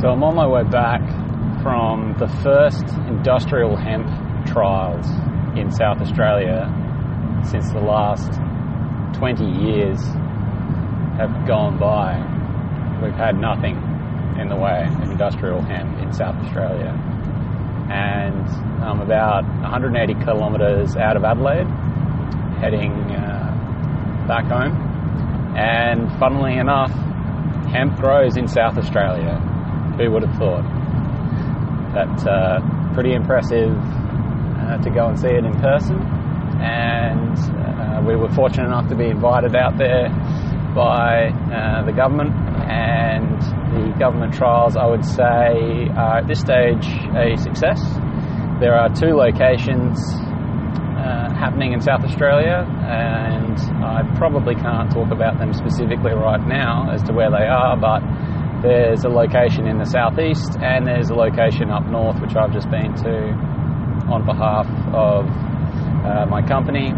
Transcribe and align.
So 0.00 0.08
I'm 0.08 0.22
on 0.24 0.34
my 0.34 0.46
way 0.46 0.62
back 0.62 1.00
from 1.62 2.16
the 2.18 2.28
first 2.42 2.84
industrial 3.08 3.76
hemp 3.76 4.06
trials 4.46 5.06
in 5.56 5.70
South 5.70 6.02
Australia 6.02 6.68
since 7.42 7.72
the 7.72 7.80
last 7.80 8.30
20 9.18 9.42
years 9.46 9.98
have 11.16 11.46
gone 11.46 11.78
by. 11.78 12.20
We've 13.02 13.14
had 13.14 13.40
nothing 13.40 13.76
in 14.38 14.50
the 14.50 14.56
way 14.56 14.84
of 14.86 15.10
industrial 15.10 15.62
hemp 15.62 15.98
in 16.02 16.12
South 16.12 16.36
Australia. 16.44 16.92
And 17.90 18.46
I'm 18.84 19.00
about 19.00 19.44
180 19.44 20.12
kilometres 20.26 20.94
out 20.96 21.16
of 21.16 21.24
Adelaide, 21.24 21.68
heading 22.60 22.92
uh, 22.92 24.26
back 24.28 24.44
home. 24.44 25.56
And 25.56 26.12
funnily 26.18 26.58
enough, 26.58 26.90
hemp 27.70 27.96
grows 27.96 28.36
in 28.36 28.46
South 28.46 28.76
Australia. 28.76 29.54
Who 29.98 30.10
would 30.10 30.24
have 30.24 30.36
thought? 30.38 30.64
That's 31.94 32.26
uh, 32.26 32.60
pretty 32.92 33.14
impressive 33.14 33.72
uh, 33.72 34.76
to 34.78 34.90
go 34.90 35.08
and 35.08 35.18
see 35.18 35.28
it 35.28 35.44
in 35.44 35.58
person. 35.60 35.96
And 36.60 37.38
uh, 37.38 38.02
we 38.06 38.16
were 38.16 38.28
fortunate 38.28 38.66
enough 38.66 38.88
to 38.90 38.96
be 38.96 39.06
invited 39.06 39.56
out 39.56 39.78
there 39.78 40.08
by 40.74 41.28
uh, 41.28 41.84
the 41.86 41.92
government. 41.92 42.34
And 42.68 43.40
the 43.72 43.96
government 43.98 44.34
trials, 44.34 44.76
I 44.76 44.86
would 44.86 45.04
say, 45.04 45.88
are 45.96 46.18
at 46.18 46.26
this 46.26 46.40
stage 46.40 46.86
a 47.16 47.36
success. 47.38 47.80
There 48.60 48.74
are 48.74 48.88
two 48.92 49.14
locations 49.16 49.98
uh, 50.96 51.32
happening 51.32 51.72
in 51.72 51.80
South 51.80 52.04
Australia, 52.04 52.66
and 52.84 53.58
I 53.84 54.02
probably 54.16 54.54
can't 54.54 54.90
talk 54.90 55.10
about 55.10 55.38
them 55.38 55.52
specifically 55.54 56.12
right 56.12 56.44
now 56.46 56.90
as 56.92 57.02
to 57.04 57.12
where 57.12 57.30
they 57.30 57.46
are, 57.46 57.76
but 57.76 58.00
there's 58.66 59.04
a 59.04 59.08
location 59.08 59.66
in 59.66 59.78
the 59.78 59.84
southeast 59.84 60.58
and 60.60 60.86
there's 60.86 61.10
a 61.10 61.14
location 61.14 61.70
up 61.70 61.86
north 61.86 62.20
which 62.20 62.34
I've 62.34 62.52
just 62.52 62.68
been 62.70 62.94
to 63.04 63.30
on 64.10 64.26
behalf 64.26 64.66
of 64.92 65.26
uh, 66.04 66.26
my 66.26 66.42
company, 66.42 66.88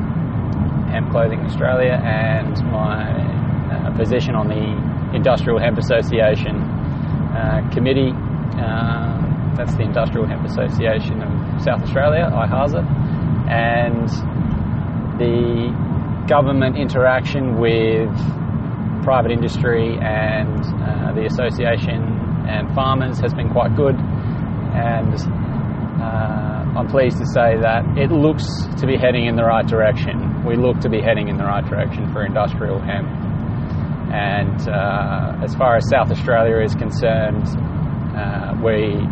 Hemp 0.90 1.10
Clothing 1.10 1.40
Australia, 1.40 1.92
and 1.92 2.56
my 2.70 3.08
uh, 3.72 3.96
position 3.96 4.34
on 4.34 4.48
the 4.48 5.16
Industrial 5.16 5.58
Hemp 5.58 5.78
Association 5.78 6.56
uh, 6.56 7.68
committee. 7.72 8.12
Uh, 8.12 9.54
that's 9.56 9.74
the 9.74 9.82
Industrial 9.82 10.26
Hemp 10.26 10.44
Association 10.44 11.22
of 11.22 11.62
South 11.62 11.82
Australia, 11.82 12.30
IHASA, 12.32 12.84
and 13.48 14.08
the 15.18 16.26
government 16.28 16.76
interaction 16.76 17.58
with 17.58 18.10
private 19.02 19.30
industry 19.30 19.96
and 20.00 20.60
uh, 20.82 21.12
the 21.14 21.26
association 21.26 22.02
and 22.48 22.74
farmers 22.74 23.20
has 23.20 23.34
been 23.34 23.50
quite 23.50 23.76
good. 23.76 23.94
And 23.94 25.14
uh, 26.00 26.78
I'm 26.78 26.88
pleased 26.88 27.18
to 27.18 27.26
say 27.26 27.58
that 27.60 27.84
it 27.98 28.10
looks 28.10 28.46
to 28.80 28.86
be 28.86 28.96
heading 28.96 29.26
in 29.26 29.36
the 29.36 29.44
right 29.44 29.66
direction. 29.66 30.44
We 30.44 30.56
look 30.56 30.80
to 30.80 30.88
be 30.88 31.00
heading 31.00 31.28
in 31.28 31.36
the 31.36 31.44
right 31.44 31.64
direction 31.64 32.12
for 32.12 32.24
industrial 32.24 32.80
hemp. 32.80 33.08
And 34.12 34.68
uh, 34.68 35.44
as 35.44 35.54
far 35.54 35.76
as 35.76 35.88
South 35.90 36.10
Australia 36.10 36.62
is 36.62 36.74
concerned, 36.74 37.44
uh, 38.16 38.54
we 38.64 39.04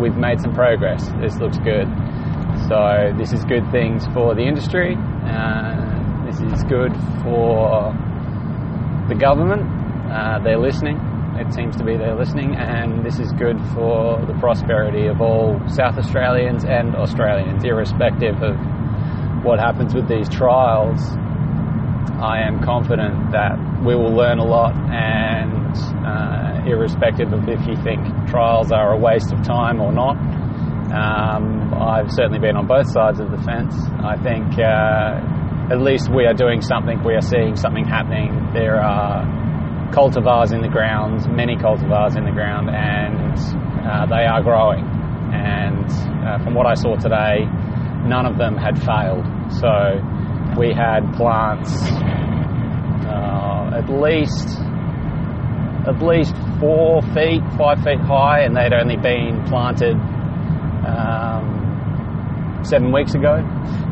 we've 0.00 0.16
made 0.16 0.40
some 0.40 0.54
progress. 0.54 1.06
This 1.20 1.36
looks 1.38 1.58
good. 1.58 1.86
So 2.68 3.12
this 3.16 3.32
is 3.32 3.44
good 3.44 3.70
things 3.70 4.06
for 4.14 4.34
the 4.34 4.42
industry. 4.42 4.96
Uh, 4.96 6.24
this 6.26 6.40
is 6.40 6.64
good 6.64 6.92
for 7.22 7.94
the 9.08 9.14
government. 9.14 9.62
Uh, 10.10 10.38
they're 10.42 10.58
listening. 10.58 10.96
It 11.36 11.52
seems 11.54 11.76
to 11.76 11.84
be 11.84 11.96
they're 11.96 12.16
listening, 12.16 12.56
and 12.56 13.04
this 13.04 13.18
is 13.18 13.30
good 13.32 13.58
for 13.72 14.24
the 14.26 14.34
prosperity 14.40 15.06
of 15.06 15.20
all 15.20 15.60
South 15.68 15.96
Australians 15.96 16.64
and 16.64 16.96
Australians, 16.96 17.64
irrespective 17.64 18.42
of 18.42 18.56
what 19.44 19.58
happens 19.60 19.94
with 19.94 20.08
these 20.08 20.28
trials. 20.28 21.00
I 22.20 22.40
am 22.40 22.62
confident 22.64 23.30
that 23.32 23.56
we 23.84 23.94
will 23.94 24.12
learn 24.12 24.38
a 24.40 24.44
lot, 24.44 24.74
and 24.90 25.76
uh, 26.04 26.68
irrespective 26.68 27.32
of 27.32 27.48
if 27.48 27.64
you 27.66 27.76
think 27.84 28.02
trials 28.28 28.72
are 28.72 28.92
a 28.92 28.98
waste 28.98 29.32
of 29.32 29.42
time 29.42 29.80
or 29.80 29.92
not, 29.92 30.16
um, 30.90 31.72
I've 31.74 32.10
certainly 32.10 32.40
been 32.40 32.56
on 32.56 32.66
both 32.66 32.90
sides 32.90 33.20
of 33.20 33.30
the 33.30 33.38
fence. 33.38 33.74
I 34.02 34.16
think 34.16 34.58
uh, 34.58 35.20
at 35.70 35.80
least 35.80 36.10
we 36.10 36.24
are 36.24 36.34
doing 36.34 36.60
something, 36.62 37.02
we 37.04 37.14
are 37.14 37.20
seeing 37.20 37.56
something 37.56 37.84
happening. 37.84 38.52
There 38.52 38.80
are 38.80 39.24
cultivars 39.92 40.52
in 40.52 40.62
the 40.62 40.68
ground, 40.68 41.30
many 41.34 41.56
cultivars 41.56 42.16
in 42.16 42.24
the 42.24 42.32
ground, 42.32 42.70
and 42.70 43.38
uh, 43.86 44.06
they 44.06 44.24
are 44.24 44.42
growing. 44.42 44.84
And 45.32 45.84
uh, 46.26 46.42
from 46.42 46.54
what 46.54 46.66
I 46.66 46.74
saw 46.74 46.96
today, 46.96 47.44
none 48.06 48.26
of 48.26 48.38
them 48.38 48.56
had 48.56 48.78
failed. 48.82 49.26
So 49.60 50.00
we 50.58 50.72
had 50.72 51.12
plants 51.16 51.72
uh, 53.08 53.70
at 53.74 53.88
least 53.88 54.58
at 55.86 56.02
least 56.02 56.34
four 56.60 57.00
feet, 57.14 57.40
five 57.56 57.82
feet 57.82 58.00
high, 58.00 58.40
and 58.40 58.54
they'd 58.54 58.74
only 58.74 58.96
been 58.96 59.42
planted 59.44 59.96
um, 60.84 62.60
seven 62.62 62.92
weeks 62.92 63.14
ago. 63.14 63.40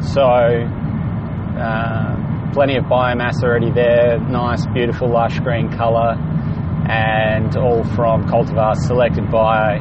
So, 0.00 0.68
uh, 1.58 2.52
plenty 2.52 2.76
of 2.76 2.84
biomass 2.84 3.42
already 3.42 3.70
there, 3.70 4.18
nice, 4.20 4.66
beautiful, 4.66 5.10
lush 5.10 5.38
green 5.40 5.70
colour, 5.70 6.14
and 6.88 7.56
all 7.56 7.82
from 7.94 8.24
cultivars 8.24 8.76
selected 8.86 9.30
by 9.30 9.76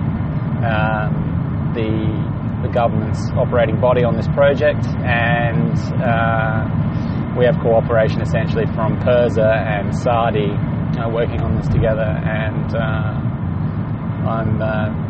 um, 0.66 1.72
the, 1.76 2.68
the 2.68 2.74
government's 2.74 3.30
operating 3.32 3.80
body 3.80 4.04
on 4.04 4.16
this 4.16 4.28
project. 4.30 4.86
And 5.04 5.78
uh, 6.02 7.36
we 7.38 7.46
have 7.46 7.60
cooperation 7.62 8.22
essentially 8.22 8.66
from 8.68 9.00
PIRSA 9.00 9.46
and 9.46 9.92
SARDI 9.92 10.98
uh, 10.98 11.10
working 11.10 11.42
on 11.42 11.56
this 11.58 11.68
together. 11.68 12.02
And 12.02 12.76
uh, 12.76 13.26
I'm 14.26 14.62
uh, 14.62 15.05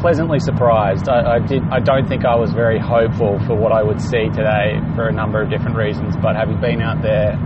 pleasantly 0.00 0.40
surprised. 0.40 1.08
I, 1.08 1.36
I, 1.36 1.38
did. 1.38 1.62
I 1.70 1.78
don't 1.78 2.08
think 2.08 2.24
I 2.24 2.34
was 2.34 2.52
very 2.52 2.78
hopeful 2.80 3.38
for 3.46 3.54
what 3.54 3.70
I 3.70 3.82
would 3.82 4.00
see 4.00 4.28
today 4.32 4.80
for 4.96 5.08
a 5.08 5.12
number 5.12 5.40
of 5.42 5.50
different 5.50 5.76
reasons. 5.76 6.16
But 6.16 6.36
having 6.36 6.60
been 6.60 6.80
out 6.80 7.02
there 7.02 7.36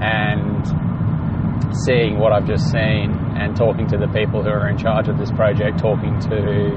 and 0.00 0.62
seeing 1.84 2.18
what 2.18 2.32
I've 2.32 2.46
just 2.46 2.70
seen 2.70 3.10
and 3.40 3.56
talking 3.56 3.88
to 3.88 3.96
the 3.96 4.06
people 4.08 4.42
who 4.42 4.50
are 4.50 4.68
in 4.68 4.76
charge 4.76 5.08
of 5.08 5.18
this 5.18 5.32
project, 5.32 5.78
talking 5.78 6.20
to 6.28 6.76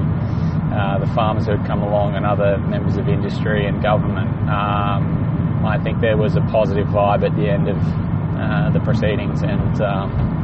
uh, 0.72 0.98
the 0.98 1.10
farmers 1.14 1.46
who 1.46 1.56
had 1.56 1.66
come 1.66 1.82
along 1.82 2.16
and 2.16 2.24
other 2.24 2.58
members 2.58 2.96
of 2.96 3.08
industry 3.08 3.66
and 3.66 3.82
government, 3.82 4.30
um, 4.48 5.62
I 5.64 5.78
think 5.82 6.00
there 6.00 6.16
was 6.16 6.36
a 6.36 6.40
positive 6.40 6.88
vibe 6.88 7.22
at 7.22 7.36
the 7.36 7.48
end 7.48 7.68
of 7.68 7.76
uh, 7.76 8.70
the 8.72 8.80
proceedings 8.80 9.42
and. 9.42 9.80
Um, 9.82 10.34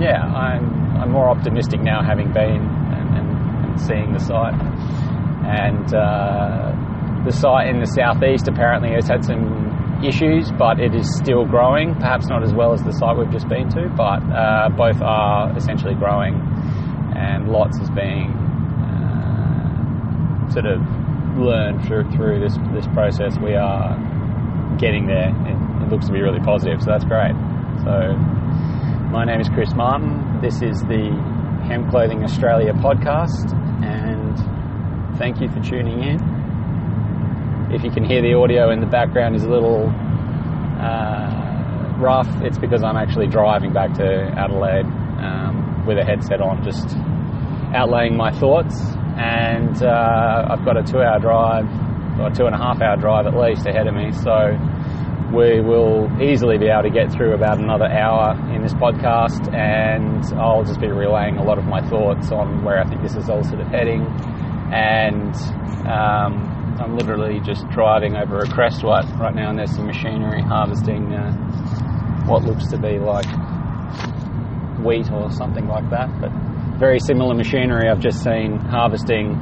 yeah, 0.00 0.22
I'm, 0.22 0.96
I'm 0.96 1.10
more 1.10 1.28
optimistic 1.28 1.80
now 1.80 2.04
having 2.04 2.32
been 2.32 2.77
seeing 3.80 4.12
the 4.12 4.20
site. 4.20 4.54
And 5.48 5.94
uh, 5.94 7.24
the 7.24 7.32
site 7.32 7.68
in 7.68 7.80
the 7.80 7.86
southeast 7.86 8.48
apparently 8.48 8.90
has 8.90 9.08
had 9.08 9.24
some 9.24 10.02
issues, 10.04 10.50
but 10.52 10.78
it 10.80 10.94
is 10.94 11.16
still 11.16 11.44
growing. 11.44 11.94
Perhaps 11.94 12.28
not 12.28 12.42
as 12.42 12.54
well 12.54 12.72
as 12.72 12.82
the 12.82 12.92
site 12.92 13.16
we've 13.16 13.30
just 13.30 13.48
been 13.48 13.68
to, 13.70 13.88
but 13.96 14.22
uh, 14.30 14.68
both 14.70 15.00
are 15.02 15.56
essentially 15.56 15.94
growing, 15.94 16.34
and 17.16 17.48
lots 17.48 17.78
is 17.78 17.90
being 17.90 18.30
uh, 18.84 20.50
sort 20.50 20.66
of 20.66 20.80
learned 21.36 21.84
through 21.86 22.10
through 22.12 22.40
this 22.40 22.56
this 22.72 22.86
process. 22.88 23.38
We 23.38 23.54
are 23.54 23.96
getting 24.78 25.06
there. 25.06 25.30
It, 25.46 25.82
it 25.82 25.88
looks 25.90 26.06
to 26.06 26.12
be 26.12 26.20
really 26.20 26.40
positive, 26.40 26.80
so 26.80 26.90
that's 26.90 27.04
great. 27.04 27.34
So, 27.84 28.16
my 29.10 29.24
name 29.24 29.40
is 29.40 29.48
Chris 29.48 29.74
Martin. 29.74 30.40
This 30.40 30.62
is 30.62 30.80
the 30.82 31.10
Hemp 31.68 31.90
Clothing 31.90 32.24
Australia 32.24 32.72
podcast, 32.72 33.52
and 33.84 35.18
thank 35.18 35.38
you 35.38 35.48
for 35.48 35.60
tuning 35.60 36.02
in. 36.02 36.18
If 37.70 37.84
you 37.84 37.90
can 37.90 38.04
hear 38.04 38.22
the 38.22 38.32
audio 38.32 38.70
in 38.70 38.80
the 38.80 38.86
background 38.86 39.36
is 39.36 39.44
a 39.44 39.50
little 39.50 39.86
uh, 40.80 41.94
rough, 41.98 42.28
it's 42.40 42.56
because 42.56 42.82
I'm 42.82 42.96
actually 42.96 43.26
driving 43.26 43.74
back 43.74 43.92
to 43.94 44.02
Adelaide 44.02 44.86
um, 45.20 45.84
with 45.86 45.98
a 45.98 46.04
headset 46.04 46.40
on, 46.40 46.64
just 46.64 46.88
outlaying 47.76 48.16
my 48.16 48.32
thoughts. 48.32 48.74
And 49.18 49.82
uh, 49.82 50.46
I've 50.48 50.64
got 50.64 50.78
a 50.78 50.82
two 50.82 51.02
hour 51.02 51.20
drive, 51.20 51.66
or 52.18 52.30
two 52.30 52.46
and 52.46 52.54
a 52.54 52.58
half 52.58 52.80
hour 52.80 52.96
drive 52.96 53.26
at 53.26 53.36
least 53.36 53.66
ahead 53.66 53.86
of 53.86 53.94
me, 53.94 54.10
so 54.12 54.56
we 55.32 55.60
will 55.60 56.10
easily 56.22 56.56
be 56.56 56.68
able 56.68 56.84
to 56.84 56.90
get 56.90 57.12
through 57.12 57.34
about 57.34 57.58
another 57.58 57.84
hour 57.84 58.32
in 58.54 58.62
this 58.62 58.72
podcast, 58.74 59.52
and 59.54 60.24
I'll 60.38 60.64
just 60.64 60.80
be 60.80 60.88
relaying 60.88 61.36
a 61.36 61.44
lot 61.44 61.58
of 61.58 61.64
my 61.64 61.86
thoughts 61.88 62.32
on 62.32 62.64
where 62.64 62.80
I 62.80 62.88
think 62.88 63.02
this 63.02 63.14
is 63.14 63.28
all 63.28 63.44
sort 63.44 63.60
of 63.60 63.68
heading. 63.68 64.02
And 64.72 65.34
um, 65.86 66.76
I'm 66.80 66.96
literally 66.96 67.40
just 67.40 67.68
driving 67.68 68.16
over 68.16 68.38
a 68.38 68.48
crest 68.48 68.82
right, 68.82 69.34
now, 69.34 69.50
and 69.50 69.58
there's 69.58 69.74
some 69.74 69.86
machinery 69.86 70.40
harvesting 70.42 71.12
uh, 71.12 71.32
what 72.26 72.44
looks 72.44 72.66
to 72.68 72.78
be 72.78 72.98
like 72.98 73.26
wheat 74.84 75.10
or 75.10 75.30
something 75.30 75.66
like 75.66 75.90
that. 75.90 76.08
But 76.20 76.30
very 76.78 77.00
similar 77.00 77.34
machinery 77.34 77.90
I've 77.90 78.00
just 78.00 78.22
seen 78.22 78.56
harvesting 78.58 79.38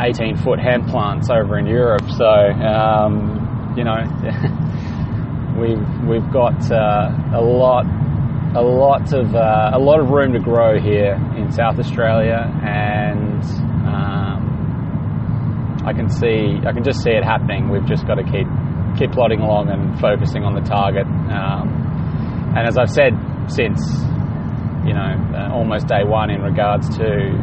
18 0.00 0.36
foot 0.36 0.60
hemp 0.60 0.88
plants 0.88 1.28
over 1.30 1.58
in 1.58 1.66
Europe. 1.66 2.08
So, 2.16 2.24
um, 2.24 3.45
you 3.76 3.84
know, 3.84 4.02
we've, 5.60 6.08
we've 6.08 6.32
got 6.32 6.70
uh, 6.72 7.12
a 7.34 7.40
lot 7.40 7.86
a 8.56 8.62
lot 8.62 9.12
of 9.12 9.34
uh, 9.34 9.70
a 9.74 9.78
lot 9.78 10.00
of 10.00 10.08
room 10.08 10.32
to 10.32 10.38
grow 10.38 10.80
here 10.80 11.14
in 11.36 11.52
South 11.52 11.78
Australia, 11.78 12.50
and 12.64 13.42
um, 13.84 15.82
I 15.84 15.92
can 15.92 16.08
see 16.08 16.58
I 16.66 16.72
can 16.72 16.82
just 16.82 17.02
see 17.02 17.10
it 17.10 17.22
happening. 17.22 17.68
We've 17.68 17.84
just 17.84 18.06
got 18.06 18.14
to 18.14 18.24
keep 18.24 18.46
keep 18.98 19.12
plodding 19.12 19.40
along 19.40 19.68
and 19.68 20.00
focusing 20.00 20.44
on 20.44 20.54
the 20.54 20.62
target. 20.62 21.06
Um, 21.06 22.54
and 22.56 22.66
as 22.66 22.78
I've 22.78 22.90
said 22.90 23.12
since 23.48 23.78
you 24.86 24.94
know 24.94 25.12
uh, 25.34 25.50
almost 25.52 25.86
day 25.88 26.04
one 26.04 26.30
in 26.30 26.40
regards 26.40 26.88
to 26.96 27.36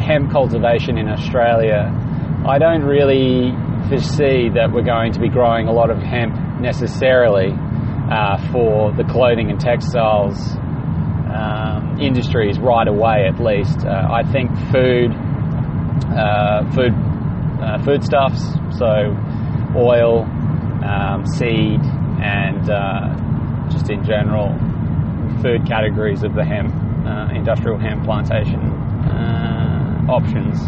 hemp 0.00 0.30
cultivation 0.30 0.96
in 0.96 1.08
Australia, 1.08 1.92
I 2.46 2.58
don't 2.58 2.82
really 2.82 3.52
foresee 3.88 4.48
that 4.50 4.70
we're 4.72 4.82
going 4.82 5.12
to 5.12 5.20
be 5.20 5.28
growing 5.28 5.66
a 5.66 5.72
lot 5.72 5.90
of 5.90 5.98
hemp 5.98 6.34
necessarily 6.60 7.52
uh, 8.10 8.36
for 8.52 8.92
the 8.92 9.04
clothing 9.04 9.50
and 9.50 9.60
textiles 9.60 10.56
um, 11.32 11.98
industries 12.00 12.58
right 12.58 12.88
away, 12.88 13.26
at 13.28 13.40
least. 13.42 13.84
Uh, 13.84 14.08
I 14.10 14.22
think 14.30 14.50
food, 14.70 15.12
uh, 16.12 16.70
food, 16.72 16.94
uh, 17.60 17.82
foodstuffs, 17.84 18.54
so 18.78 19.16
oil, 19.76 20.24
um, 20.84 21.26
seed, 21.26 21.80
and 22.20 22.70
uh, 22.70 23.68
just 23.70 23.90
in 23.90 24.04
general, 24.04 24.56
food 25.42 25.66
categories 25.66 26.22
of 26.22 26.34
the 26.34 26.44
hemp, 26.44 26.74
uh, 27.06 27.34
industrial 27.34 27.78
hemp 27.78 28.04
plantation 28.04 28.60
options 30.08 30.58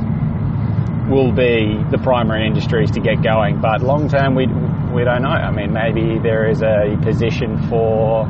will 1.10 1.32
be 1.32 1.76
the 1.90 1.98
primary 2.02 2.46
industries 2.46 2.90
to 2.92 3.00
get 3.00 3.22
going. 3.22 3.60
But 3.60 3.82
long 3.82 4.08
term, 4.08 4.34
we 4.34 4.46
we 4.94 5.04
don't 5.04 5.22
know. 5.22 5.30
I 5.30 5.50
mean, 5.50 5.72
maybe 5.72 6.18
there 6.18 6.48
is 6.48 6.62
a 6.62 6.96
position 7.02 7.68
for 7.68 8.26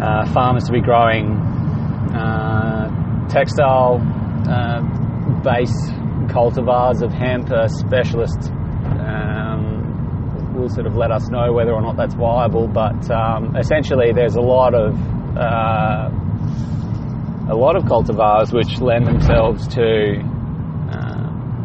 uh, 0.00 0.26
farmers 0.32 0.64
to 0.64 0.72
be 0.72 0.80
growing 0.80 1.32
uh, 2.14 3.28
textile 3.28 4.00
uh, 4.48 4.80
base 5.42 5.90
cultivars 6.30 7.02
of 7.02 7.12
hemp. 7.12 7.50
A 7.50 7.68
specialist 7.68 8.50
um, 8.50 10.54
will 10.54 10.68
sort 10.68 10.86
of 10.86 10.96
let 10.96 11.10
us 11.10 11.28
know 11.28 11.52
whether 11.52 11.72
or 11.72 11.82
not 11.82 11.96
that's 11.96 12.14
viable. 12.14 12.68
But 12.68 13.10
um, 13.10 13.56
essentially, 13.56 14.12
there's 14.12 14.36
a 14.36 14.40
lot 14.40 14.74
of 14.74 14.94
uh, 15.36 16.10
a 17.50 17.54
lot 17.54 17.76
of 17.76 17.84
cultivars 17.84 18.52
which 18.52 18.80
lend 18.80 19.06
themselves 19.06 19.68
to 19.68 20.33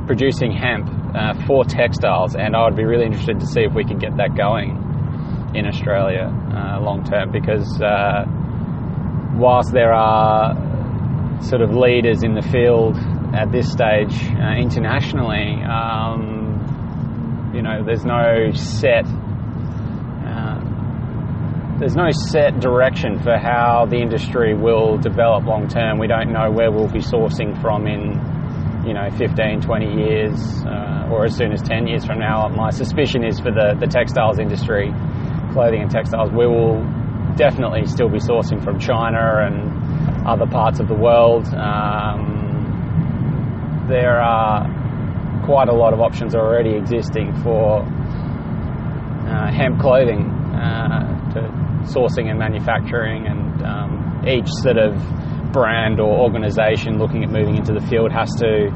producing 0.10 0.52
hemp 0.52 0.90
uh, 1.14 1.36
for 1.46 1.64
textiles, 1.64 2.34
and 2.36 2.56
I 2.56 2.66
would 2.66 2.76
be 2.76 2.84
really 2.84 3.06
interested 3.06 3.40
to 3.40 3.46
see 3.46 3.62
if 3.62 3.76
we 3.76 3.84
can 3.84 4.00
get 4.00 4.18
that 4.18 4.36
going 4.36 4.72
in 5.54 5.68
Australia 5.68 6.26
uh, 6.26 6.82
long 6.82 7.04
term 7.04 7.32
because 7.32 7.80
uh, 7.80 8.26
whilst 9.38 9.72
there 9.72 9.94
are 9.94 10.56
sort 11.44 11.62
of 11.62 11.76
leaders 11.76 12.24
in 12.24 12.34
the 12.34 12.42
field 12.42 12.98
at 13.36 13.52
this 13.52 13.72
stage 13.72 14.18
uh, 14.34 14.58
internationally, 14.58 15.62
um, 15.62 17.52
you 17.54 17.62
know, 17.62 17.84
there's 17.86 18.04
no 18.04 18.50
set. 18.54 19.06
Uh, 20.26 20.58
there's 21.78 21.96
no 21.96 22.10
set 22.10 22.60
direction 22.60 23.20
for 23.22 23.38
how 23.38 23.86
the 23.86 23.98
industry 23.98 24.56
will 24.56 24.98
develop 24.98 25.46
long 25.46 25.68
term. 25.68 26.00
We 26.00 26.08
don't 26.08 26.34
know 26.34 26.50
where 26.50 26.72
we'll 26.72 26.92
be 26.92 26.98
sourcing 26.98 27.62
from 27.62 27.86
in 27.86 28.29
you 28.86 28.94
know 28.94 29.10
15, 29.18 29.62
20 29.62 29.86
years, 29.86 30.64
uh, 30.66 31.10
or 31.12 31.26
as 31.26 31.36
soon 31.36 31.52
as 31.52 31.62
10 31.62 31.88
years 31.88 32.06
from 32.06 32.20
now. 32.20 32.48
My 32.50 32.70
suspicion 32.70 33.24
is 33.24 33.40
for 33.40 33.52
the, 33.52 33.76
the 33.80 33.88
textiles 33.88 34.40
industry, 34.40 34.94
clothing 35.52 35.82
and 35.82 35.92
textiles, 35.92 36.32
we 36.32 36.48
will 36.48 36.84
definitely 37.36 37.86
still 37.86 38.10
be 38.10 38.20
sourcing 38.20 38.64
from 38.64 38.80
China 38.80 39.46
and 39.46 40.28
other 40.28 40.46
parts 40.46 40.80
of 40.80 40.88
the 40.88 40.96
world. 40.96 41.48
Um, 41.54 42.40
there 43.88 44.22
are 44.22 44.68
quite 45.46 45.70
a 45.70 45.74
lot 45.74 45.94
of 45.94 46.00
options 46.00 46.36
already 46.36 46.76
existing 46.76 47.34
for 47.42 47.82
uh, 47.82 49.52
hemp 49.52 49.80
clothing 49.80 50.30
uh, 50.54 51.34
to 51.34 51.42
sourcing 51.92 52.30
and 52.30 52.38
manufacturing, 52.38 53.26
and 53.28 53.64
um, 53.64 54.24
each 54.28 54.48
sort 54.62 54.78
of 54.78 54.94
brand 55.52 56.00
or 56.00 56.20
organization 56.20 57.00
looking 57.00 57.24
at 57.24 57.30
moving 57.30 57.58
into 57.58 57.74
the 57.74 57.82
field 57.88 58.12
has 58.12 58.30
to 58.36 58.70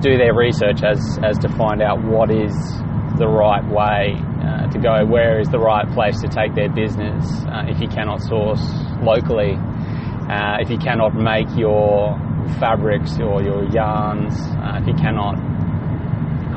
do 0.00 0.16
their 0.18 0.34
research 0.34 0.82
as, 0.82 1.18
as 1.22 1.38
to 1.38 1.48
find 1.56 1.82
out 1.82 2.02
what 2.02 2.30
is 2.30 2.52
the 3.18 3.26
right 3.26 3.64
way 3.64 4.14
uh, 4.44 4.68
to 4.68 4.78
go, 4.78 5.04
where 5.06 5.40
is 5.40 5.48
the 5.48 5.58
right 5.58 5.88
place 5.94 6.20
to 6.20 6.28
take 6.28 6.54
their 6.54 6.68
business 6.68 7.24
uh, 7.46 7.64
if 7.66 7.80
you 7.80 7.88
cannot 7.88 8.20
source 8.20 8.62
locally, 9.02 9.54
uh, 10.28 10.58
if 10.60 10.70
you 10.70 10.78
cannot 10.78 11.14
make 11.14 11.48
your 11.56 12.14
fabrics 12.60 13.18
or 13.18 13.42
your 13.42 13.64
yarns, 13.70 14.34
uh, 14.60 14.78
if 14.80 14.86
you 14.86 14.94
cannot 14.94 15.34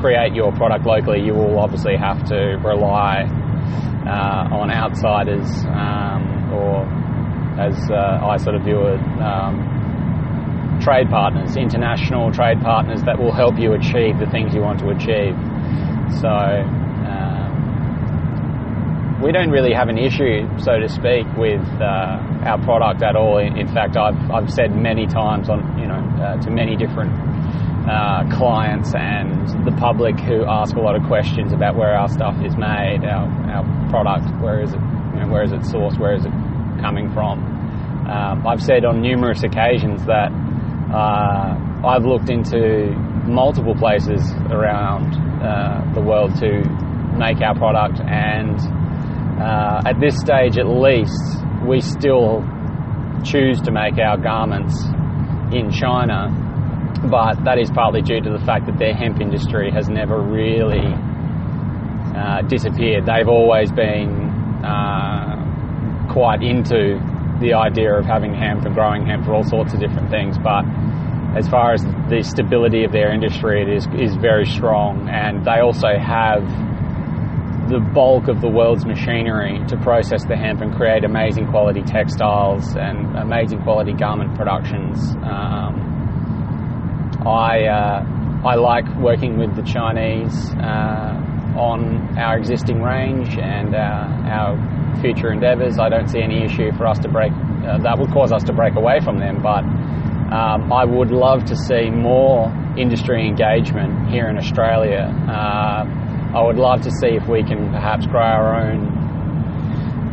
create 0.02 0.34
your 0.34 0.52
product 0.52 0.86
locally, 0.86 1.22
you 1.22 1.34
will 1.34 1.60
obviously 1.60 1.96
have 1.96 2.24
to 2.26 2.60
rely 2.64 3.24
uh, 4.06 4.56
on 4.56 4.72
outsiders 4.72 5.48
um, 5.66 6.54
or 6.54 6.86
as 7.60 7.76
uh, 7.92 8.24
I 8.24 8.38
sort 8.38 8.56
of 8.56 8.64
view 8.64 8.80
it, 8.88 9.02
um, 9.20 10.80
trade 10.82 11.10
partners, 11.10 11.58
international 11.58 12.32
trade 12.32 12.62
partners 12.62 13.04
that 13.04 13.20
will 13.20 13.34
help 13.34 13.60
you 13.60 13.74
achieve 13.74 14.18
the 14.18 14.28
things 14.32 14.54
you 14.56 14.62
want 14.62 14.80
to 14.80 14.88
achieve. 14.90 15.36
So 16.22 16.30
um, 16.30 17.52
we 19.22 19.34
don't 19.34 19.52
really 19.52 19.74
have 19.74 19.90
an 19.90 19.98
issue, 19.98 20.48
so 20.58 20.80
to 20.80 20.88
speak, 20.88 21.28
with 21.36 21.68
uh, 21.82 22.48
our 22.48 22.64
product 22.64 23.04
at 23.04 23.18
all. 23.18 23.40
In, 23.40 23.68
fact, 23.68 23.98
I've, 23.98 24.32
I've 24.32 24.50
said 24.50 24.74
many 24.74 25.06
times 25.06 25.50
on 25.50 25.78
you 25.78 25.88
know 25.88 26.00
uh, 26.24 26.38
to 26.42 26.50
many 26.50 26.78
different 26.78 27.12
uh, 27.90 28.24
clients 28.38 28.96
and 28.96 29.66
the 29.66 29.76
public 29.78 30.18
who 30.20 30.46
ask 30.46 30.76
a 30.76 30.80
lot 30.80 30.96
of 30.96 31.04
questions 31.08 31.52
about 31.52 31.76
where 31.76 31.94
our 31.94 32.08
stuff 32.08 32.36
is 32.42 32.56
made, 32.56 33.04
our, 33.04 33.28
our 33.52 33.90
product, 33.90 34.32
where 34.42 34.62
is 34.62 34.72
it, 34.72 34.80
you 34.80 35.20
know, 35.20 35.28
where 35.28 35.44
is 35.44 35.52
it 35.52 35.62
sourced, 35.62 36.00
where 36.00 36.14
is 36.14 36.24
it 36.24 36.32
coming 36.80 37.12
from. 37.14 37.44
Um, 38.10 38.48
I've 38.48 38.62
said 38.62 38.86
on 38.86 39.02
numerous 39.02 39.44
occasions 39.44 40.06
that 40.06 40.32
uh, 40.92 41.86
I've 41.86 42.06
looked 42.06 42.30
into 42.30 42.92
multiple 43.28 43.76
places 43.76 44.22
around 44.50 45.14
uh, 45.44 45.94
the 45.94 46.02
world 46.02 46.36
to 46.40 46.64
make 47.18 47.42
our 47.42 47.56
product, 47.56 48.00
and 48.02 48.58
uh, 49.40 49.82
at 49.86 50.00
this 50.00 50.18
stage 50.18 50.58
at 50.58 50.68
least, 50.68 51.46
we 51.68 51.82
still 51.82 52.44
choose 53.24 53.62
to 53.62 53.72
make 53.72 53.98
our 54.00 54.18
garments 54.18 54.76
in 55.54 55.72
China, 55.72 56.30
but 57.10 57.44
that 57.44 57.58
is 57.60 57.70
partly 57.70 58.02
due 58.02 58.22
to 58.22 58.30
the 58.32 58.44
fact 58.46 58.66
that 58.66 58.80
their 58.80 58.94
hemp 58.94 59.22
industry 59.22 59.72
has 59.72 59.90
never 59.90 60.20
really 60.20 60.94
uh, 62.16 62.42
disappeared. 62.48 63.06
They've 63.06 63.28
always 63.28 63.72
been 63.72 64.30
uh, 64.64 65.29
quite 66.10 66.42
into 66.44 67.00
the 67.40 67.54
idea 67.54 67.94
of 67.94 68.06
having 68.06 68.34
hemp 68.34 68.66
and 68.66 68.76
growing 68.76 69.06
hemp 69.06 69.26
for 69.26 69.34
all 69.34 69.44
sorts 69.44 69.74
of 69.74 69.80
different 69.80 70.10
things, 70.10 70.38
but 70.38 70.66
as 71.38 71.48
far 71.48 71.74
as 71.74 71.84
the 72.10 72.22
stability 72.24 72.84
of 72.84 72.92
their 72.92 73.14
industry, 73.14 73.62
it 73.62 73.70
is 73.70 73.88
is 73.98 74.16
very 74.16 74.46
strong, 74.46 75.08
and 75.10 75.46
they 75.46 75.60
also 75.60 75.98
have 75.98 76.42
the 77.70 77.80
bulk 77.80 78.28
of 78.28 78.42
the 78.42 78.50
world's 78.50 78.86
machinery 78.86 79.64
to 79.68 79.78
process 79.78 80.26
the 80.26 80.36
hemp 80.36 80.60
and 80.62 80.76
create 80.76 81.04
amazing 81.06 81.48
quality 81.48 81.84
textiles 81.84 82.76
and 82.76 83.16
amazing 83.16 83.62
quality 83.62 83.94
garment 83.94 84.36
productions. 84.36 85.12
Um, 85.22 85.86
I 87.26 87.68
uh, 87.68 88.04
I 88.44 88.56
like 88.56 88.88
working 88.98 89.38
with 89.38 89.56
the 89.56 89.62
Chinese 89.62 90.50
uh, 90.56 91.39
on 91.60 92.18
our 92.18 92.38
existing 92.38 92.82
range 92.82 93.38
and 93.38 93.76
uh, 93.76 94.32
our 94.32 94.56
future 95.02 95.32
endeavours. 95.32 95.78
I 95.78 95.90
don't 95.90 96.08
see 96.08 96.22
any 96.22 96.44
issue 96.44 96.72
for 96.78 96.88
us 96.88 97.00
to 97.00 97.10
break, 97.10 97.32
uh, 97.34 97.78
that 97.84 98.00
would 98.00 98.12
cause 98.12 98.32
us 98.32 98.44
to 98.44 98.54
break 98.54 98.76
away 98.76 99.00
from 99.02 99.20
them, 99.20 99.42
but 99.44 99.64
um, 100.32 100.72
I 100.72 100.86
would 100.86 101.12
love 101.12 101.44
to 101.46 101.56
see 101.56 101.90
more 101.90 102.48
industry 102.78 103.28
engagement 103.28 104.10
here 104.10 104.30
in 104.30 104.38
Australia. 104.38 105.12
Uh, 105.28 105.84
I 106.38 106.44
would 106.46 106.58
love 106.58 106.82
to 106.82 106.92
see 106.92 107.18
if 107.18 107.28
we 107.28 107.44
can 107.44 107.72
perhaps 107.72 108.06
grow 108.06 108.22
our 108.22 108.70
own 108.70 109.00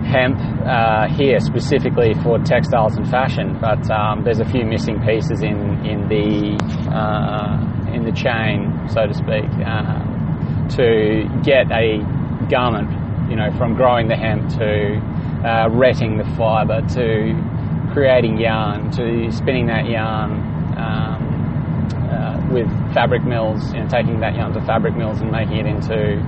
hemp 0.07 0.39
uh, 0.65 1.09
here 1.09 1.39
specifically 1.41 2.15
for 2.23 2.39
textiles 2.39 2.97
and 2.97 3.09
fashion, 3.11 3.59
but 3.61 3.91
um, 3.91 4.25
there's 4.25 4.41
a 4.41 4.45
few 4.45 4.65
missing 4.65 4.99
pieces 5.05 5.43
in 5.43 5.85
in 5.85 6.09
the 6.09 6.57
uh, 6.91 7.93
in 7.93 8.05
the 8.05 8.13
chain, 8.13 8.73
so 8.89 9.07
to 9.07 9.13
speak, 9.13 9.45
uh, 9.67 10.16
to 10.71 11.29
get 11.45 11.71
a 11.71 11.99
garment 12.51 13.07
you 13.29 13.37
know, 13.37 13.51
from 13.59 13.75
growing 13.75 14.09
the 14.09 14.17
hemp 14.17 14.49
to 14.59 14.97
uh, 15.45 15.69
retting 15.71 16.19
the 16.19 16.25
fibre 16.37 16.81
to 16.95 17.35
creating 17.93 18.39
yarn 18.39 18.91
to 18.93 19.31
spinning 19.33 19.67
that 19.67 19.87
yarn 19.87 20.33
um, 20.79 21.27
uh, 22.11 22.49
with 22.53 22.69
fabric 22.95 23.25
mills, 23.25 23.73
you 23.73 23.81
know, 23.81 23.89
taking 23.89 24.21
that 24.21 24.35
yarn 24.35 24.53
to 24.53 24.61
fabric 24.65 24.97
mills 24.97 25.21
and 25.21 25.31
making 25.31 25.57
it 25.57 25.67
into 25.67 26.19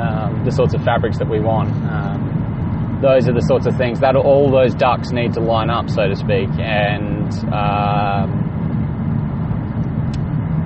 um, 0.00 0.42
the 0.44 0.50
sorts 0.50 0.74
of 0.74 0.82
fabrics 0.84 1.18
that 1.18 1.28
we 1.28 1.40
want. 1.40 1.70
Um, 1.70 2.98
those 3.02 3.28
are 3.28 3.32
the 3.32 3.42
sorts 3.42 3.66
of 3.66 3.76
things 3.76 3.98
that 4.00 4.14
all 4.14 4.50
those 4.50 4.74
ducks 4.74 5.10
need 5.10 5.32
to 5.34 5.40
line 5.40 5.70
up, 5.70 5.90
so 5.90 6.06
to 6.06 6.14
speak, 6.14 6.48
and 6.60 7.32
um, 7.52 8.51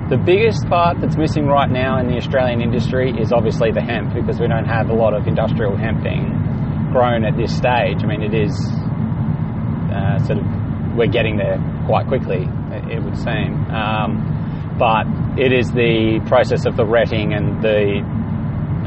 the 0.09 0.17
biggest 0.17 0.65
part 0.67 1.01
that's 1.01 1.17
missing 1.17 1.47
right 1.47 1.69
now 1.69 1.99
in 1.99 2.07
the 2.07 2.15
Australian 2.15 2.61
industry 2.61 3.11
is 3.19 3.33
obviously 3.33 3.71
the 3.71 3.81
hemp 3.81 4.13
because 4.13 4.39
we 4.39 4.47
don't 4.47 4.65
have 4.65 4.89
a 4.89 4.93
lot 4.93 5.13
of 5.13 5.27
industrial 5.27 5.75
hemp 5.75 6.03
being 6.03 6.31
grown 6.91 7.25
at 7.25 7.35
this 7.35 7.55
stage. 7.55 7.99
I 8.03 8.05
mean, 8.07 8.23
it 8.23 8.33
is 8.33 8.55
uh, 9.91 10.19
sort 10.23 10.39
of 10.39 10.45
we're 10.95 11.11
getting 11.11 11.37
there 11.37 11.59
quite 11.85 12.07
quickly, 12.07 12.47
it 12.89 13.03
would 13.03 13.17
seem. 13.17 13.67
Um, 13.69 14.75
but 14.79 15.05
it 15.37 15.51
is 15.51 15.71
the 15.71 16.21
process 16.27 16.65
of 16.65 16.77
the 16.77 16.85
retting 16.85 17.33
and 17.33 17.61
the 17.61 18.01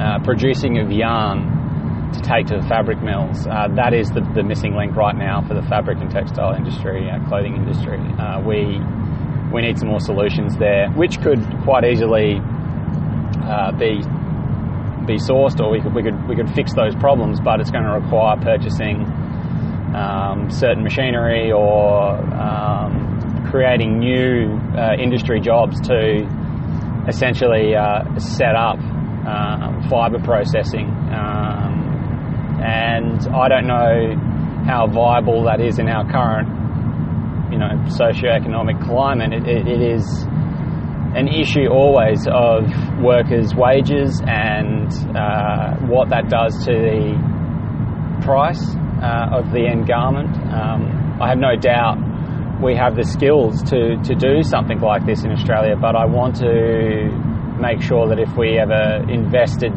uh, 0.00 0.18
producing 0.24 0.78
of 0.78 0.90
yarn 0.90 2.12
to 2.14 2.20
take 2.20 2.46
to 2.46 2.56
the 2.56 2.66
fabric 2.66 3.02
mills. 3.02 3.46
Uh, 3.46 3.68
that 3.76 3.92
is 3.92 4.08
the, 4.10 4.20
the, 4.34 4.42
missing 4.42 4.74
link 4.74 4.96
right 4.96 5.14
now 5.14 5.42
for 5.46 5.54
the 5.54 5.62
fabric 5.68 5.98
and 5.98 6.10
textile 6.10 6.54
industry, 6.54 7.08
uh, 7.08 7.22
clothing 7.28 7.54
industry. 7.54 7.98
Uh, 8.18 8.40
we 8.40 8.80
we 9.52 9.62
need 9.62 9.78
some 9.78 9.88
more 9.88 10.00
solutions 10.00 10.56
there, 10.56 10.90
which 10.90 11.20
could 11.20 11.40
quite 11.64 11.84
easily 11.84 12.40
uh, 13.42 13.72
be 13.72 14.02
be 15.06 15.16
sourced, 15.16 15.58
or 15.60 15.70
we 15.70 15.80
could 15.80 15.94
we 15.94 16.02
could 16.02 16.28
we 16.28 16.36
could 16.36 16.50
fix 16.50 16.74
those 16.74 16.94
problems. 16.96 17.40
But 17.40 17.60
it's 17.60 17.70
going 17.70 17.84
to 17.84 17.92
require 17.92 18.36
purchasing 18.36 19.04
um, 19.94 20.50
certain 20.50 20.84
machinery 20.84 21.50
or 21.52 22.12
um, 22.34 23.48
creating 23.50 23.98
new 23.98 24.58
uh, 24.76 24.94
industry 24.94 25.40
jobs 25.40 25.80
to 25.88 26.26
essentially 27.08 27.74
uh, 27.74 28.18
set 28.18 28.54
up 28.54 28.78
um, 28.78 29.86
fibre 29.88 30.20
processing. 30.20 30.86
Um, 30.86 32.60
and 32.62 33.26
I 33.34 33.48
don't 33.48 33.66
know 33.66 34.14
how 34.66 34.86
viable 34.86 35.44
that 35.44 35.60
is 35.60 35.78
in 35.78 35.88
our 35.88 36.08
current 36.10 36.59
you 37.50 37.58
know 37.58 37.70
socioeconomic 37.86 38.82
climate, 38.84 39.32
it, 39.32 39.46
it, 39.46 39.66
it 39.68 39.82
is 39.82 40.26
an 41.14 41.26
issue 41.26 41.66
always 41.68 42.26
of 42.30 42.64
workers' 43.02 43.54
wages 43.54 44.22
and 44.26 44.92
uh, 45.16 45.74
what 45.86 46.08
that 46.10 46.28
does 46.28 46.54
to 46.64 46.72
the 46.72 48.22
price 48.22 48.62
uh, 49.02 49.38
of 49.38 49.50
the 49.50 49.66
end 49.66 49.88
garment. 49.88 50.36
Um, 50.52 51.18
I 51.20 51.28
have 51.28 51.38
no 51.38 51.56
doubt 51.56 51.98
we 52.62 52.76
have 52.76 52.94
the 52.94 53.04
skills 53.04 53.62
to, 53.64 53.96
to 54.04 54.14
do 54.14 54.42
something 54.42 54.78
like 54.80 55.04
this 55.06 55.24
in 55.24 55.32
Australia, 55.32 55.74
but 55.76 55.96
I 55.96 56.04
want 56.04 56.36
to 56.36 57.10
make 57.58 57.82
sure 57.82 58.06
that 58.08 58.18
if 58.18 58.36
we 58.36 58.58
ever 58.58 59.04
invested, 59.10 59.72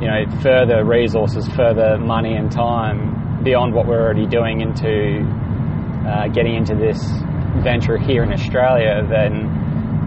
you 0.00 0.06
know, 0.06 0.24
further 0.40 0.84
resources, 0.84 1.46
further 1.48 1.98
money 1.98 2.34
and 2.34 2.50
time 2.50 3.42
beyond 3.42 3.74
what 3.74 3.86
we're 3.86 4.00
already 4.00 4.26
doing 4.26 4.60
into 4.60 5.26
uh, 6.06 6.28
getting 6.28 6.54
into 6.54 6.74
this 6.74 7.00
venture 7.62 7.98
here 7.98 8.22
in 8.22 8.32
Australia, 8.32 9.06
then 9.08 9.46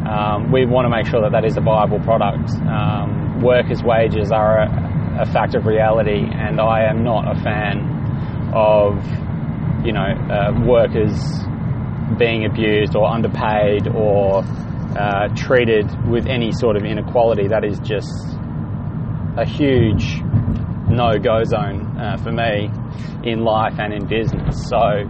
um, 0.08 0.52
we 0.52 0.66
want 0.66 0.86
to 0.86 0.90
make 0.90 1.06
sure 1.06 1.22
that 1.22 1.32
that 1.32 1.46
is 1.46 1.58
a 1.58 1.62
viable 1.62 2.00
product. 2.00 2.50
Um, 2.68 3.42
workers' 3.42 3.84
wages 3.84 4.32
are 4.32 4.64
a, 4.64 5.22
a, 5.22 5.26
fact 5.26 5.56
of 5.56 5.66
reality, 5.66 6.26
and 6.32 6.60
I 6.60 6.84
am 6.90 7.04
not 7.04 7.30
a 7.30 7.40
fan 7.42 8.52
of, 8.54 9.04
you 9.86 9.94
know, 9.94 10.02
uh, 10.02 10.60
workers 10.66 11.16
being 12.18 12.46
abused 12.46 12.96
or 12.96 13.08
underpaid 13.08 13.88
or 13.88 14.44
uh, 14.98 15.30
treated 15.36 15.88
with 16.08 16.28
any 16.28 16.52
sort 16.52 16.76
of 16.76 16.84
inequality. 16.84 17.48
That 17.48 17.64
is 17.64 17.80
just 17.80 18.12
a 19.38 19.46
huge 19.46 20.22
no-go 20.90 21.44
zone 21.44 21.98
uh, 21.98 22.18
for 22.18 22.32
me 22.32 22.70
in 23.24 23.44
life 23.44 23.80
and 23.80 23.94
in 23.94 24.06
business. 24.06 24.68
So 24.68 25.08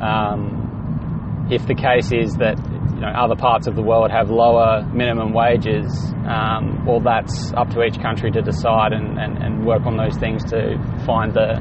um, 0.00 1.48
if 1.50 1.66
the 1.66 1.74
case 1.74 2.10
is 2.12 2.34
that 2.36 2.56
you 2.94 3.00
know, 3.00 3.08
other 3.08 3.36
parts 3.36 3.66
of 3.66 3.74
the 3.74 3.82
world 3.82 4.10
have 4.10 4.30
lower 4.30 4.82
minimum 4.92 5.32
wages, 5.32 5.86
um, 6.26 6.84
well, 6.86 7.00
that's 7.00 7.52
up 7.52 7.70
to 7.70 7.82
each 7.82 8.00
country 8.00 8.30
to 8.30 8.40
decide 8.40 8.92
and, 8.92 9.18
and, 9.18 9.38
and, 9.38 9.66
work 9.66 9.84
on 9.84 9.96
those 9.96 10.16
things 10.16 10.44
to 10.44 10.78
find 11.04 11.34
the, 11.34 11.60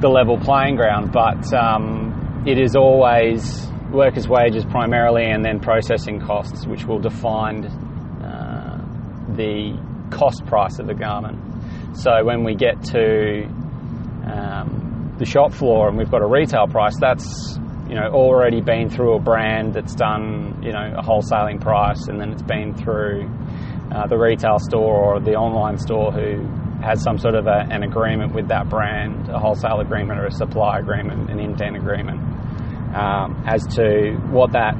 the 0.00 0.08
level 0.08 0.38
playing 0.38 0.76
ground. 0.76 1.12
But 1.12 1.52
um, 1.54 2.44
it 2.46 2.58
is 2.58 2.74
always 2.74 3.68
workers' 3.92 4.28
wages 4.28 4.64
primarily 4.64 5.24
and 5.24 5.44
then 5.44 5.60
processing 5.60 6.20
costs, 6.20 6.66
which 6.66 6.84
will 6.84 7.00
define 7.00 7.64
uh, 7.66 8.78
the 9.36 9.78
cost 10.10 10.44
price 10.46 10.78
of 10.78 10.86
the 10.86 10.94
garment. 10.94 11.38
So 11.96 12.24
when 12.24 12.44
we 12.44 12.54
get 12.54 12.82
to 12.86 13.44
um, 14.24 14.89
the 15.20 15.26
shop 15.26 15.52
floor 15.52 15.88
and 15.88 15.96
we've 15.96 16.10
got 16.10 16.22
a 16.22 16.26
retail 16.26 16.66
price, 16.66 16.96
that's 16.98 17.58
you 17.88 17.94
know 17.94 18.08
already 18.12 18.60
been 18.60 18.88
through 18.88 19.14
a 19.16 19.20
brand 19.20 19.74
that's 19.74 19.94
done 19.94 20.60
you 20.62 20.72
know 20.72 20.94
a 20.96 21.02
wholesaling 21.02 21.60
price, 21.60 22.08
and 22.08 22.18
then 22.18 22.32
it's 22.32 22.42
been 22.42 22.74
through 22.74 23.28
uh, 23.94 24.06
the 24.08 24.16
retail 24.16 24.58
store 24.58 25.14
or 25.14 25.20
the 25.20 25.34
online 25.34 25.78
store 25.78 26.10
who 26.10 26.42
has 26.80 27.02
some 27.02 27.18
sort 27.18 27.34
of 27.34 27.46
a, 27.46 27.66
an 27.70 27.82
agreement 27.82 28.34
with 28.34 28.48
that 28.48 28.68
brand, 28.70 29.28
a 29.28 29.38
wholesale 29.38 29.80
agreement 29.80 30.18
or 30.18 30.26
a 30.26 30.32
supply 30.32 30.78
agreement, 30.78 31.30
an 31.30 31.38
indent 31.38 31.76
agreement, 31.76 32.18
um, 32.96 33.44
as 33.46 33.66
to 33.66 34.16
what 34.30 34.52
that 34.52 34.74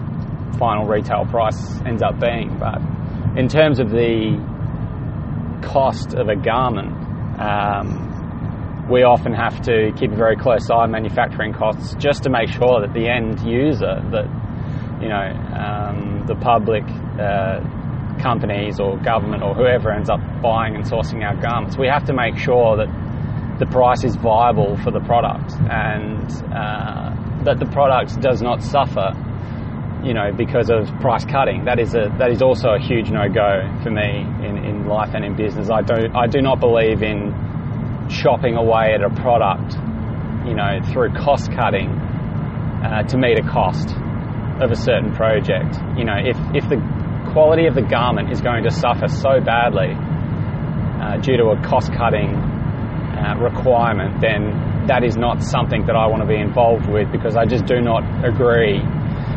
final 0.59 0.87
retail 0.87 1.27
price 1.27 1.81
ends 1.85 2.03
up 2.03 2.19
being. 2.19 2.57
But 2.59 2.81
in 3.37 3.49
terms 3.49 3.79
of 3.79 3.91
the 3.91 4.41
cost 5.63 6.15
of 6.15 6.29
a 6.29 6.37
garment, 6.37 6.97
um, 7.39 8.10
we 8.91 9.05
often 9.05 9.33
have 9.33 9.61
to 9.63 9.93
keep 9.97 10.11
a 10.11 10.17
very 10.17 10.37
close 10.37 10.69
eye 10.69 10.83
on 10.83 10.91
manufacturing 10.91 11.53
costs 11.53 11.95
just 11.95 12.25
to 12.25 12.31
make 12.31 12.49
sure 12.49 12.81
that 12.81 12.93
the 12.93 13.09
end 13.09 13.41
user, 13.47 14.03
that 14.11 14.27
you 15.01 15.09
know, 15.09 15.31
um, 15.55 16.27
the 16.27 16.35
public 16.35 16.83
uh, 17.19 17.63
companies 18.21 18.81
or 18.81 18.99
government 18.99 19.43
or 19.43 19.55
whoever 19.55 19.93
ends 19.93 20.11
up 20.11 20.21
buying 20.43 20.75
and 20.75 20.85
sourcing 20.85 21.25
our 21.25 21.41
garments, 21.41 21.79
we 21.79 21.87
have 21.87 22.05
to 22.05 22.13
make 22.13 22.37
sure 22.37 22.77
that 22.77 22.91
the 23.59 23.67
price 23.67 24.05
is 24.05 24.17
viable 24.17 24.77
for 24.83 24.91
the 24.91 25.01
product 25.01 25.53
and 25.71 26.27
uh, 26.53 27.15
that 27.45 27.59
the 27.59 27.67
product 27.67 28.21
does 28.21 28.43
not 28.43 28.63
suffer 28.63 29.15
you 30.03 30.15
know, 30.15 30.33
because 30.33 30.71
of 30.71 30.89
price 31.01 31.27
cutting. 31.27 31.67
That 31.67 31.79
is 31.79 31.95
a 31.95 32.09
that 32.19 32.31
is 32.31 32.41
also 32.41 32.71
a 32.71 32.81
huge 32.81 33.11
no 33.11 33.29
go 33.29 33.69
for 33.83 33.91
me 33.91 34.25
in, 34.41 34.57
in 34.65 34.87
life 34.87 35.11
and 35.15 35.25
in 35.25 35.37
business. 35.37 35.69
I 35.69 35.83
don't 35.83 36.17
I 36.17 36.27
do 36.27 36.41
not 36.41 36.59
believe 36.59 37.03
in 37.03 37.35
chopping 38.11 38.57
away 38.57 38.95
at 38.95 39.02
a 39.02 39.11
product, 39.23 39.75
you 40.47 40.55
know, 40.55 40.81
through 40.93 41.14
cost 41.14 41.50
cutting 41.52 41.88
uh, 41.88 43.02
to 43.05 43.17
meet 43.17 43.38
a 43.38 43.47
cost 43.47 43.95
of 44.61 44.71
a 44.71 44.76
certain 44.76 45.14
project. 45.14 45.79
You 45.97 46.05
know, 46.05 46.19
if, 46.19 46.37
if 46.55 46.69
the 46.69 46.79
quality 47.33 47.67
of 47.67 47.75
the 47.75 47.83
garment 47.83 48.33
is 48.33 48.40
going 48.40 48.64
to 48.64 48.71
suffer 48.71 49.09
so 49.09 49.40
badly 49.40 49.95
uh, 49.95 51.17
due 51.23 51.37
to 51.37 51.55
a 51.55 51.62
cost 51.62 51.93
cutting 51.93 52.35
uh, 52.35 53.37
requirement, 53.38 54.21
then 54.21 54.87
that 54.87 55.05
is 55.05 55.17
not 55.17 55.43
something 55.43 55.87
that 55.87 55.95
I 55.95 56.07
want 56.07 56.23
to 56.23 56.29
be 56.29 56.40
involved 56.40 56.88
with 56.90 57.12
because 57.12 57.37
I 57.37 57.45
just 57.47 57.64
do 57.64 57.81
not 57.81 58.02
agree 58.25 58.83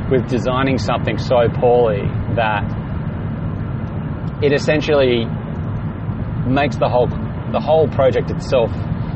with 0.10 0.28
designing 0.30 0.78
something 0.78 1.18
so 1.18 1.48
poorly 1.60 2.04
that 2.36 2.64
it 4.42 4.52
essentially 4.52 5.26
makes 6.48 6.78
the 6.78 6.90
whole 6.90 7.08
the 7.54 7.62
whole 7.62 7.88
project 7.88 8.32
itself 8.32 8.70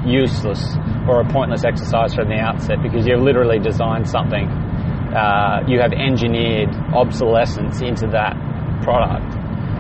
useless 0.06 0.63
or 1.10 1.22
a 1.22 1.27
pointless 1.34 1.65
exercise 1.65 2.13
from 2.13 2.29
the 2.29 2.38
outset 2.38 2.77
because 2.82 3.06
you've 3.06 3.22
literally 3.22 3.60
designed 3.60 4.08
something. 4.08 4.48
Uh, 4.48 5.65
you 5.67 5.82
have 5.82 5.91
engineered 5.91 6.70
obsolescence 6.94 7.82
into 7.82 8.08
that 8.08 8.38
product. 8.84 9.36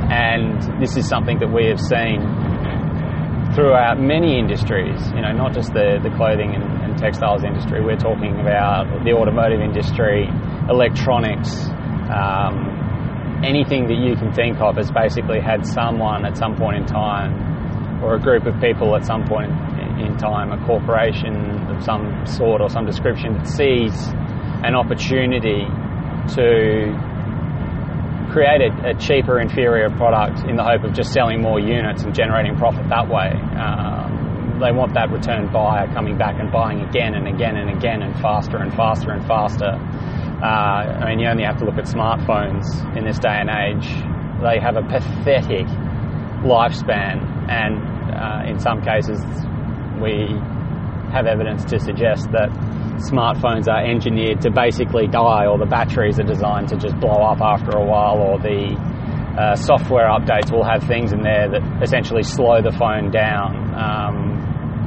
And 0.09 0.81
this 0.81 0.97
is 0.97 1.07
something 1.07 1.39
that 1.39 1.53
we 1.53 1.67
have 1.67 1.79
seen 1.79 2.19
throughout 3.53 3.99
many 3.99 4.39
industries, 4.39 4.99
you 5.11 5.21
know, 5.21 5.31
not 5.31 5.53
just 5.53 5.73
the, 5.73 5.99
the 6.01 6.09
clothing 6.17 6.55
and, 6.55 6.63
and 6.81 6.97
textiles 6.97 7.43
industry. 7.43 7.83
We're 7.83 7.97
talking 7.97 8.39
about 8.39 9.03
the 9.05 9.11
automotive 9.11 9.61
industry, 9.61 10.27
electronics, 10.69 11.69
um, 12.09 13.41
anything 13.43 13.87
that 13.87 13.97
you 13.97 14.15
can 14.15 14.33
think 14.33 14.59
of 14.59 14.77
has 14.77 14.91
basically 14.91 15.39
had 15.39 15.65
someone 15.65 16.25
at 16.25 16.37
some 16.37 16.55
point 16.55 16.77
in 16.77 16.85
time 16.85 17.56
or 18.01 18.15
a 18.15 18.19
group 18.19 18.45
of 18.45 18.59
people 18.61 18.95
at 18.95 19.05
some 19.05 19.25
point 19.25 19.51
in 19.99 20.17
time, 20.17 20.51
a 20.51 20.65
corporation 20.65 21.35
of 21.67 21.83
some 21.83 22.25
sort 22.25 22.61
or 22.61 22.69
some 22.69 22.85
description 22.85 23.33
that 23.33 23.47
sees 23.47 23.93
an 24.63 24.75
opportunity 24.75 25.65
to 26.35 26.93
create 28.31 28.61
a, 28.61 28.89
a, 28.89 28.93
cheaper, 28.99 29.39
inferior 29.39 29.89
product 29.89 30.47
in 30.47 30.55
the 30.55 30.63
hope 30.63 30.83
of 30.83 30.93
just 30.93 31.13
selling 31.13 31.41
more 31.41 31.59
units 31.59 32.03
and 32.03 32.13
generating 32.13 32.55
profit 32.57 32.87
that 32.89 33.07
way. 33.07 33.31
Um, 33.57 34.59
they 34.59 34.71
want 34.71 34.93
that 34.95 35.11
return 35.11 35.51
buyer 35.51 35.87
coming 35.93 36.17
back 36.17 36.39
and 36.39 36.51
buying 36.51 36.81
again 36.81 37.13
and 37.13 37.27
again 37.27 37.55
and 37.55 37.69
again 37.69 38.01
and 38.01 38.13
faster 38.19 38.57
and 38.57 38.73
faster 38.73 39.11
and 39.11 39.25
faster. 39.25 39.69
Uh, 39.69 40.45
I 40.45 41.09
mean, 41.09 41.19
you 41.19 41.27
only 41.27 41.43
have 41.43 41.57
to 41.59 41.65
look 41.65 41.77
at 41.77 41.85
smartphones 41.85 42.65
in 42.95 43.05
this 43.05 43.17
day 43.19 43.41
and 43.41 43.49
age. 43.49 43.87
They 44.41 44.59
have 44.59 44.75
a 44.75 44.83
pathetic 44.83 45.67
lifespan, 46.43 47.23
and 47.49 47.77
uh, 48.13 48.49
in 48.49 48.59
some 48.59 48.81
cases, 48.81 49.19
we 50.01 50.27
have 51.11 51.25
evidence 51.25 51.63
to 51.65 51.79
suggest 51.79 52.31
that 52.31 52.49
smartphones 53.09 53.67
are 53.67 53.83
engineered 53.85 54.41
to 54.41 54.51
basically 54.51 55.07
die, 55.07 55.45
or 55.45 55.57
the 55.57 55.65
batteries 55.65 56.19
are 56.19 56.23
designed 56.27 56.69
to 56.69 56.77
just 56.77 56.99
blow 56.99 57.21
up 57.21 57.41
after 57.41 57.77
a 57.77 57.85
while, 57.85 58.17
or 58.17 58.39
the 58.39 58.75
uh, 59.37 59.55
software 59.55 60.09
updates 60.09 60.51
will 60.51 60.63
have 60.63 60.83
things 60.83 61.13
in 61.13 61.21
there 61.21 61.49
that 61.49 61.61
essentially 61.83 62.23
slow 62.23 62.61
the 62.61 62.71
phone 62.71 63.11
down. 63.11 63.53
Um, 63.75 64.37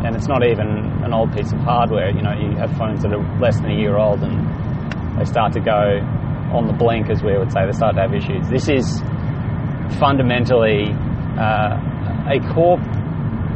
and 0.04 0.16
it's 0.16 0.26
not 0.26 0.42
even 0.42 0.66
an 1.04 1.12
old 1.12 1.32
piece 1.36 1.52
of 1.52 1.58
hardware. 1.60 2.10
You 2.10 2.22
know, 2.22 2.32
you 2.32 2.56
have 2.56 2.76
phones 2.76 3.02
that 3.02 3.12
are 3.12 3.38
less 3.38 3.60
than 3.60 3.70
a 3.70 3.78
year 3.78 3.96
old 3.96 4.22
and 4.22 5.18
they 5.18 5.24
start 5.24 5.52
to 5.52 5.60
go 5.60 6.00
on 6.52 6.66
the 6.66 6.72
blink, 6.72 7.10
as 7.10 7.22
we 7.22 7.36
would 7.36 7.52
say. 7.52 7.66
They 7.66 7.72
start 7.72 7.94
to 7.96 8.02
have 8.02 8.14
issues. 8.14 8.48
This 8.48 8.68
is 8.68 9.00
fundamentally 10.00 10.90
uh, 11.38 12.30
a 12.30 12.40
core 12.52 12.78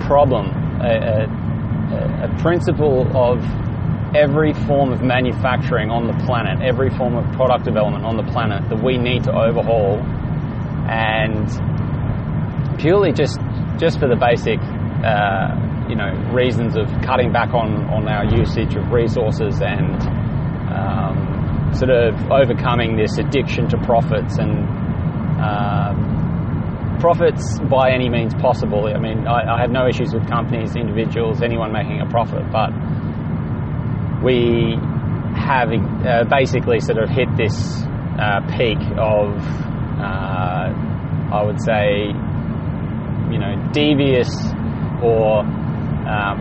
problem, 0.01 0.51
a, 0.81 1.25
a, 1.25 2.31
a 2.31 2.39
principle 2.41 3.07
of 3.17 3.43
every 4.15 4.53
form 4.67 4.93
of 4.93 5.03
manufacturing 5.03 5.91
on 5.91 6.07
the 6.07 6.25
planet, 6.25 6.63
every 6.63 6.91
form 6.91 7.17
of 7.17 7.25
product 7.35 7.65
development 7.65 8.05
on 8.05 8.17
the 8.17 8.23
planet 8.33 8.69
that 8.69 8.83
we 8.83 8.97
need 8.97 9.25
to 9.25 9.33
overhaul 9.33 9.99
and 10.89 11.49
purely 12.79 13.13
just 13.13 13.41
just 13.79 13.99
for 13.99 14.09
the 14.09 14.17
basic 14.17 14.59
uh, 15.03 15.57
you 15.89 15.97
know 15.97 16.13
reasons 16.33 16.77
of 16.77 16.87
cutting 17.03 17.33
back 17.33 17.53
on 17.55 17.85
on 17.91 18.09
our 18.09 18.25
usage 18.25 18.77
of 18.77 18.91
resources 18.93 19.61
and 19.61 20.01
um, 20.71 21.71
sort 21.75 21.91
of 21.91 22.15
overcoming 22.31 22.97
this 22.97 23.19
addiction 23.19 23.69
to 23.69 23.77
profits 23.79 24.39
and 24.39 24.53
um, 25.41 26.24
profits 27.01 27.59
by 27.71 27.91
any 27.91 28.09
means 28.09 28.35
possible. 28.35 28.87
I 28.87 28.99
mean, 28.99 29.27
I, 29.27 29.57
I 29.57 29.61
have 29.61 29.71
no 29.71 29.87
issues 29.87 30.13
with 30.13 30.29
companies, 30.29 30.77
individuals, 30.77 31.43
anyone 31.43 31.73
making 31.73 32.01
a 32.01 32.07
profit, 32.07 32.51
but 32.51 32.71
we 34.23 34.77
have 35.37 35.71
uh, 35.71 36.25
basically 36.31 36.81
sort 36.81 36.99
of 36.99 37.09
hit 37.11 37.29
this 37.37 37.83
uh, 38.19 38.41
peak 38.57 38.79
of 38.97 39.37
uh, 40.01 40.95
I 41.35 41.43
would 41.43 41.61
say, 41.61 42.07
you 43.33 43.39
know, 43.39 43.71
devious 43.73 44.31
or 45.03 45.41
um, 45.41 46.39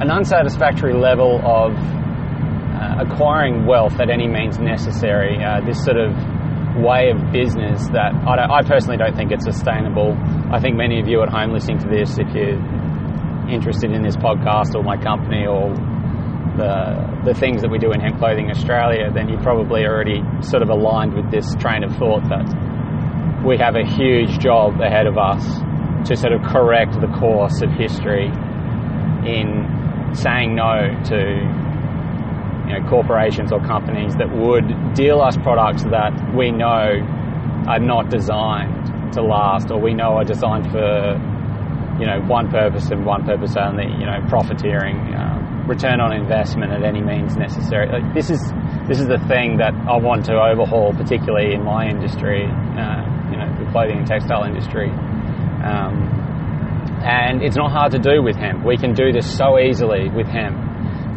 an 0.00 0.10
unsatisfactory 0.10 0.94
level 0.94 1.40
of 1.44 1.72
uh, 1.76 3.04
acquiring 3.04 3.66
wealth 3.66 4.00
at 4.00 4.10
any 4.10 4.26
means 4.28 4.58
necessary. 4.58 5.44
Uh, 5.44 5.60
this 5.64 5.84
sort 5.84 5.98
of 5.98 6.16
way 6.80 7.10
of 7.10 7.32
business 7.32 7.86
that 7.88 8.14
I, 8.24 8.60
I, 8.60 8.62
personally 8.62 8.96
don't 8.96 9.14
think 9.14 9.30
it's 9.30 9.44
sustainable. 9.44 10.16
I 10.50 10.60
think 10.60 10.76
many 10.76 11.00
of 11.00 11.08
you 11.08 11.22
at 11.22 11.28
home 11.28 11.52
listening 11.52 11.78
to 11.80 11.88
this, 11.88 12.18
if 12.18 12.32
you're 12.34 12.56
interested 13.48 13.92
in 13.92 14.02
this 14.02 14.16
podcast 14.16 14.74
or 14.74 14.82
my 14.82 14.96
company 14.96 15.46
or 15.46 15.74
the, 16.56 17.22
the 17.24 17.34
things 17.34 17.62
that 17.62 17.70
we 17.70 17.78
do 17.78 17.92
in 17.92 18.00
Hemp 18.00 18.18
Clothing 18.18 18.50
Australia, 18.50 19.10
then 19.12 19.28
you're 19.28 19.42
probably 19.42 19.84
already 19.84 20.22
sort 20.40 20.62
of 20.62 20.70
aligned 20.70 21.14
with 21.14 21.30
this 21.30 21.54
train 21.56 21.84
of 21.84 21.94
thought 21.96 22.24
that 22.28 22.48
we 23.44 23.58
have 23.58 23.74
a 23.76 23.84
huge 23.84 24.38
job 24.38 24.80
ahead 24.80 25.06
of 25.06 25.18
us 25.18 25.44
to 26.08 26.16
sort 26.16 26.32
of 26.32 26.42
correct 26.42 27.00
the 27.00 27.08
course 27.18 27.60
of 27.60 27.70
history 27.70 28.26
in 29.26 30.12
saying 30.14 30.54
no 30.54 30.88
to 31.04 31.61
you 32.72 32.80
know, 32.80 32.88
corporations 32.88 33.52
or 33.52 33.60
companies 33.60 34.14
that 34.16 34.30
would 34.30 34.94
deal 34.94 35.20
us 35.20 35.36
products 35.36 35.84
that 35.84 36.12
we 36.34 36.50
know 36.50 37.00
are 37.68 37.78
not 37.78 38.10
designed 38.10 39.12
to 39.12 39.22
last 39.22 39.70
or 39.70 39.80
we 39.80 39.92
know 39.94 40.16
are 40.16 40.24
designed 40.24 40.70
for 40.70 41.20
you 42.00 42.06
know 42.06 42.20
one 42.26 42.50
purpose 42.50 42.90
and 42.90 43.04
one 43.04 43.24
purpose 43.24 43.54
only 43.56 43.84
you 43.84 44.06
know 44.06 44.18
profiteering 44.28 45.14
um, 45.14 45.66
return 45.68 46.00
on 46.00 46.12
investment 46.12 46.72
at 46.72 46.82
any 46.82 47.00
means 47.00 47.36
necessary. 47.36 47.88
Like 47.88 48.14
this 48.14 48.30
is 48.30 48.40
this 48.88 48.98
is 48.98 49.06
the 49.06 49.18
thing 49.28 49.58
that 49.58 49.74
I 49.74 49.96
want 49.96 50.24
to 50.26 50.34
overhaul, 50.34 50.92
particularly 50.92 51.54
in 51.54 51.62
my 51.62 51.88
industry, 51.88 52.44
uh, 52.44 53.02
you 53.30 53.36
know, 53.36 53.48
the 53.62 53.70
clothing 53.70 53.98
and 53.98 54.06
textile 54.06 54.44
industry. 54.44 54.90
Um, 54.90 56.10
and 57.04 57.42
it's 57.42 57.56
not 57.56 57.70
hard 57.70 57.92
to 57.92 57.98
do 57.98 58.22
with 58.22 58.36
hemp. 58.36 58.64
We 58.64 58.76
can 58.76 58.94
do 58.94 59.12
this 59.12 59.26
so 59.36 59.58
easily 59.58 60.08
with 60.08 60.26
hemp. 60.26 60.56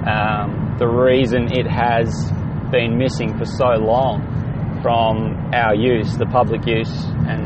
Um, 0.05 0.64
the 0.77 0.87
reason 0.87 1.51
it 1.51 1.67
has 1.67 2.31
been 2.71 2.97
missing 2.97 3.37
for 3.37 3.45
so 3.45 3.75
long 3.79 4.79
from 4.81 5.53
our 5.53 5.73
use, 5.73 6.17
the 6.17 6.25
public 6.25 6.65
use, 6.67 6.93
and 7.27 7.43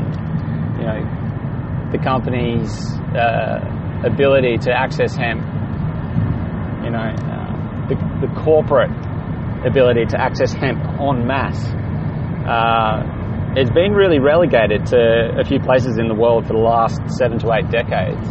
you 0.78 0.86
know, 0.86 1.90
the 1.92 1.98
company's 1.98 2.72
uh, 3.16 3.60
ability 4.04 4.58
to 4.58 4.72
access 4.72 5.14
hemp 5.14 5.42
you 6.84 6.90
know, 6.90 6.98
uh, 6.98 7.88
the, 7.88 8.26
the, 8.26 8.40
corporate 8.40 8.90
ability 9.66 10.06
to 10.06 10.20
access 10.20 10.52
hemp 10.52 10.82
en 10.98 11.26
masse. 11.26 11.62
Uh, 12.48 13.04
it's 13.56 13.70
been 13.70 13.92
really 13.92 14.18
relegated 14.18 14.86
to 14.86 15.36
a 15.38 15.44
few 15.44 15.60
places 15.60 15.98
in 15.98 16.08
the 16.08 16.14
world 16.14 16.46
for 16.46 16.54
the 16.54 16.58
last 16.58 16.98
seven 17.18 17.38
to 17.38 17.52
eight 17.52 17.70
decades. 17.70 18.26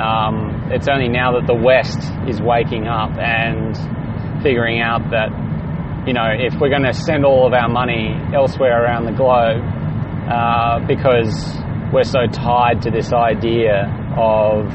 Um, 0.00 0.70
it's 0.72 0.88
only 0.88 1.08
now 1.08 1.38
that 1.38 1.46
the 1.46 1.54
West 1.54 1.98
is 2.28 2.40
waking 2.40 2.86
up 2.86 3.16
and 3.18 3.76
figuring 4.46 4.80
out 4.80 5.10
that, 5.10 5.34
you 6.06 6.14
know, 6.14 6.30
if 6.30 6.54
we're 6.60 6.70
going 6.70 6.86
to 6.86 6.94
send 6.94 7.26
all 7.26 7.48
of 7.48 7.52
our 7.52 7.68
money 7.68 8.14
elsewhere 8.32 8.84
around 8.84 9.06
the 9.06 9.16
globe 9.18 9.58
uh, 10.30 10.78
because 10.86 11.34
we're 11.92 12.06
so 12.06 12.30
tied 12.30 12.82
to 12.82 12.90
this 12.92 13.12
idea 13.12 13.90
of 14.16 14.70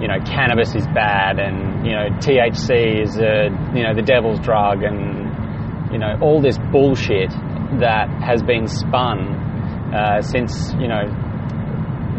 you 0.00 0.08
know, 0.08 0.18
cannabis 0.26 0.74
is 0.74 0.86
bad 0.88 1.38
and, 1.38 1.86
you 1.86 1.92
know, 1.92 2.10
THC 2.18 3.02
is, 3.02 3.16
a, 3.18 3.46
you 3.72 3.84
know, 3.84 3.94
the 3.94 4.02
devil's 4.02 4.40
drug 4.40 4.82
and, 4.82 5.92
you 5.92 5.98
know, 5.98 6.18
all 6.20 6.42
this 6.42 6.58
bullshit 6.72 7.30
that 7.78 8.08
has 8.20 8.42
been 8.42 8.66
spun 8.66 9.94
uh, 9.94 10.20
since, 10.20 10.74
you 10.74 10.88
know, 10.88 11.06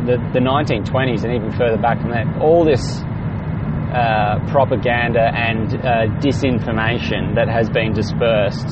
the, 0.08 0.16
the 0.32 0.40
1920s 0.40 1.26
and 1.26 1.36
even 1.36 1.52
further 1.52 1.76
back 1.76 2.00
than 2.00 2.12
that. 2.12 2.40
All 2.40 2.64
this 2.64 3.04
uh, 3.94 4.40
propaganda 4.50 5.22
and 5.22 5.76
uh, 5.76 6.08
disinformation 6.20 7.36
that 7.36 7.48
has 7.48 7.70
been 7.70 7.94
dispersed 7.94 8.68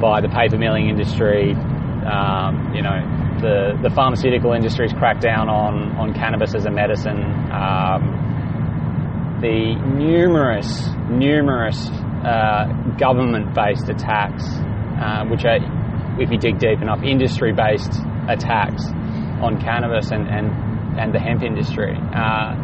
by 0.00 0.20
the 0.20 0.28
paper 0.28 0.58
milling 0.58 0.88
industry, 0.88 1.52
um, 2.04 2.72
you 2.74 2.82
know, 2.82 3.00
the, 3.40 3.78
the 3.82 3.90
pharmaceutical 3.94 4.52
industry's 4.52 4.92
crackdown 4.92 5.48
on, 5.48 5.96
on 5.96 6.12
cannabis 6.14 6.54
as 6.54 6.66
a 6.66 6.70
medicine, 6.70 7.22
um, 7.50 9.40
the 9.40 9.74
numerous, 9.96 10.88
numerous 11.08 11.88
uh, 12.24 12.66
government-based 12.98 13.88
attacks, 13.88 14.44
uh, 15.00 15.24
which 15.26 15.44
are, 15.44 15.58
if 16.20 16.30
you 16.30 16.38
dig 16.38 16.58
deep 16.58 16.80
enough, 16.80 17.02
industry-based 17.02 18.00
attacks 18.28 18.86
on 19.40 19.60
cannabis 19.60 20.10
and, 20.10 20.28
and, 20.28 20.48
and 20.98 21.14
the 21.14 21.18
hemp 21.18 21.42
industry. 21.42 21.96
Uh, 22.14 22.63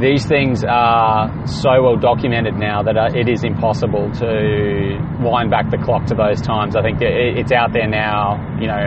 these 0.00 0.24
things 0.26 0.64
are 0.64 1.46
so 1.46 1.82
well 1.82 1.96
documented 1.96 2.54
now 2.54 2.82
that 2.82 2.96
uh, 2.96 3.08
it 3.14 3.28
is 3.28 3.44
impossible 3.44 4.10
to 4.12 4.98
wind 5.20 5.50
back 5.50 5.70
the 5.70 5.78
clock 5.78 6.06
to 6.06 6.14
those 6.14 6.40
times. 6.40 6.74
I 6.74 6.82
think 6.82 6.98
it's 7.00 7.52
out 7.52 7.72
there 7.72 7.88
now. 7.88 8.40
You 8.58 8.66
know, 8.66 8.80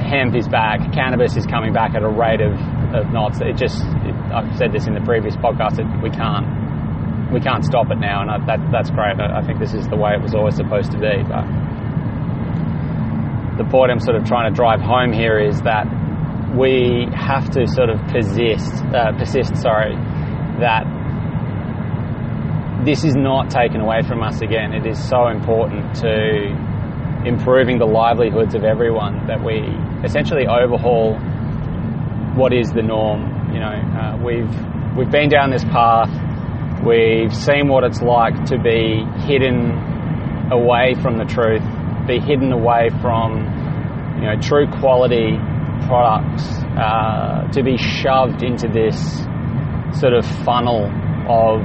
hemp 0.00 0.36
is 0.36 0.46
back, 0.48 0.92
cannabis 0.92 1.36
is 1.36 1.46
coming 1.46 1.72
back 1.72 1.94
at 1.94 2.02
a 2.02 2.08
rate 2.08 2.40
of, 2.40 2.52
of 2.94 3.10
knots. 3.12 3.40
It 3.40 3.56
just 3.56 3.82
I've 4.32 4.56
said 4.56 4.72
this 4.72 4.86
in 4.86 4.94
the 4.94 5.00
previous 5.00 5.36
podcast 5.36 5.76
that 5.76 5.88
we 6.02 6.10
can't 6.10 7.32
we 7.32 7.40
can't 7.40 7.64
stop 7.64 7.90
it 7.90 7.98
now, 7.98 8.22
and 8.22 8.30
I, 8.30 8.38
that 8.46 8.60
that's 8.70 8.90
great. 8.90 9.18
I, 9.18 9.40
I 9.40 9.42
think 9.42 9.58
this 9.58 9.74
is 9.74 9.88
the 9.88 9.96
way 9.96 10.12
it 10.12 10.22
was 10.22 10.34
always 10.34 10.56
supposed 10.56 10.92
to 10.92 10.98
be. 10.98 11.24
But 11.26 11.44
the 13.56 13.64
point 13.64 13.90
I'm 13.90 14.00
sort 14.00 14.16
of 14.16 14.24
trying 14.24 14.52
to 14.52 14.54
drive 14.54 14.80
home 14.80 15.12
here 15.12 15.40
is 15.40 15.62
that 15.62 15.86
we 16.54 17.08
have 17.12 17.50
to 17.50 17.66
sort 17.66 17.90
of 17.90 18.00
persist, 18.08 18.84
uh, 18.94 19.12
persist. 19.18 19.56
Sorry, 19.56 19.96
that 20.60 20.84
this 22.84 23.04
is 23.04 23.14
not 23.14 23.50
taken 23.50 23.80
away 23.80 24.02
from 24.02 24.22
us 24.22 24.40
again. 24.42 24.72
It 24.72 24.86
is 24.86 24.98
so 25.08 25.28
important 25.28 25.96
to 25.96 27.24
improving 27.26 27.78
the 27.78 27.86
livelihoods 27.86 28.54
of 28.54 28.62
everyone 28.64 29.26
that 29.26 29.42
we 29.42 29.58
essentially 30.04 30.46
overhaul 30.46 31.14
what 32.36 32.52
is 32.52 32.68
the 32.70 32.82
norm 32.82 33.36
you 33.56 33.60
know, 33.60 33.68
uh, 33.72 34.18
we've 34.22 34.96
we've 34.98 35.10
been 35.10 35.30
down 35.30 35.50
this 35.50 35.64
path. 35.64 36.10
We've 36.84 37.34
seen 37.34 37.68
what 37.68 37.84
it's 37.84 38.02
like 38.02 38.44
to 38.46 38.58
be 38.58 39.02
hidden 39.24 39.72
away 40.52 40.94
from 41.00 41.16
the 41.16 41.24
truth, 41.24 41.62
be 42.06 42.18
hidden 42.18 42.52
away 42.52 42.90
from 43.00 43.38
you 44.20 44.26
know 44.26 44.36
true 44.40 44.66
quality 44.78 45.38
products 45.86 46.44
uh, 46.76 47.48
to 47.52 47.62
be 47.62 47.78
shoved 47.78 48.42
into 48.42 48.68
this 48.68 48.98
sort 49.92 50.12
of 50.12 50.24
funnel 50.44 50.86
of 51.28 51.62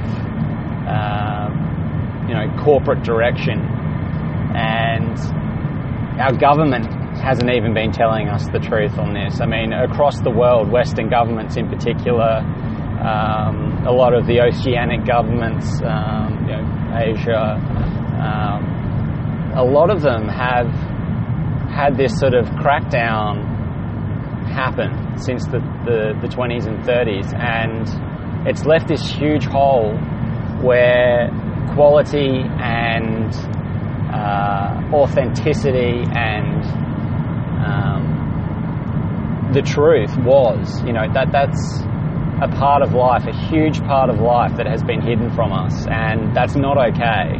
uh, 0.86 1.48
you 2.28 2.34
know 2.34 2.62
corporate 2.62 3.02
direction, 3.02 3.60
and 4.54 5.18
our 6.20 6.32
government 6.36 6.86
hasn't 7.18 7.50
even 7.50 7.74
been 7.74 7.92
telling 7.92 8.28
us 8.28 8.46
the 8.48 8.58
truth 8.58 8.98
on 8.98 9.14
this. 9.14 9.40
I 9.40 9.46
mean, 9.46 9.72
across 9.72 10.20
the 10.20 10.30
world, 10.30 10.70
Western 10.70 11.08
governments 11.08 11.56
in 11.56 11.68
particular, 11.68 12.38
um, 13.02 13.84
a 13.86 13.92
lot 13.92 14.14
of 14.14 14.26
the 14.26 14.40
oceanic 14.40 15.04
governments, 15.06 15.80
um, 15.82 16.46
you 16.46 16.56
know, 16.56 16.64
Asia, 16.94 17.58
um, 18.22 19.52
a 19.56 19.64
lot 19.64 19.90
of 19.90 20.02
them 20.02 20.28
have 20.28 20.70
had 21.70 21.96
this 21.96 22.18
sort 22.18 22.34
of 22.34 22.46
crackdown 22.60 23.52
happen 24.46 25.18
since 25.18 25.44
the, 25.46 25.58
the, 25.84 26.18
the 26.20 26.28
20s 26.28 26.66
and 26.66 26.84
30s, 26.84 27.32
and 27.34 27.88
it's 28.46 28.64
left 28.64 28.88
this 28.88 29.08
huge 29.08 29.44
hole 29.44 29.94
where 30.62 31.30
quality 31.74 32.40
and 32.42 33.34
uh, 34.12 34.90
authenticity 34.92 36.04
and 36.12 36.64
um, 37.64 39.50
the 39.52 39.62
truth 39.62 40.16
was, 40.18 40.82
you 40.84 40.92
know, 40.92 41.06
that 41.12 41.32
that's 41.32 41.82
a 42.42 42.48
part 42.48 42.82
of 42.82 42.92
life, 42.92 43.24
a 43.26 43.32
huge 43.48 43.80
part 43.84 44.10
of 44.10 44.20
life 44.20 44.56
that 44.56 44.66
has 44.66 44.82
been 44.82 45.00
hidden 45.00 45.30
from 45.34 45.52
us, 45.52 45.86
and 45.86 46.34
that's 46.34 46.56
not 46.56 46.76
okay. 46.76 47.38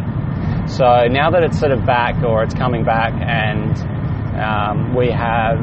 So 0.67 1.09
now 1.09 1.31
that 1.31 1.43
it's 1.43 1.59
sort 1.59 1.73
of 1.73 1.85
back 1.85 2.23
or 2.23 2.45
it's 2.45 2.55
coming 2.55 2.85
back, 2.85 3.13
and 3.13 3.77
um, 4.39 4.95
we 4.95 5.11
have 5.11 5.59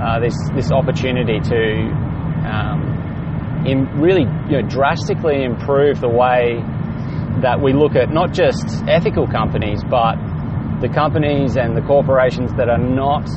uh, 0.00 0.20
this 0.20 0.36
this 0.54 0.70
opportunity 0.70 1.40
to 1.40 1.90
um, 2.46 2.89
in 3.66 3.86
really 4.00 4.22
you 4.48 4.60
know, 4.60 4.68
drastically 4.68 5.44
improve 5.44 6.00
the 6.00 6.08
way 6.08 6.62
that 7.42 7.60
we 7.60 7.72
look 7.72 7.94
at 7.94 8.10
not 8.10 8.32
just 8.32 8.82
ethical 8.88 9.26
companies, 9.26 9.82
but 9.84 10.16
the 10.80 10.88
companies 10.88 11.56
and 11.56 11.76
the 11.76 11.82
corporations 11.82 12.52
that 12.54 12.68
are 12.68 12.78
not 12.78 13.28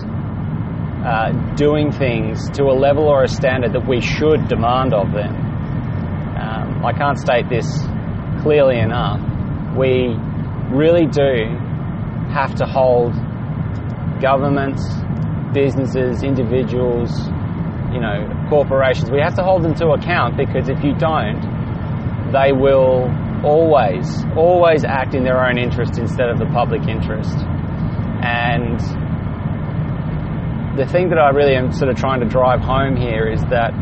uh, 1.04 1.32
doing 1.56 1.92
things 1.92 2.50
to 2.52 2.64
a 2.64 2.76
level 2.76 3.08
or 3.08 3.24
a 3.24 3.28
standard 3.28 3.74
that 3.74 3.88
we 3.88 4.00
should 4.00 4.48
demand 4.48 4.94
of 4.94 5.12
them. 5.12 5.36
Um, 5.36 6.86
I 6.86 6.94
can't 6.94 7.18
state 7.18 7.50
this 7.50 7.68
clearly 8.42 8.80
enough. 8.80 9.20
We 9.78 10.16
really 10.72 11.06
do 11.06 11.52
have 12.32 12.56
to 12.56 12.66
hold 12.66 13.14
governments, 14.22 14.82
businesses, 15.54 16.24
individuals, 16.24 17.12
you 17.94 18.00
know, 18.00 18.28
corporations, 18.50 19.12
we 19.12 19.22
have 19.22 19.36
to 19.36 19.44
hold 19.44 19.64
them 19.64 19.76
to 19.76 19.90
account 19.90 20.36
because 20.36 20.68
if 20.68 20.84
you 20.84 20.96
don't, 20.96 21.40
they 22.32 22.52
will 22.52 23.08
always, 23.46 24.26
always 24.36 24.84
act 24.84 25.14
in 25.14 25.24
their 25.24 25.46
own 25.46 25.58
interest 25.58 26.00
instead 26.00 26.30
of 26.30 26.40
the 26.40 26.48
public 26.48 26.88
interest. 26.88 27.38
And 28.26 28.80
the 30.78 30.86
thing 30.88 31.10
that 31.10 31.20
I 31.20 31.30
really 31.30 31.56
am 31.56 31.72
sort 31.72 31.92
of 31.92 31.98
trying 31.98 32.22
to 32.22 32.26
drive 32.26 32.62
home 32.62 32.96
here 32.96 33.28
is 33.28 33.42
that 33.52 33.74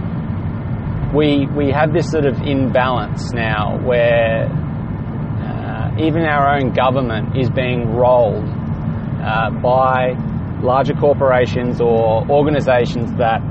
we 1.13 1.45
we 1.47 1.71
have 1.71 1.93
this 1.93 2.10
sort 2.10 2.26
of 2.26 2.41
imbalance 2.41 3.32
now 3.34 3.78
where 3.84 4.47
uh, 4.47 5.95
even 6.00 6.24
our 6.24 6.56
own 6.56 6.74
government 6.74 7.38
is 7.38 7.50
being 7.50 7.95
rolled 7.95 8.47
uh, 8.47 9.52
by 9.62 10.15
larger 10.62 10.93
corporations 10.93 11.82
or 11.82 12.26
organisations 12.30 13.13
that 13.17 13.41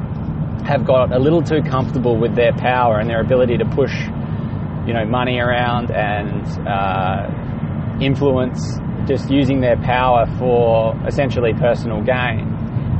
have 0.70 0.86
got 0.86 1.12
a 1.12 1.18
little 1.18 1.42
too 1.42 1.62
comfortable 1.62 2.16
with 2.16 2.36
their 2.36 2.52
power 2.52 3.00
and 3.00 3.10
their 3.10 3.20
ability 3.20 3.58
to 3.58 3.64
push 3.64 3.92
you 4.86 4.94
know 4.94 5.04
money 5.04 5.38
around 5.38 5.90
and 5.90 6.46
uh, 6.66 7.26
influence 8.00 8.78
just 9.06 9.30
using 9.30 9.60
their 9.60 9.76
power 9.76 10.26
for 10.38 10.94
essentially 11.06 11.52
personal 11.54 12.02
gain. 12.02 12.46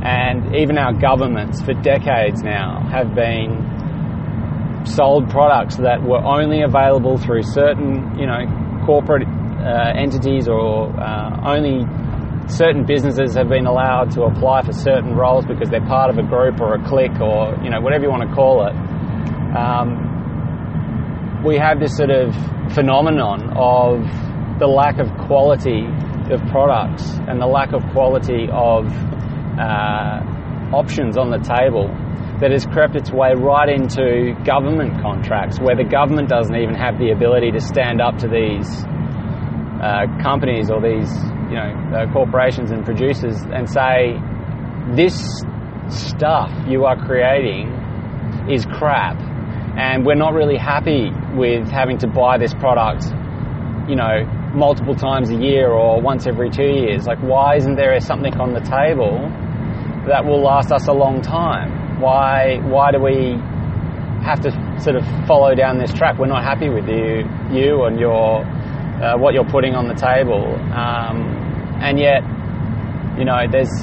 And 0.03 0.55
even 0.55 0.77
our 0.77 0.93
governments 0.93 1.61
for 1.61 1.73
decades 1.73 2.41
now 2.41 2.81
have 2.91 3.15
been 3.15 4.83
sold 4.85 5.29
products 5.29 5.77
that 5.77 6.01
were 6.01 6.19
only 6.19 6.63
available 6.63 7.17
through 7.17 7.43
certain, 7.43 8.17
you 8.19 8.25
know, 8.25 8.81
corporate 8.85 9.27
uh, 9.27 9.93
entities 9.95 10.47
or 10.47 10.89
uh, 10.99 11.39
only 11.45 11.85
certain 12.47 12.85
businesses 12.85 13.35
have 13.35 13.49
been 13.49 13.65
allowed 13.65 14.11
to 14.11 14.23
apply 14.23 14.63
for 14.63 14.73
certain 14.73 15.15
roles 15.15 15.45
because 15.45 15.69
they're 15.69 15.85
part 15.85 16.09
of 16.09 16.17
a 16.17 16.23
group 16.23 16.59
or 16.59 16.75
a 16.75 16.83
clique 16.87 17.19
or, 17.19 17.57
you 17.63 17.69
know, 17.69 17.81
whatever 17.81 18.03
you 18.05 18.09
want 18.09 18.27
to 18.27 18.35
call 18.35 18.67
it. 18.67 18.75
Um, 19.55 21.43
we 21.43 21.57
have 21.57 21.79
this 21.79 21.95
sort 21.97 22.11
of 22.11 22.33
phenomenon 22.73 23.51
of 23.57 24.03
the 24.59 24.67
lack 24.67 24.99
of 24.99 25.07
quality 25.25 25.85
of 26.31 26.39
products 26.49 27.03
and 27.27 27.41
the 27.41 27.47
lack 27.47 27.73
of 27.73 27.81
quality 27.91 28.47
of 28.51 28.85
uh, 29.59 30.21
options 30.71 31.17
on 31.17 31.31
the 31.31 31.39
table 31.39 31.89
that 32.39 32.51
has 32.51 32.65
crept 32.65 32.95
its 32.95 33.11
way 33.11 33.33
right 33.35 33.69
into 33.69 34.33
government 34.45 35.01
contracts 35.01 35.59
where 35.59 35.75
the 35.75 35.83
government 35.83 36.29
doesn't 36.29 36.55
even 36.55 36.73
have 36.73 36.97
the 36.97 37.11
ability 37.11 37.51
to 37.51 37.59
stand 37.59 38.01
up 38.01 38.17
to 38.17 38.27
these 38.27 38.65
uh, 39.81 40.05
companies 40.21 40.69
or 40.69 40.81
these 40.81 41.09
you 41.51 41.57
know 41.57 41.69
uh, 41.93 42.11
corporations 42.11 42.71
and 42.71 42.83
producers 42.83 43.35
and 43.53 43.69
say 43.69 44.17
this 44.95 45.43
stuff 45.89 46.49
you 46.67 46.85
are 46.85 46.97
creating 47.05 47.67
is 48.49 48.65
crap 48.65 49.19
and 49.77 50.05
we're 50.05 50.15
not 50.15 50.33
really 50.33 50.57
happy 50.57 51.11
with 51.35 51.67
having 51.69 51.97
to 51.97 52.07
buy 52.07 52.37
this 52.37 52.53
product 52.55 53.03
you 53.87 53.95
know 53.95 54.23
multiple 54.55 54.95
times 54.95 55.29
a 55.29 55.35
year 55.35 55.69
or 55.69 56.01
once 56.01 56.25
every 56.25 56.49
two 56.49 56.63
years 56.63 57.05
like 57.05 57.19
why 57.19 57.55
isn't 57.55 57.75
there 57.75 57.99
something 57.99 58.33
on 58.39 58.53
the 58.53 58.61
table 58.61 59.29
that 60.07 60.25
will 60.25 60.41
last 60.41 60.71
us 60.71 60.87
a 60.87 60.93
long 60.93 61.21
time. 61.21 62.01
Why 62.01 62.57
why 62.63 62.91
do 62.91 62.99
we 62.99 63.37
have 64.25 64.41
to 64.41 64.51
sort 64.81 64.95
of 64.95 65.05
follow 65.27 65.53
down 65.53 65.77
this 65.77 65.93
track? 65.93 66.17
We're 66.17 66.27
not 66.27 66.43
happy 66.43 66.69
with 66.69 66.87
you 66.87 67.29
you 67.51 67.83
and 67.85 67.99
your 67.99 68.43
uh, 68.43 69.17
what 69.17 69.33
you're 69.33 69.49
putting 69.49 69.75
on 69.75 69.87
the 69.87 69.95
table, 69.95 70.45
um, 70.73 71.40
and 71.81 71.99
yet 71.99 72.21
you 73.17 73.25
know 73.25 73.43
there's 73.51 73.73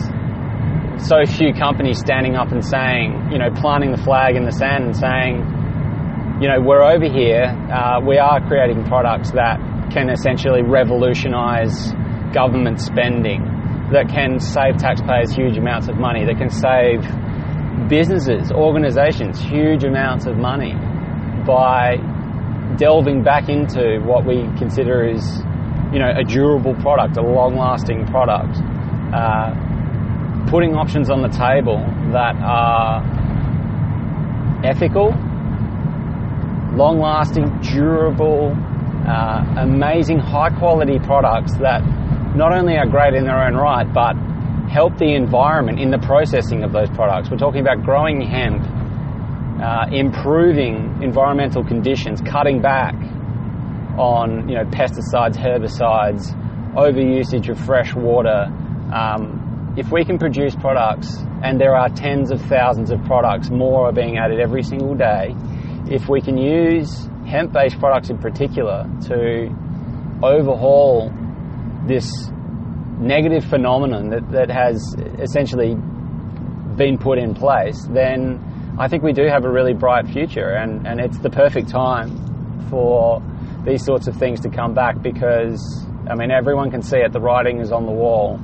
so 1.07 1.25
few 1.27 1.53
companies 1.53 1.99
standing 1.99 2.35
up 2.35 2.51
and 2.51 2.65
saying 2.65 3.31
you 3.31 3.39
know 3.39 3.51
planting 3.51 3.93
the 3.93 4.03
flag 4.03 4.37
in 4.37 4.45
the 4.45 4.53
sand 4.53 4.85
and 4.85 4.97
saying 4.97 5.35
you 6.41 6.49
know 6.49 6.61
we're 6.61 6.83
over 6.83 7.09
here. 7.11 7.45
Uh, 7.71 8.01
we 8.01 8.19
are 8.19 8.41
creating 8.47 8.85
products 8.85 9.33
that 9.33 9.59
can 9.91 10.11
essentially 10.11 10.63
revolutionise 10.63 11.93
government 12.33 12.81
spending 12.81 13.43
that 13.93 14.09
can 14.09 14.39
save 14.39 14.77
taxpayers 14.77 15.33
huge 15.33 15.57
amounts 15.57 15.89
of 15.89 15.97
money, 15.97 16.25
that 16.27 16.37
can 16.37 16.51
save 16.51 17.01
businesses, 17.89 18.53
organizations 18.53 19.41
huge 19.41 19.85
amounts 19.85 20.27
of 20.27 20.37
money 20.37 20.75
by 21.47 21.97
delving 22.77 23.23
back 23.23 23.49
into 23.49 23.99
what 24.05 24.27
we 24.27 24.43
consider 24.59 25.09
is, 25.09 25.41
you 25.93 25.99
know, 25.99 26.11
a 26.15 26.25
durable 26.25 26.75
product, 26.75 27.17
a 27.17 27.23
long-lasting 27.23 28.07
product, 28.07 28.59
uh, 29.15 29.53
putting 30.51 30.75
options 30.75 31.11
on 31.11 31.23
the 31.23 31.29
table 31.29 31.79
that 32.13 32.37
are 32.37 33.01
ethical, 34.65 35.11
long-lasting, 36.77 37.61
durable, 37.63 38.55
uh, 39.07 39.45
amazing, 39.59 40.19
high-quality 40.19 40.99
products 41.01 41.55
that 41.57 41.81
not 42.37 42.53
only 42.53 42.77
are 42.77 42.87
great 42.87 43.15
in 43.15 43.25
their 43.25 43.43
own 43.47 43.55
right, 43.55 43.91
but 43.93 44.15
help 44.69 44.99
the 44.99 45.15
environment 45.15 45.81
in 45.81 45.91
the 45.91 45.99
processing 45.99 46.63
of 46.63 46.73
those 46.73 46.91
products. 46.91 47.31
We're 47.31 47.39
talking 47.39 47.63
about 47.63 47.83
growing 47.83 48.21
hemp, 48.21 48.63
uh, 49.63 49.87
improving 49.91 51.03
environmental 51.03 51.65
conditions, 51.65 52.21
cutting 52.21 52.61
back 52.61 52.95
on 53.99 54.49
you 54.49 54.55
know 54.55 54.65
pesticides, 54.65 55.37
herbicides, 55.37 56.33
overusage 56.75 57.49
of 57.49 57.59
fresh 57.59 57.95
water. 57.95 58.47
Um, 58.93 59.75
if 59.77 59.91
we 59.93 60.05
can 60.05 60.19
produce 60.19 60.57
products, 60.57 61.17
and 61.43 61.61
there 61.61 61.75
are 61.75 61.89
tens 61.89 62.31
of 62.31 62.41
thousands 62.43 62.91
of 62.91 63.05
products, 63.05 63.51
more 63.51 63.89
are 63.89 63.93
being 63.93 64.19
added 64.19 64.41
every 64.41 64.63
single 64.63 64.95
day. 64.95 65.35
If 65.91 66.09
we 66.09 66.21
can 66.21 66.37
use 66.37 67.09
hemp-based 67.27 67.79
products 67.79 68.11
in 68.11 68.19
particular 68.19 68.87
to 69.09 69.51
overhaul 70.23 71.13
this 71.87 72.11
negative 72.99 73.45
phenomenon 73.45 74.11
that, 74.11 74.31
that 74.33 74.51
has 74.51 74.97
essentially 75.21 75.77
been 76.77 76.99
put 76.99 77.19
in 77.19 77.35
place, 77.35 77.87
then 77.91 78.77
I 78.79 78.89
think 78.89 79.03
we 79.03 79.13
do 79.13 79.27
have 79.27 79.45
a 79.45 79.51
really 79.51 79.75
bright 79.75 80.09
future, 80.09 80.51
and, 80.51 80.87
and 80.87 81.01
it's 81.01 81.19
the 81.19 81.31
perfect 81.31 81.69
time 81.69 82.67
for 82.69 83.23
these 83.65 83.85
sorts 83.85 84.07
of 84.07 84.17
things 84.17 84.41
to 84.41 84.51
come 84.51 84.75
back 84.75 85.03
because, 85.03 85.87
I 86.11 86.15
mean, 86.15 86.31
everyone 86.31 86.71
can 86.71 86.83
see 86.83 86.99
it, 86.99 87.13
the 87.13 87.21
writing 87.21 87.61
is 87.61 87.73
on 87.73 87.87
the 87.87 87.93
wall. 87.93 88.39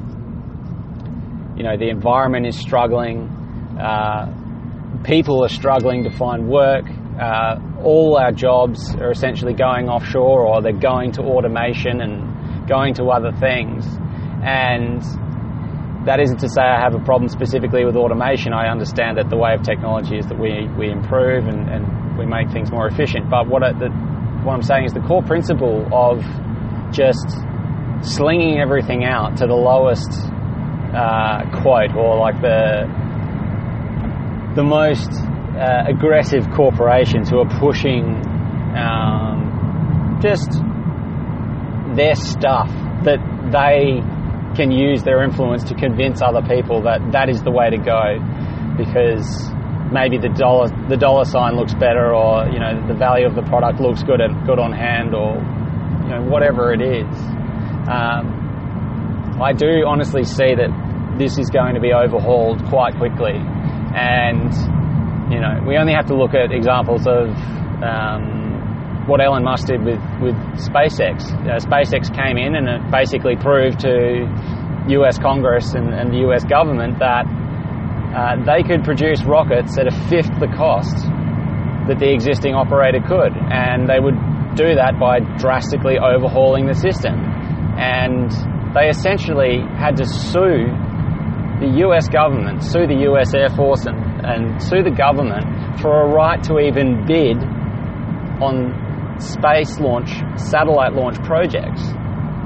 You 1.57 1.63
know, 1.63 1.77
the 1.77 1.89
environment 1.89 2.47
is 2.47 2.59
struggling, 2.59 3.31
Uh, 3.79 4.27
people 5.05 5.43
are 5.45 5.49
struggling 5.49 6.05
to 6.05 6.11
find 6.11 6.49
work. 6.49 6.85
Uh, 7.21 7.59
all 7.83 8.17
our 8.17 8.33
jobs 8.33 8.95
are 8.97 9.11
essentially 9.11 9.53
going 9.53 9.89
offshore 9.89 10.47
or 10.47 10.63
they're 10.63 10.73
going 10.73 11.13
to 11.13 11.23
automation 11.23 12.01
and 12.01 12.69
going 12.69 12.95
to 12.95 13.05
other 13.11 13.33
things. 13.33 13.85
And 14.43 15.03
that 16.07 16.21
isn't 16.21 16.39
to 16.39 16.49
say 16.49 16.63
I 16.63 16.81
have 16.81 16.95
a 16.95 17.05
problem 17.05 17.29
specifically 17.29 17.85
with 17.85 17.97
automation. 17.97 18.53
I 18.53 18.69
understand 18.71 19.19
that 19.19 19.29
the 19.29 19.37
way 19.37 19.55
of 19.55 19.63
technology 19.63 20.19
is 20.19 20.27
that 20.27 20.39
we, 20.39 20.69
we 20.79 20.91
improve 20.91 21.47
and, 21.47 21.69
and 21.69 22.19
we 22.19 22.27
make 22.27 22.51
things 22.53 22.71
more 22.71 22.87
efficient. 22.87 23.29
But 23.31 23.49
what, 23.49 23.63
the, 23.79 23.91
what 24.45 24.55
I'm 24.55 24.63
saying 24.63 24.85
is 24.85 24.93
the 24.93 25.01
core 25.01 25.23
principle 25.23 25.89
of 25.93 26.23
just 26.93 27.27
slinging 28.03 28.61
everything 28.61 29.05
out 29.05 29.39
to 29.39 29.47
the 29.47 29.55
lowest 29.55 30.11
uh, 30.95 31.51
quote 31.63 31.97
or 31.97 32.19
like 32.19 32.41
the 32.41 32.87
the 34.55 34.63
most 34.63 35.11
uh, 35.57 35.85
aggressive 35.89 36.49
corporations 36.51 37.31
who 37.31 37.39
are 37.39 37.59
pushing 37.59 38.05
um, 38.77 40.19
just 40.23 40.51
their 41.97 42.15
stuff 42.15 42.69
that 43.05 43.19
they 43.51 44.01
can 44.57 44.71
use 44.71 45.03
their 45.03 45.23
influence 45.23 45.65
to 45.65 45.75
convince 45.75 46.23
other 46.23 46.43
people 46.43 46.83
that 46.83 47.01
that 47.13 47.29
is 47.29 47.43
the 47.43 47.51
way 47.51 47.71
to 47.71 47.79
go. 47.79 48.19
Because 48.77 49.54
maybe 49.95 50.19
the 50.19 50.29
dollar 50.29 50.67
the 50.89 50.97
dollar 50.97 51.25
sign 51.25 51.55
looks 51.55 51.73
better 51.75 52.13
or 52.13 52.51
you 52.51 52.59
know 52.59 52.75
the 52.89 52.95
value 52.95 53.27
of 53.27 53.35
the 53.37 53.43
product 53.43 53.81
looks 53.81 54.03
good 54.03 54.21
good 54.45 54.59
on 54.59 54.73
hand 54.73 55.15
or 55.15 55.39
you 56.03 56.11
know 56.11 56.23
whatever 56.27 56.75
it 56.75 56.83
is 56.83 57.07
um, 57.87 59.39
I 59.41 59.53
do 59.53 59.87
honestly 59.87 60.25
see 60.25 60.55
that 60.59 60.71
this 61.17 61.39
is 61.39 61.49
going 61.49 61.75
to 61.75 61.81
be 61.81 61.93
overhauled 61.93 62.67
quite 62.67 62.99
quickly 62.99 63.39
and 63.39 64.51
you 65.33 65.39
know 65.39 65.63
we 65.65 65.79
only 65.79 65.95
have 65.95 66.07
to 66.07 66.17
look 66.17 66.35
at 66.35 66.51
examples 66.51 67.07
of 67.07 67.31
um, 67.81 69.07
what 69.07 69.21
Elon 69.21 69.45
Musk 69.45 69.69
did 69.69 69.85
with, 69.85 70.01
with 70.21 70.35
SpaceX. 70.57 71.29
Uh, 71.45 71.61
SpaceX 71.61 72.09
came 72.15 72.39
in 72.39 72.57
and 72.57 72.67
it 72.67 72.91
basically 72.91 73.37
proved 73.37 73.81
to 73.81 74.25
US 74.89 75.19
Congress 75.19 75.75
and, 75.75 75.93
and 75.93 76.11
the 76.11 76.27
US 76.29 76.43
government 76.45 76.99
that 76.99 77.27
they 78.47 78.63
could 78.63 78.85
produce 78.85 79.25
rockets 79.25 79.77
at 79.79 79.87
a 79.87 79.95
fifth 80.09 80.39
the 80.39 80.47
cost 80.47 80.95
that 81.89 81.99
the 81.99 82.13
existing 82.13 82.55
operator 82.55 83.01
could. 83.01 83.35
And 83.35 83.89
they 83.89 83.99
would 83.99 84.17
do 84.55 84.75
that 84.77 84.99
by 84.99 85.21
drastically 85.39 85.99
overhauling 85.99 86.67
the 86.67 86.75
system. 86.75 87.19
And 87.77 88.31
they 88.75 88.89
essentially 88.89 89.59
had 89.77 89.97
to 89.97 90.07
sue 90.07 90.71
the 91.61 91.83
US 91.87 92.09
government, 92.09 92.63
sue 92.63 92.87
the 92.87 93.11
US 93.11 93.35
Air 93.35 93.51
Force, 93.51 93.87
and, 93.87 93.99
and 94.25 94.63
sue 94.63 94.83
the 94.83 94.95
government 94.95 95.81
for 95.81 96.03
a 96.03 96.07
right 96.09 96.43
to 96.45 96.59
even 96.59 97.07
bid 97.07 97.39
on 98.43 99.19
space 99.19 99.79
launch, 99.79 100.11
satellite 100.37 100.93
launch 100.93 101.23
projects. 101.23 101.83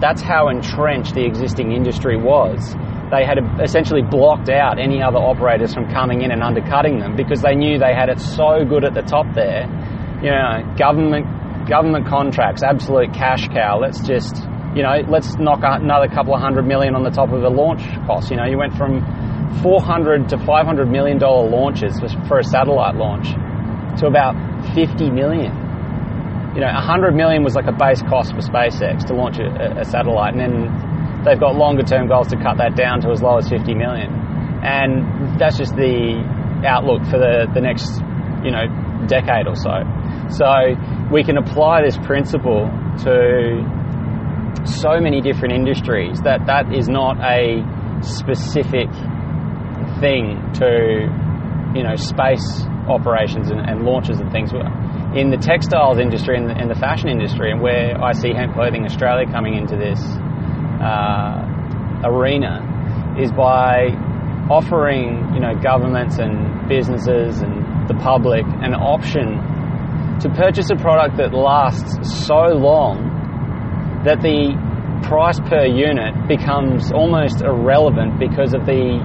That's 0.00 0.22
how 0.22 0.48
entrenched 0.48 1.14
the 1.14 1.24
existing 1.24 1.72
industry 1.72 2.16
was. 2.16 2.74
They 3.10 3.24
had 3.24 3.38
essentially 3.62 4.02
blocked 4.02 4.50
out 4.50 4.78
any 4.78 5.02
other 5.02 5.18
operators 5.18 5.72
from 5.72 5.90
coming 5.90 6.22
in 6.22 6.30
and 6.30 6.42
undercutting 6.42 6.98
them 6.98 7.16
because 7.16 7.42
they 7.42 7.54
knew 7.54 7.78
they 7.78 7.94
had 7.94 8.08
it 8.08 8.20
so 8.20 8.64
good 8.64 8.84
at 8.84 8.94
the 8.94 9.02
top 9.02 9.26
there. 9.34 9.64
You 10.22 10.30
know, 10.30 10.74
government 10.76 11.26
government 11.68 12.06
contracts, 12.06 12.62
absolute 12.62 13.12
cash 13.12 13.48
cow. 13.48 13.78
Let's 13.78 14.00
just, 14.00 14.36
you 14.74 14.82
know, 14.82 15.02
let's 15.08 15.36
knock 15.36 15.60
another 15.62 16.08
couple 16.08 16.34
of 16.34 16.40
hundred 16.40 16.66
million 16.66 16.94
on 16.94 17.02
the 17.02 17.10
top 17.10 17.30
of 17.32 17.40
the 17.40 17.50
launch 17.50 17.82
cost. 18.06 18.30
You 18.30 18.36
know, 18.36 18.46
you 18.46 18.58
went 18.58 18.74
from 18.74 19.00
400 19.62 20.28
to 20.30 20.38
500 20.38 20.90
million 20.90 21.18
dollar 21.18 21.48
launches 21.48 22.00
for 22.28 22.38
a 22.38 22.44
satellite 22.44 22.96
launch 22.96 23.28
to 24.00 24.06
about 24.06 24.34
50 24.74 25.10
million 25.10 25.68
you 26.54 26.64
know, 26.66 26.72
100 26.72 27.14
million 27.14 27.44
was 27.44 27.54
like 27.54 27.66
a 27.66 27.72
base 27.72 28.02
cost 28.02 28.34
for 28.34 28.40
SpaceX 28.40 29.06
to 29.06 29.14
launch 29.14 29.38
a, 29.38 29.78
a 29.78 29.84
satellite, 29.84 30.34
and 30.34 30.40
then 30.40 30.87
they've 31.24 31.40
got 31.40 31.54
longer 31.56 31.82
term 31.82 32.08
goals 32.08 32.28
to 32.28 32.36
cut 32.36 32.58
that 32.58 32.76
down 32.76 33.00
to 33.02 33.10
as 33.10 33.22
low 33.22 33.38
as 33.38 33.48
50 33.48 33.74
million. 33.74 34.12
And 34.62 35.38
that's 35.38 35.56
just 35.56 35.74
the 35.76 36.22
outlook 36.66 37.04
for 37.04 37.18
the, 37.18 37.46
the 37.54 37.60
next, 37.60 38.00
you 38.44 38.50
know, 38.50 38.66
decade 39.06 39.46
or 39.46 39.54
so. 39.54 39.84
So 40.30 40.74
we 41.12 41.24
can 41.24 41.38
apply 41.38 41.82
this 41.82 41.96
principle 41.96 42.68
to 43.04 43.62
so 44.64 45.00
many 45.00 45.20
different 45.20 45.54
industries 45.54 46.20
that 46.22 46.46
that 46.46 46.74
is 46.74 46.88
not 46.88 47.16
a 47.22 47.62
specific 48.02 48.90
thing 50.00 50.52
to, 50.54 51.08
you 51.74 51.82
know, 51.82 51.96
space 51.96 52.62
operations 52.88 53.50
and, 53.50 53.60
and 53.60 53.84
launches 53.84 54.18
and 54.18 54.32
things 54.32 54.52
in 55.14 55.30
the 55.30 55.36
textiles 55.36 55.98
industry 55.98 56.36
and 56.36 56.48
the, 56.48 56.54
and 56.54 56.70
the, 56.70 56.74
fashion 56.74 57.08
industry, 57.08 57.50
and 57.50 57.60
where 57.60 57.96
I 58.02 58.12
see 58.12 58.32
Hemp 58.32 58.54
Clothing 58.54 58.84
Australia 58.84 59.30
coming 59.30 59.54
into 59.54 59.76
this 59.76 60.00
uh, 60.80 62.02
arena, 62.04 63.16
is 63.18 63.32
by 63.32 63.90
offering 64.50 65.34
you 65.34 65.40
know 65.40 65.54
governments 65.60 66.18
and 66.18 66.68
businesses 66.68 67.42
and 67.42 67.88
the 67.88 67.94
public 67.94 68.44
an 68.62 68.74
option 68.74 69.36
to 70.20 70.28
purchase 70.30 70.70
a 70.70 70.76
product 70.76 71.16
that 71.16 71.34
lasts 71.34 72.26
so 72.26 72.56
long 72.56 74.02
that 74.04 74.20
the 74.22 74.56
price 75.02 75.38
per 75.40 75.64
unit 75.64 76.14
becomes 76.26 76.90
almost 76.92 77.40
irrelevant 77.42 78.18
because 78.18 78.54
of 78.54 78.64
the 78.66 78.98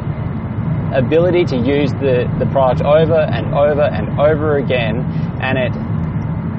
ability 0.95 1.43
to 1.43 1.57
use 1.57 1.91
the, 1.93 2.29
the 2.39 2.45
product 2.51 2.81
over 2.81 3.19
and 3.19 3.53
over 3.53 3.81
and 3.81 4.19
over 4.19 4.57
again 4.57 5.01
and 5.41 5.57
it 5.57 5.73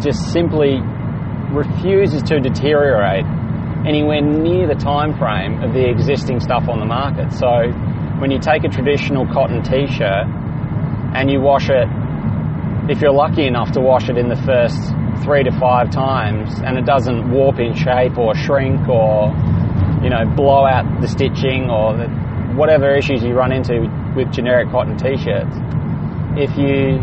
just 0.03 0.33
simply 0.33 0.79
refuses 1.51 2.23
to 2.23 2.41
deteriorate 2.41 3.25
anywhere 3.87 4.21
near 4.23 4.67
the 4.67 4.75
time 4.75 5.17
frame 5.19 5.63
of 5.63 5.73
the 5.73 5.89
existing 5.89 6.41
stuff 6.41 6.69
on 6.69 6.81
the 6.81 6.87
market. 6.87 7.33
So 7.33 7.71
when 8.19 8.31
you 8.31 8.39
take 8.39 8.65
a 8.65 8.69
traditional 8.69 9.27
cotton 9.27 9.63
t-shirt 9.63 10.27
and 11.15 11.31
you 11.31 11.41
wash 11.41 11.69
it, 11.69 11.89
if 12.89 13.01
you're 13.01 13.13
lucky 13.13 13.47
enough 13.47 13.73
to 13.73 13.81
wash 13.81 14.09
it 14.09 14.17
in 14.17 14.29
the 14.29 14.37
first 14.37 14.79
three 15.23 15.43
to 15.45 15.53
five 15.59 15.91
times 15.91 16.53
and 16.61 16.77
it 16.77 16.85
doesn't 16.85 17.31
warp 17.31 17.59
in 17.59 17.75
shape 17.75 18.19
or 18.19 18.35
shrink 18.35 18.89
or, 18.89 19.33
you 20.03 20.11
know, 20.11 20.25
blow 20.37 20.67
out 20.67 21.01
the 21.01 21.09
stitching 21.09 21.71
or 21.71 21.97
the, 21.97 22.09
whatever 22.57 22.95
issues 22.95 23.23
you 23.23 23.35
run 23.35 23.53
into 23.53 23.89
with 24.17 24.31
generic 24.33 24.71
cotton 24.71 24.97
t-shirts, 24.97 25.57
if 26.37 26.57
you 26.59 27.01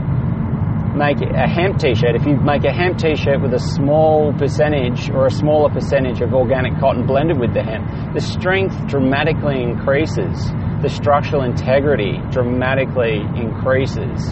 make 0.96 1.22
a 1.22 1.48
hemp 1.48 1.80
t-shirt, 1.80 2.16
if 2.16 2.26
you 2.26 2.36
make 2.38 2.64
a 2.64 2.72
hemp 2.72 2.98
t-shirt 2.98 3.42
with 3.42 3.54
a 3.54 3.60
small 3.60 4.34
percentage 4.34 5.10
or 5.10 5.28
a 5.28 5.32
smaller 5.32 5.70
percentage 5.70 6.22
of 6.22 6.34
organic 6.34 6.80
cotton 6.80 7.06
blended 7.06 7.40
with 7.40 7.54
the 7.54 7.64
hemp, 7.64 8.14
the 8.14 8.20
strength 8.20 8.76
dramatically 8.88 9.62
increases. 9.62 10.52
The 10.82 10.90
structural 10.90 11.44
integrity 11.44 12.20
dramatically 12.32 13.22
increases. 13.36 14.26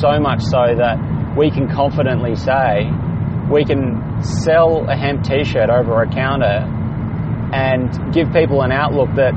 So 0.00 0.18
much 0.18 0.40
so 0.42 0.74
that 0.76 1.36
we 1.36 1.50
can 1.50 1.68
confidently 1.68 2.34
say 2.34 2.90
we 3.50 3.64
can 3.64 4.22
sell 4.22 4.88
a 4.88 4.96
hemp 4.96 5.24
t-shirt 5.24 5.70
over 5.70 6.02
a 6.02 6.08
counter 6.08 6.66
and 7.52 8.14
give 8.14 8.32
people 8.32 8.62
an 8.62 8.72
outlook 8.72 9.10
that 9.16 9.34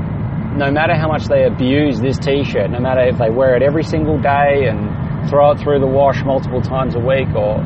no 0.56 0.70
matter 0.70 0.94
how 0.94 1.08
much 1.08 1.26
they 1.26 1.44
abuse 1.44 2.00
this 2.00 2.16
t-shirt, 2.18 2.70
no 2.70 2.78
matter 2.78 3.02
if 3.08 3.18
they 3.18 3.28
wear 3.28 3.56
it 3.56 3.62
every 3.62 3.82
single 3.82 4.20
day 4.20 4.66
and 4.70 5.03
throw 5.28 5.52
it 5.52 5.60
through 5.60 5.80
the 5.80 5.86
wash 5.86 6.22
multiple 6.24 6.60
times 6.60 6.94
a 6.94 7.00
week 7.00 7.28
or 7.34 7.58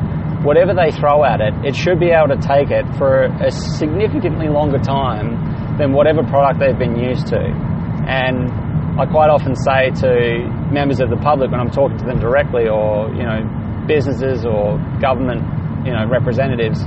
whatever 0.43 0.73
they 0.73 0.91
throw 0.91 1.23
at 1.23 1.41
it, 1.41 1.53
it 1.65 1.75
should 1.75 1.99
be 1.99 2.11
able 2.11 2.31
to 2.31 2.39
take 2.39 2.71
it 2.71 2.85
for 2.97 3.23
a 3.43 3.51
significantly 3.51 4.47
longer 4.47 4.79
time 4.79 5.77
than 5.77 5.91
whatever 5.91 6.23
product 6.23 6.59
they've 6.59 6.79
been 6.79 6.97
used 6.97 7.27
to. 7.27 7.39
And 7.39 8.49
I 8.99 9.05
quite 9.05 9.29
often 9.29 9.55
say 9.55 9.91
to 10.03 10.47
members 10.71 10.99
of 10.99 11.09
the 11.09 11.17
public 11.17 11.51
when 11.51 11.59
I'm 11.59 11.71
talking 11.71 11.97
to 11.97 12.05
them 12.05 12.19
directly 12.19 12.67
or, 12.67 13.09
you 13.13 13.23
know, 13.23 13.43
businesses 13.87 14.45
or 14.45 14.77
government, 15.01 15.43
you 15.85 15.91
know, 15.91 16.07
representatives, 16.07 16.79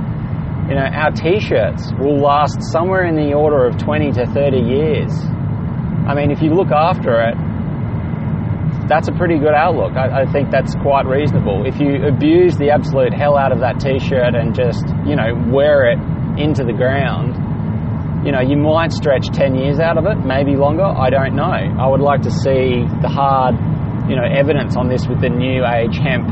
you 0.69 0.75
know, 0.75 0.85
our 0.85 1.11
t-shirts 1.11 1.91
will 1.99 2.17
last 2.17 2.61
somewhere 2.71 3.05
in 3.05 3.15
the 3.15 3.33
order 3.33 3.65
of 3.65 3.77
20 3.77 4.11
to 4.13 4.25
30 4.27 4.57
years. 4.57 5.11
I 6.07 6.15
mean, 6.15 6.31
if 6.31 6.41
you 6.41 6.53
look 6.53 6.71
after 6.71 7.19
it, 7.21 7.35
that's 8.87 9.07
a 9.07 9.11
pretty 9.13 9.37
good 9.39 9.53
outlook. 9.53 9.93
I, 9.95 10.23
I, 10.23 10.31
think 10.31 10.51
that's 10.51 10.75
quite 10.75 11.05
reasonable. 11.05 11.65
If 11.65 11.79
you 11.79 12.05
abuse 12.05 12.57
the 12.57 12.71
absolute 12.71 13.13
hell 13.13 13.37
out 13.37 13.51
of 13.51 13.59
that 13.59 13.79
t-shirt 13.79 14.35
and 14.35 14.53
just, 14.53 14.85
you 15.05 15.15
know, 15.15 15.33
wear 15.51 15.91
it 15.91 15.99
into 16.37 16.63
the 16.63 16.73
ground, 16.73 17.35
you 18.25 18.31
know, 18.31 18.41
you 18.41 18.57
might 18.57 18.91
stretch 18.91 19.27
10 19.27 19.55
years 19.55 19.79
out 19.79 19.97
of 19.97 20.05
it, 20.05 20.25
maybe 20.25 20.55
longer, 20.55 20.83
I 20.83 21.09
don't 21.09 21.35
know. 21.35 21.43
I 21.51 21.87
would 21.87 22.01
like 22.01 22.21
to 22.23 22.31
see 22.31 22.83
the 23.01 23.09
hard, 23.09 23.55
you 24.09 24.15
know, 24.15 24.23
evidence 24.23 24.75
on 24.75 24.87
this 24.87 25.07
with 25.07 25.21
the 25.21 25.29
new 25.29 25.63
age 25.65 25.97
hemp 25.97 26.27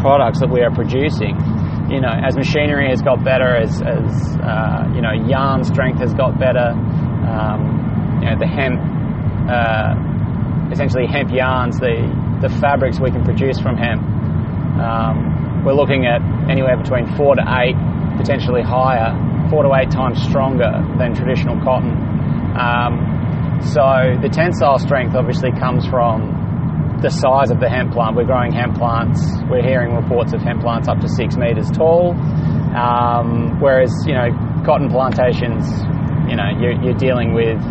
products 0.00 0.40
that 0.40 0.50
we 0.50 0.60
are 0.60 0.72
producing. 0.72 1.36
You 1.88 2.00
know, 2.00 2.12
as 2.12 2.36
machinery 2.36 2.88
has 2.88 3.02
got 3.02 3.22
better, 3.24 3.56
as, 3.56 3.80
as 3.82 4.36
uh, 4.40 4.88
you 4.94 5.02
know, 5.02 5.12
yarn 5.12 5.64
strength 5.64 6.00
has 6.00 6.14
got 6.14 6.38
better, 6.38 6.72
um, 6.72 8.20
you 8.22 8.30
know, 8.30 8.38
the 8.40 8.48
hemp 8.48 8.80
uh, 9.48 10.13
essentially 10.74 11.06
hemp 11.06 11.30
yarns, 11.30 11.78
the 11.78 12.02
the 12.42 12.50
fabrics 12.60 13.00
we 13.00 13.10
can 13.10 13.24
produce 13.24 13.58
from 13.60 13.76
hemp. 13.76 14.02
Um, 14.82 15.62
we're 15.64 15.72
looking 15.78 16.04
at 16.04 16.20
anywhere 16.50 16.76
between 16.76 17.06
four 17.16 17.34
to 17.36 17.44
eight, 17.62 17.78
potentially 18.18 18.60
higher, 18.60 19.14
four 19.48 19.62
to 19.62 19.72
eight 19.80 19.90
times 19.90 20.20
stronger 20.22 20.84
than 20.98 21.14
traditional 21.14 21.56
cotton. 21.62 21.94
Um, 22.58 23.62
so 23.62 24.18
the 24.20 24.28
tensile 24.28 24.78
strength 24.78 25.14
obviously 25.14 25.52
comes 25.52 25.86
from 25.86 26.98
the 27.00 27.08
size 27.08 27.50
of 27.50 27.60
the 27.60 27.68
hemp 27.68 27.92
plant. 27.92 28.16
We're 28.16 28.26
growing 28.26 28.52
hemp 28.52 28.76
plants. 28.76 29.22
We're 29.48 29.62
hearing 29.62 29.94
reports 29.94 30.32
of 30.34 30.42
hemp 30.42 30.60
plants 30.60 30.88
up 30.88 31.00
to 31.00 31.08
six 31.08 31.36
meters 31.36 31.70
tall. 31.70 32.12
Um, 32.74 33.60
whereas, 33.60 33.92
you 34.06 34.14
know, 34.14 34.28
cotton 34.66 34.90
plantations, 34.90 35.64
you 36.28 36.36
know, 36.36 36.50
you're, 36.58 36.76
you're 36.82 36.98
dealing 36.98 37.32
with 37.32 37.62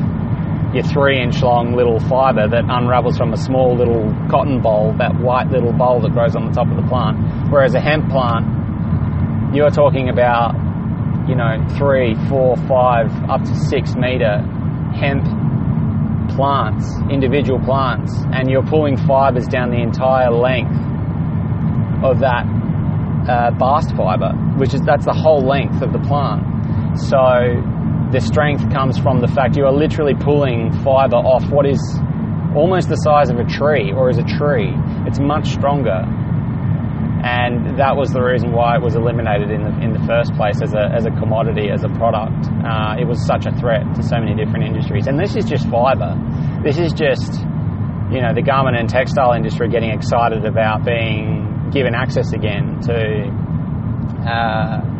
your 0.73 0.83
three 0.83 1.21
inch 1.21 1.41
long 1.41 1.75
little 1.75 1.99
fibre 1.99 2.47
that 2.47 2.65
unravels 2.67 3.17
from 3.17 3.33
a 3.33 3.37
small 3.37 3.77
little 3.77 4.11
cotton 4.29 4.61
boll, 4.61 4.93
that 4.97 5.13
white 5.19 5.49
little 5.49 5.71
boll 5.73 6.01
that 6.01 6.11
grows 6.11 6.35
on 6.35 6.47
the 6.47 6.51
top 6.51 6.67
of 6.67 6.75
the 6.75 6.87
plant. 6.89 7.51
Whereas 7.51 7.75
a 7.75 7.79
hemp 7.79 8.09
plant, 8.09 9.55
you're 9.55 9.69
talking 9.69 10.09
about, 10.09 10.55
you 11.29 11.35
know, 11.35 11.63
three, 11.77 12.15
four, 12.27 12.57
five, 12.67 13.13
up 13.29 13.41
to 13.41 13.55
six 13.69 13.95
metre 13.95 14.41
hemp 14.97 15.23
plants, 16.35 16.89
individual 17.11 17.59
plants, 17.59 18.11
and 18.33 18.49
you're 18.49 18.65
pulling 18.65 18.97
fibres 18.97 19.47
down 19.47 19.69
the 19.69 19.81
entire 19.81 20.31
length 20.31 20.73
of 22.03 22.19
that 22.19 22.45
uh, 23.29 23.51
bast 23.51 23.95
fibre, 23.95 24.33
which 24.57 24.73
is 24.73 24.81
that's 24.81 25.05
the 25.05 25.13
whole 25.13 25.45
length 25.45 25.81
of 25.81 25.93
the 25.93 25.99
plant. 25.99 26.41
So 26.99 27.61
the 28.13 28.21
strength 28.21 28.71
comes 28.71 28.99
from 28.99 29.21
the 29.21 29.27
fact 29.27 29.57
you 29.57 29.65
are 29.65 29.73
literally 29.73 30.13
pulling 30.13 30.71
fibre 30.85 31.17
off 31.17 31.49
what 31.49 31.65
is 31.65 31.81
almost 32.55 32.87
the 32.87 32.95
size 33.01 33.31
of 33.33 33.41
a 33.41 33.43
tree 33.43 33.91
or 33.91 34.07
is 34.07 34.19
a 34.19 34.27
tree. 34.37 34.69
It's 35.09 35.17
much 35.17 35.49
stronger. 35.49 36.05
And 37.25 37.79
that 37.79 37.97
was 37.97 38.13
the 38.13 38.21
reason 38.21 38.51
why 38.51 38.75
it 38.75 38.83
was 38.83 38.93
eliminated 38.93 39.49
in 39.49 39.63
the, 39.65 39.73
in 39.81 39.93
the 39.93 40.03
first 40.05 40.31
place 40.35 40.61
as 40.61 40.75
a, 40.75 40.93
as 40.93 41.07
a 41.07 41.11
commodity, 41.17 41.71
as 41.73 41.83
a 41.83 41.89
product. 41.97 42.45
Uh, 42.61 43.01
it 43.01 43.09
was 43.09 43.17
such 43.25 43.47
a 43.47 43.51
threat 43.57 43.81
to 43.95 44.03
so 44.03 44.21
many 44.21 44.37
different 44.37 44.65
industries. 44.69 45.07
And 45.07 45.17
this 45.17 45.35
is 45.35 45.45
just 45.45 45.65
fibre. 45.73 46.13
This 46.61 46.77
is 46.77 46.93
just, 46.93 47.33
you 48.13 48.21
know, 48.21 48.29
the 48.35 48.45
garment 48.45 48.77
and 48.77 48.87
textile 48.87 49.33
industry 49.33 49.69
getting 49.69 49.89
excited 49.89 50.45
about 50.45 50.85
being 50.85 51.71
given 51.73 51.95
access 51.95 52.31
again 52.33 52.77
to 52.85 52.93
uh, 54.29 54.92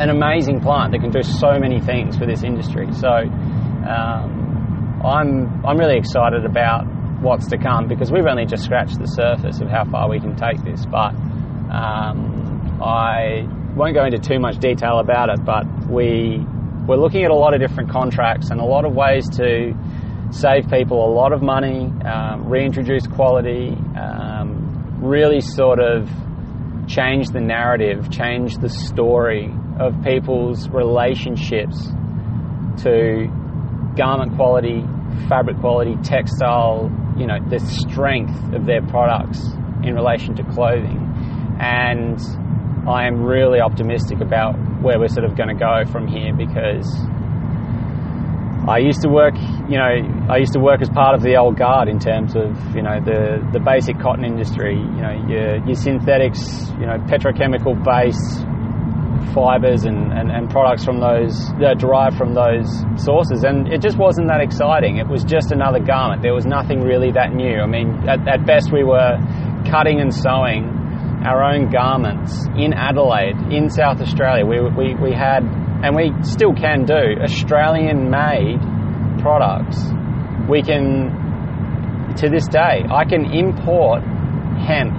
an 0.00 0.10
amazing 0.10 0.60
plant 0.60 0.92
that 0.92 1.00
can 1.00 1.10
do 1.10 1.22
so 1.22 1.58
many 1.58 1.80
things 1.80 2.16
for 2.16 2.26
this 2.26 2.42
industry. 2.42 2.92
So 2.92 3.08
um, 3.08 5.00
I'm 5.04 5.64
I'm 5.64 5.78
really 5.78 5.98
excited 5.98 6.44
about 6.44 6.86
what's 7.20 7.48
to 7.48 7.58
come 7.58 7.88
because 7.88 8.10
we've 8.10 8.26
only 8.26 8.46
just 8.46 8.64
scratched 8.64 8.98
the 8.98 9.06
surface 9.06 9.60
of 9.60 9.68
how 9.68 9.84
far 9.84 10.08
we 10.08 10.18
can 10.18 10.36
take 10.36 10.62
this. 10.64 10.84
But 10.86 11.14
um, 11.70 12.80
I 12.82 13.46
won't 13.76 13.94
go 13.94 14.04
into 14.04 14.18
too 14.18 14.38
much 14.38 14.58
detail 14.58 14.98
about 14.98 15.28
it. 15.28 15.44
But 15.44 15.66
we 15.88 16.44
we're 16.86 16.96
looking 16.96 17.24
at 17.24 17.30
a 17.30 17.34
lot 17.34 17.54
of 17.54 17.60
different 17.60 17.90
contracts 17.90 18.50
and 18.50 18.60
a 18.60 18.64
lot 18.64 18.84
of 18.84 18.94
ways 18.94 19.28
to 19.36 19.74
save 20.32 20.68
people 20.68 21.04
a 21.06 21.12
lot 21.12 21.32
of 21.32 21.42
money, 21.42 21.92
um, 22.04 22.48
reintroduce 22.48 23.06
quality, 23.06 23.76
um, 23.96 24.98
really 25.00 25.40
sort 25.40 25.78
of 25.78 26.10
change 26.88 27.28
the 27.28 27.40
narrative, 27.40 28.10
change 28.10 28.56
the 28.56 28.68
story 28.68 29.54
of 29.78 30.02
people's 30.04 30.68
relationships 30.68 31.88
to 32.82 33.28
garment 33.96 34.34
quality, 34.36 34.82
fabric 35.28 35.58
quality, 35.60 35.96
textile, 36.02 36.90
you 37.16 37.26
know, 37.26 37.38
the 37.48 37.58
strength 37.58 38.54
of 38.54 38.66
their 38.66 38.82
products 38.82 39.40
in 39.82 39.94
relation 39.94 40.34
to 40.36 40.44
clothing. 40.44 40.98
And 41.60 42.18
I 42.88 43.06
am 43.06 43.22
really 43.22 43.60
optimistic 43.60 44.20
about 44.20 44.54
where 44.82 44.98
we're 44.98 45.08
sort 45.08 45.24
of 45.24 45.36
going 45.36 45.48
to 45.48 45.54
go 45.54 45.84
from 45.90 46.08
here 46.08 46.34
because 46.34 46.86
I 48.68 48.78
used 48.78 49.02
to 49.02 49.08
work, 49.08 49.34
you 49.68 49.76
know, 49.76 50.26
I 50.30 50.38
used 50.38 50.52
to 50.52 50.60
work 50.60 50.82
as 50.82 50.88
part 50.88 51.14
of 51.16 51.22
the 51.22 51.36
old 51.36 51.56
guard 51.56 51.88
in 51.88 51.98
terms 51.98 52.36
of, 52.36 52.54
you 52.76 52.82
know, 52.82 53.00
the, 53.00 53.42
the 53.52 53.58
basic 53.58 53.98
cotton 53.98 54.24
industry, 54.24 54.74
you 54.74 55.02
know, 55.02 55.26
your, 55.28 55.64
your 55.66 55.74
synthetics, 55.74 56.70
you 56.78 56.86
know, 56.86 56.98
petrochemical 57.10 57.74
base, 57.82 58.22
fibres 59.32 59.84
and, 59.84 60.12
and, 60.12 60.30
and, 60.30 60.50
products 60.50 60.84
from 60.84 61.00
those 61.00 61.50
uh, 61.62 61.74
derived 61.74 62.16
from 62.16 62.34
those 62.34 62.68
sources, 62.96 63.44
and 63.44 63.72
it 63.72 63.80
just 63.80 63.98
wasn't 63.98 64.28
that 64.28 64.40
exciting. 64.40 64.98
It 64.98 65.08
was 65.08 65.24
just 65.24 65.52
another 65.52 65.80
garment. 65.80 66.22
There 66.22 66.34
was 66.34 66.46
nothing 66.46 66.80
really 66.80 67.12
that 67.12 67.32
new. 67.32 67.60
I 67.60 67.66
mean, 67.66 68.08
at, 68.08 68.26
at 68.28 68.46
best, 68.46 68.72
we 68.72 68.84
were 68.84 69.18
cutting 69.70 70.00
and 70.00 70.12
sewing 70.12 70.64
our 71.24 71.42
own 71.42 71.70
garments 71.70 72.46
in 72.56 72.72
Adelaide, 72.72 73.36
in 73.50 73.70
South 73.70 74.00
Australia. 74.00 74.44
We, 74.44 74.60
we, 74.60 74.94
we 74.94 75.12
had, 75.12 75.44
and 75.44 75.94
we 75.94 76.12
still 76.22 76.52
can 76.52 76.84
do, 76.84 77.22
Australian 77.22 78.10
made 78.10 78.60
products. 79.20 79.78
We 80.48 80.62
can, 80.62 82.14
to 82.16 82.28
this 82.28 82.46
day, 82.48 82.84
I 82.90 83.04
can 83.04 83.24
import 83.26 84.02
hemp 84.58 84.92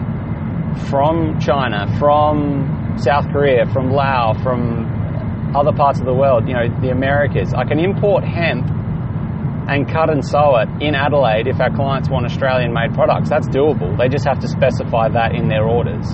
from 0.89 1.39
China, 1.39 1.93
from 1.99 2.72
South 2.97 3.29
Korea, 3.32 3.65
from 3.71 3.91
Laos, 3.91 4.41
from 4.41 5.53
other 5.56 5.71
parts 5.71 5.99
of 5.99 6.06
the 6.06 6.13
world, 6.13 6.47
you 6.47 6.53
know, 6.53 6.67
the 6.82 6.89
Americas. 6.89 7.53
I 7.53 7.63
can 7.65 7.79
import 7.79 8.23
hemp 8.23 8.65
and 9.67 9.88
cut 9.89 10.10
and 10.10 10.25
sew 10.25 10.58
it 10.58 10.69
in 10.82 10.95
Adelaide 10.95 11.47
if 11.47 11.60
our 11.60 11.73
clients 11.73 12.10
want 12.10 12.25
Australian 12.25 12.73
made 12.73 12.93
products. 12.93 13.29
That's 13.29 13.47
doable. 13.47 13.97
They 13.97 14.10
just 14.10 14.25
have 14.25 14.39
to 14.39 14.47
specify 14.47 15.10
that 15.10 15.36
in 15.36 15.47
their 15.47 15.63
orders. 15.63 16.06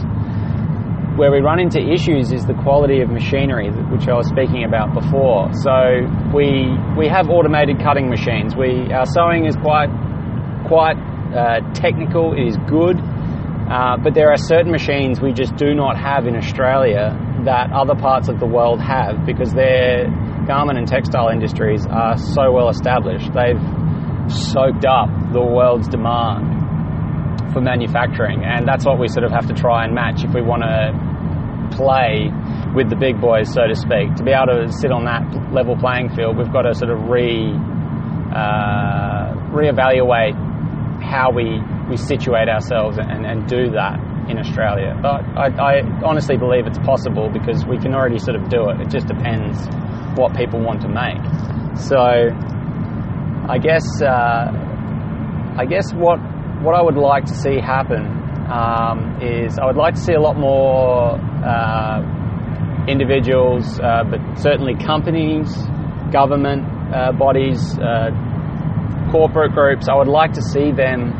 Where 1.17 1.31
we 1.31 1.39
run 1.39 1.59
into 1.59 1.81
issues 1.81 2.31
is 2.31 2.45
the 2.45 2.53
quality 2.53 3.01
of 3.01 3.09
machinery, 3.09 3.71
which 3.91 4.07
I 4.07 4.13
was 4.13 4.27
speaking 4.27 4.63
about 4.63 4.93
before. 4.93 5.51
So 5.53 6.07
we 6.33 6.71
we 6.95 7.07
have 7.09 7.29
automated 7.29 7.79
cutting 7.79 8.09
machines. 8.09 8.55
We 8.55 8.93
our 8.93 9.05
sewing 9.05 9.45
is 9.45 9.55
quite 9.57 9.89
quite 10.67 10.95
uh, 11.35 11.59
technical. 11.73 12.33
It 12.33 12.47
is 12.47 12.57
good. 12.69 13.01
Uh, 13.69 13.97
but 13.97 14.15
there 14.15 14.31
are 14.31 14.37
certain 14.37 14.71
machines 14.71 15.21
we 15.21 15.31
just 15.31 15.55
do 15.55 15.75
not 15.75 15.95
have 15.95 16.25
in 16.25 16.35
Australia 16.35 17.13
that 17.45 17.71
other 17.71 17.93
parts 17.93 18.27
of 18.27 18.39
the 18.39 18.45
world 18.45 18.81
have 18.81 19.25
because 19.27 19.53
their 19.53 20.09
garment 20.47 20.79
and 20.79 20.87
textile 20.87 21.29
industries 21.29 21.85
are 21.85 22.17
so 22.17 22.51
well 22.51 22.69
established. 22.69 23.29
They've 23.31 23.61
soaked 24.27 24.85
up 24.85 25.09
the 25.31 25.41
world's 25.41 25.87
demand 25.87 27.53
for 27.53 27.61
manufacturing, 27.61 28.43
and 28.43 28.67
that's 28.67 28.85
what 28.85 28.99
we 28.99 29.07
sort 29.07 29.23
of 29.23 29.31
have 29.31 29.47
to 29.47 29.53
try 29.53 29.85
and 29.85 29.93
match 29.93 30.23
if 30.23 30.33
we 30.33 30.41
want 30.41 30.63
to 30.63 31.77
play 31.77 32.31
with 32.73 32.89
the 32.89 32.95
big 32.95 33.21
boys, 33.21 33.53
so 33.53 33.67
to 33.67 33.75
speak. 33.75 34.15
To 34.15 34.23
be 34.23 34.31
able 34.31 34.65
to 34.65 34.71
sit 34.73 34.91
on 34.91 35.05
that 35.05 35.53
level 35.53 35.77
playing 35.77 36.09
field, 36.15 36.37
we've 36.37 36.51
got 36.51 36.63
to 36.63 36.73
sort 36.73 36.89
of 36.89 37.05
re 37.05 37.53
uh, 38.33 39.33
reevaluate 39.53 40.33
how 41.01 41.31
we 41.31 41.61
we 41.89 41.97
situate 41.97 42.47
ourselves 42.49 42.97
and, 42.97 43.25
and 43.25 43.47
do 43.47 43.71
that 43.71 43.99
in 44.29 44.37
Australia. 44.37 44.97
But 45.01 45.25
I, 45.35 45.47
I, 45.47 45.81
honestly 46.05 46.37
believe 46.37 46.67
it's 46.67 46.77
possible 46.79 47.29
because 47.29 47.65
we 47.65 47.77
can 47.77 47.93
already 47.95 48.19
sort 48.19 48.35
of 48.35 48.47
do 48.49 48.69
it. 48.69 48.79
It 48.79 48.89
just 48.89 49.07
depends 49.07 49.57
what 50.15 50.35
people 50.35 50.59
want 50.61 50.81
to 50.81 50.87
make. 50.87 51.17
So 51.77 51.97
I 51.97 53.57
guess 53.57 54.01
uh, 54.01 54.51
I 55.57 55.65
guess 55.65 55.91
what 55.93 56.19
what 56.61 56.75
I 56.75 56.81
would 56.81 56.97
like 56.97 57.25
to 57.25 57.33
see 57.33 57.59
happen 57.59 58.05
um, 58.51 59.19
is 59.21 59.57
I 59.57 59.65
would 59.65 59.77
like 59.77 59.95
to 59.95 59.99
see 59.99 60.13
a 60.13 60.21
lot 60.21 60.37
more 60.37 61.15
uh, 61.43 62.85
individuals, 62.87 63.79
uh, 63.79 64.03
but 64.03 64.19
certainly 64.37 64.75
companies, 64.75 65.49
government 66.11 66.65
uh, 66.93 67.11
bodies, 67.13 67.77
uh, 67.79 68.11
corporate 69.11 69.53
groups. 69.53 69.87
I 69.89 69.95
would 69.95 70.07
like 70.07 70.33
to 70.33 70.41
see 70.41 70.71
them 70.71 71.13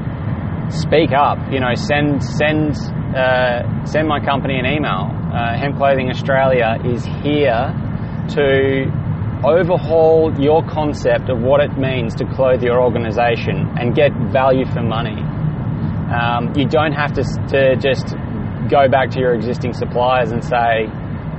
speak 0.70 1.12
up. 1.12 1.38
You 1.52 1.60
know, 1.60 1.74
send 1.76 2.24
send 2.24 2.76
uh, 3.16 3.86
send 3.86 4.08
my 4.08 4.20
company 4.20 4.60
an 4.60 4.66
email. 4.66 5.10
Uh, 5.34 5.58
Hemp 5.58 5.78
Clothing 5.78 6.10
Australia 6.10 6.78
is 6.86 7.06
here 7.06 7.74
to 8.30 8.86
overhaul 9.44 10.34
your 10.40 10.64
concept 10.64 11.30
of 11.30 11.40
what 11.40 11.62
it 11.62 11.78
means 11.78 12.14
to 12.16 12.26
clothe 12.36 12.62
your 12.62 12.82
organisation 12.82 13.68
and 13.80 13.96
get 13.96 14.12
value 14.32 14.66
for 14.66 14.82
money. 14.82 15.22
Um, 16.12 16.54
you 16.56 16.68
don't 16.68 16.92
have 16.92 17.14
to, 17.14 17.24
to 17.24 17.76
just 17.78 18.16
go 18.70 18.90
back 18.90 19.12
to 19.12 19.20
your 19.20 19.34
existing 19.34 19.74
suppliers 19.74 20.32
and 20.32 20.44
say, 20.44 20.90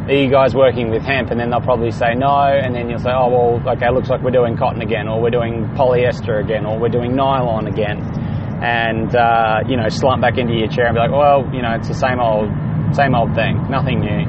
are 0.08 0.14
you 0.14 0.30
guys 0.30 0.54
working 0.54 0.90
with 0.90 1.02
hemp? 1.02 1.30
And 1.30 1.38
then 1.38 1.50
they'll 1.50 1.60
probably 1.60 1.90
say 1.90 2.14
no, 2.14 2.46
and 2.46 2.74
then 2.74 2.88
you'll 2.88 3.00
say, 3.00 3.10
oh, 3.12 3.28
well, 3.28 3.74
okay, 3.76 3.90
looks 3.90 4.08
like 4.08 4.22
we're 4.22 4.30
doing 4.30 4.56
cotton 4.56 4.80
again, 4.80 5.06
or 5.06 5.20
we're 5.20 5.30
doing 5.30 5.66
polyester 5.76 6.42
again, 6.42 6.64
or 6.64 6.78
we're 6.78 6.88
doing 6.88 7.14
nylon 7.14 7.66
again 7.66 7.98
and 8.60 9.14
uh, 9.16 9.60
you 9.66 9.76
know 9.76 9.88
slump 9.88 10.20
back 10.20 10.36
into 10.36 10.54
your 10.54 10.68
chair 10.68 10.86
and 10.86 10.94
be 10.94 11.00
like, 11.00 11.10
well, 11.10 11.48
you 11.52 11.62
know, 11.62 11.74
it's 11.74 11.88
the 11.88 11.94
same 11.94 12.20
old, 12.20 12.48
same 12.94 13.14
old 13.14 13.34
thing, 13.34 13.56
nothing 13.70 14.00
new. 14.00 14.24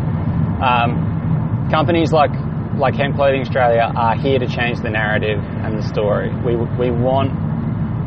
Um, 0.64 1.68
companies 1.70 2.12
like 2.12 2.32
like 2.80 2.96
Hemp 2.96 3.16
Clothing 3.16 3.42
Australia 3.42 3.92
are 3.94 4.16
here 4.18 4.40
to 4.40 4.48
change 4.48 4.80
the 4.80 4.90
narrative 4.90 5.40
and 5.40 5.78
the 5.78 5.84
story. 5.84 6.32
We 6.46 6.56
we 6.56 6.92
want 6.92 7.32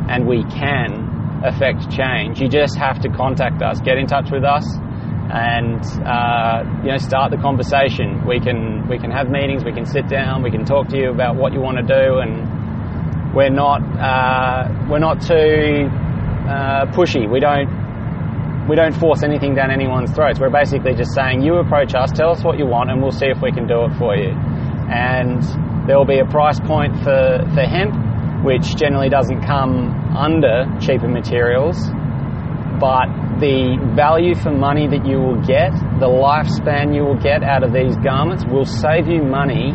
and 0.08 0.26
we 0.26 0.44
can 0.44 1.42
affect 1.44 1.90
change. 1.90 2.40
You 2.40 2.48
just 2.48 2.78
have 2.78 3.00
to 3.00 3.08
contact 3.08 3.60
us, 3.62 3.80
get 3.80 3.98
in 3.98 4.06
touch 4.06 4.30
with 4.30 4.44
us, 4.44 4.64
and 5.28 5.84
uh, 6.06 6.64
you 6.82 6.90
know 6.90 6.96
start 6.96 7.32
the 7.32 7.38
conversation. 7.38 8.26
We 8.26 8.40
can 8.40 8.88
we 8.88 8.98
can 8.98 9.10
have 9.10 9.28
meetings, 9.28 9.62
we 9.62 9.72
can 9.72 9.84
sit 9.84 10.08
down, 10.08 10.42
we 10.42 10.50
can 10.50 10.64
talk 10.64 10.88
to 10.88 10.96
you 10.96 11.10
about 11.10 11.36
what 11.36 11.52
you 11.52 11.60
want 11.60 11.76
to 11.76 11.84
do, 11.84 12.18
and 12.18 13.34
we're 13.34 13.50
not 13.50 13.82
uh, 14.00 14.88
we're 14.88 15.04
not 15.04 15.20
too 15.20 15.90
uh, 16.46 16.86
pushy. 16.92 17.30
We 17.30 17.40
don't 17.40 17.84
we 18.68 18.76
don't 18.76 18.94
force 18.94 19.22
anything 19.22 19.54
down 19.54 19.70
anyone's 19.70 20.10
throats. 20.12 20.40
We're 20.40 20.50
basically 20.50 20.94
just 20.94 21.12
saying, 21.12 21.42
you 21.42 21.56
approach 21.56 21.94
us, 21.94 22.10
tell 22.12 22.30
us 22.30 22.42
what 22.42 22.58
you 22.58 22.66
want, 22.66 22.90
and 22.90 23.02
we'll 23.02 23.12
see 23.12 23.26
if 23.26 23.42
we 23.42 23.52
can 23.52 23.66
do 23.66 23.84
it 23.84 23.92
for 23.98 24.16
you. 24.16 24.30
And 24.30 25.42
there 25.86 25.98
will 25.98 26.06
be 26.06 26.18
a 26.18 26.24
price 26.24 26.58
point 26.60 26.96
for, 27.04 27.44
for 27.52 27.60
hemp, 27.60 27.94
which 28.42 28.76
generally 28.76 29.10
doesn't 29.10 29.42
come 29.44 30.16
under 30.16 30.64
cheaper 30.80 31.08
materials, 31.08 31.76
but 32.80 33.06
the 33.40 33.76
value 33.94 34.34
for 34.34 34.50
money 34.50 34.88
that 34.88 35.04
you 35.04 35.18
will 35.18 35.40
get, 35.44 35.72
the 36.00 36.08
lifespan 36.08 36.94
you 36.94 37.04
will 37.04 37.20
get 37.20 37.42
out 37.42 37.64
of 37.64 37.72
these 37.72 37.96
garments 37.98 38.44
will 38.46 38.64
save 38.64 39.08
you 39.08 39.22
money 39.22 39.72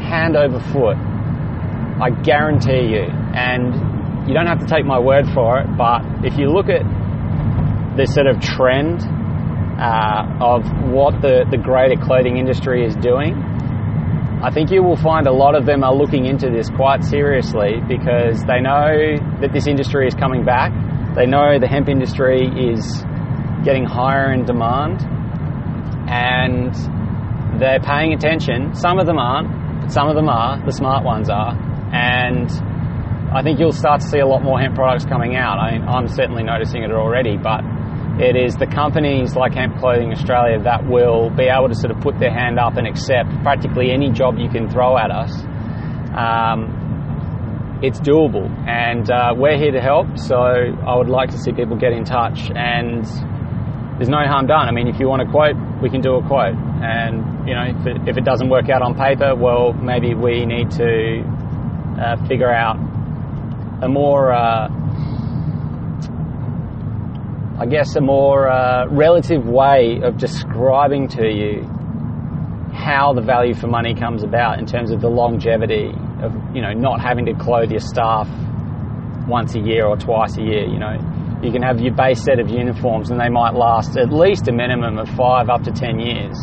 hand 0.00 0.36
over 0.36 0.60
foot. 0.72 0.96
I 2.00 2.08
guarantee 2.22 2.88
you. 2.88 3.04
And 3.34 3.74
you 4.30 4.34
don't 4.34 4.46
have 4.46 4.60
to 4.60 4.66
take 4.66 4.86
my 4.86 4.98
word 5.00 5.26
for 5.34 5.58
it, 5.58 5.66
but 5.76 6.02
if 6.24 6.38
you 6.38 6.46
look 6.52 6.68
at 6.68 6.86
this 7.96 8.14
sort 8.14 8.28
of 8.28 8.40
trend 8.40 9.02
uh, 9.02 10.22
of 10.40 10.62
what 10.86 11.20
the, 11.20 11.44
the 11.50 11.58
greater 11.58 12.00
clothing 12.00 12.36
industry 12.36 12.86
is 12.86 12.94
doing, 12.94 13.34
I 14.40 14.52
think 14.52 14.70
you 14.70 14.84
will 14.84 14.96
find 14.96 15.26
a 15.26 15.32
lot 15.32 15.56
of 15.56 15.66
them 15.66 15.82
are 15.82 15.92
looking 15.92 16.26
into 16.26 16.48
this 16.48 16.70
quite 16.70 17.02
seriously 17.02 17.82
because 17.88 18.44
they 18.44 18.60
know 18.60 19.18
that 19.40 19.50
this 19.52 19.66
industry 19.66 20.06
is 20.06 20.14
coming 20.14 20.44
back. 20.44 20.70
They 21.16 21.26
know 21.26 21.58
the 21.58 21.66
hemp 21.66 21.88
industry 21.88 22.46
is 22.46 23.02
getting 23.64 23.84
higher 23.84 24.32
in 24.32 24.44
demand 24.44 25.02
and 26.08 26.72
they're 27.60 27.80
paying 27.80 28.14
attention. 28.14 28.76
Some 28.76 29.00
of 29.00 29.06
them 29.06 29.18
aren't, 29.18 29.82
but 29.82 29.90
some 29.90 30.08
of 30.08 30.14
them 30.14 30.28
are. 30.28 30.64
The 30.64 30.72
smart 30.72 31.04
ones 31.04 31.28
are. 31.28 31.52
And 31.92 32.48
I 33.32 33.42
think 33.42 33.60
you'll 33.60 33.70
start 33.70 34.00
to 34.00 34.08
see 34.08 34.18
a 34.18 34.26
lot 34.26 34.42
more 34.42 34.58
hemp 34.58 34.74
products 34.74 35.04
coming 35.04 35.36
out. 35.36 35.58
I 35.58 35.78
mean, 35.78 35.82
I'm 35.88 36.08
certainly 36.08 36.42
noticing 36.42 36.82
it 36.82 36.90
already, 36.90 37.36
but 37.36 37.62
it 38.18 38.34
is 38.34 38.56
the 38.56 38.66
companies 38.66 39.36
like 39.36 39.54
Hemp 39.54 39.78
Clothing 39.78 40.10
Australia 40.12 40.60
that 40.64 40.84
will 40.84 41.30
be 41.30 41.44
able 41.44 41.68
to 41.68 41.76
sort 41.76 41.92
of 41.94 42.02
put 42.02 42.18
their 42.18 42.32
hand 42.32 42.58
up 42.58 42.76
and 42.76 42.88
accept 42.88 43.30
practically 43.42 43.92
any 43.92 44.10
job 44.10 44.36
you 44.36 44.48
can 44.48 44.68
throw 44.68 44.98
at 44.98 45.12
us. 45.12 45.30
Um, 46.10 47.78
it's 47.82 48.00
doable, 48.00 48.50
and 48.66 49.08
uh, 49.08 49.32
we're 49.36 49.56
here 49.56 49.70
to 49.70 49.80
help. 49.80 50.18
So 50.18 50.34
I 50.34 50.96
would 50.96 51.08
like 51.08 51.30
to 51.30 51.38
see 51.38 51.52
people 51.52 51.76
get 51.76 51.92
in 51.92 52.02
touch, 52.02 52.50
and 52.50 53.06
there's 53.96 54.10
no 54.10 54.26
harm 54.26 54.48
done. 54.48 54.66
I 54.66 54.72
mean, 54.72 54.88
if 54.88 54.98
you 54.98 55.06
want 55.06 55.22
a 55.22 55.30
quote, 55.30 55.54
we 55.80 55.88
can 55.88 56.00
do 56.00 56.16
a 56.16 56.26
quote, 56.26 56.56
and 56.82 57.46
you 57.48 57.54
know, 57.54 57.78
if 57.78 57.86
it, 57.86 58.08
if 58.08 58.18
it 58.18 58.24
doesn't 58.24 58.50
work 58.50 58.68
out 58.68 58.82
on 58.82 58.96
paper, 58.98 59.36
well, 59.36 59.72
maybe 59.72 60.14
we 60.14 60.44
need 60.44 60.72
to 60.72 61.22
uh, 61.96 62.16
figure 62.26 62.52
out 62.52 62.89
a 63.82 63.88
more 63.88 64.32
uh, 64.32 64.68
I 67.60 67.66
guess, 67.66 67.94
a 67.94 68.00
more 68.00 68.48
uh, 68.48 68.86
relative 68.88 69.44
way 69.44 70.00
of 70.02 70.16
describing 70.16 71.08
to 71.08 71.28
you 71.28 71.68
how 72.72 73.12
the 73.12 73.20
value 73.20 73.52
for 73.52 73.66
money 73.66 73.94
comes 73.94 74.22
about 74.22 74.58
in 74.58 74.64
terms 74.64 74.90
of 74.90 75.02
the 75.02 75.10
longevity 75.10 75.92
of, 76.22 76.32
you 76.56 76.62
know, 76.62 76.72
not 76.72 77.02
having 77.02 77.26
to 77.26 77.34
clothe 77.34 77.70
your 77.70 77.80
staff 77.80 78.26
once 79.28 79.54
a 79.56 79.60
year 79.60 79.84
or 79.84 79.98
twice 79.98 80.38
a 80.38 80.42
year. 80.42 80.64
You 80.64 80.78
know, 80.78 80.96
you 81.42 81.52
can 81.52 81.60
have 81.60 81.80
your 81.80 81.92
base 81.92 82.24
set 82.24 82.38
of 82.38 82.48
uniforms 82.48 83.10
and 83.10 83.20
they 83.20 83.28
might 83.28 83.52
last 83.52 83.98
at 83.98 84.10
least 84.10 84.48
a 84.48 84.52
minimum 84.52 84.96
of 84.96 85.10
five 85.10 85.50
up 85.50 85.62
to 85.64 85.70
ten 85.70 86.00
years. 86.00 86.38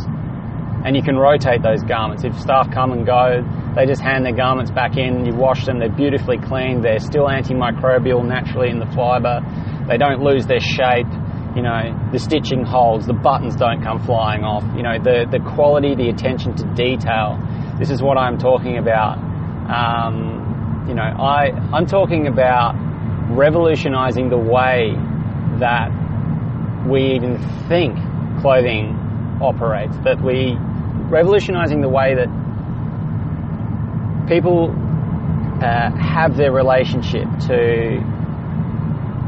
And 0.86 0.96
you 0.96 1.02
can 1.02 1.16
rotate 1.18 1.64
those 1.64 1.82
garments. 1.82 2.26
If 2.26 2.40
staff 2.40 2.70
come 2.72 2.92
and 2.92 3.08
go, 3.08 3.42
they 3.78 3.86
just 3.86 4.02
hand 4.02 4.26
their 4.26 4.36
garments 4.36 4.72
back 4.72 4.98
in, 4.98 5.24
you 5.24 5.34
wash 5.36 5.66
them, 5.66 5.78
they're 5.80 5.96
beautifully 5.96 6.40
clean, 6.40 6.82
they're 6.82 7.00
still 7.00 7.28
antimicrobial 7.28 8.26
naturally 8.28 8.70
in 8.70 8.80
the 8.80 8.90
fibre 8.98 9.40
they 9.88 9.98
don't 9.98 10.22
lose 10.22 10.46
their 10.46 10.60
shape. 10.60 11.08
You 11.56 11.64
know, 11.64 12.10
the 12.12 12.20
stitching 12.20 12.64
holds, 12.64 13.08
the 13.08 13.14
buttons 13.14 13.56
don't 13.56 13.82
come 13.82 14.04
flying 14.04 14.44
off. 14.44 14.64
You 14.76 14.84
know, 14.84 15.00
the, 15.00 15.26
the 15.32 15.40
quality, 15.40 15.96
the 15.96 16.10
attention 16.10 16.56
to 16.58 16.66
detail. 16.76 17.40
This 17.80 17.90
is 17.90 18.02
what 18.02 18.18
I'm 18.18 18.38
talking 18.38 18.78
about. 18.78 19.18
Um, 19.18 20.86
you 20.88 20.94
know, 20.94 21.04
I, 21.04 21.50
I'm 21.74 21.88
talking 21.88 22.28
about 22.28 22.76
revolutionizing 23.32 24.30
the 24.30 24.38
way 24.38 24.94
that 25.60 25.90
we 26.88 27.16
even 27.16 27.38
think 27.68 27.96
clothing 28.42 28.94
operates, 29.42 29.98
that 30.04 30.22
we 30.22 30.56
revolutionizing 31.10 31.82
the 31.82 31.90
way 31.90 32.14
that 32.16 32.28
people 34.28 34.70
uh, 35.62 35.90
have 35.96 36.38
their 36.38 36.52
relationship 36.52 37.26
to 37.48 38.00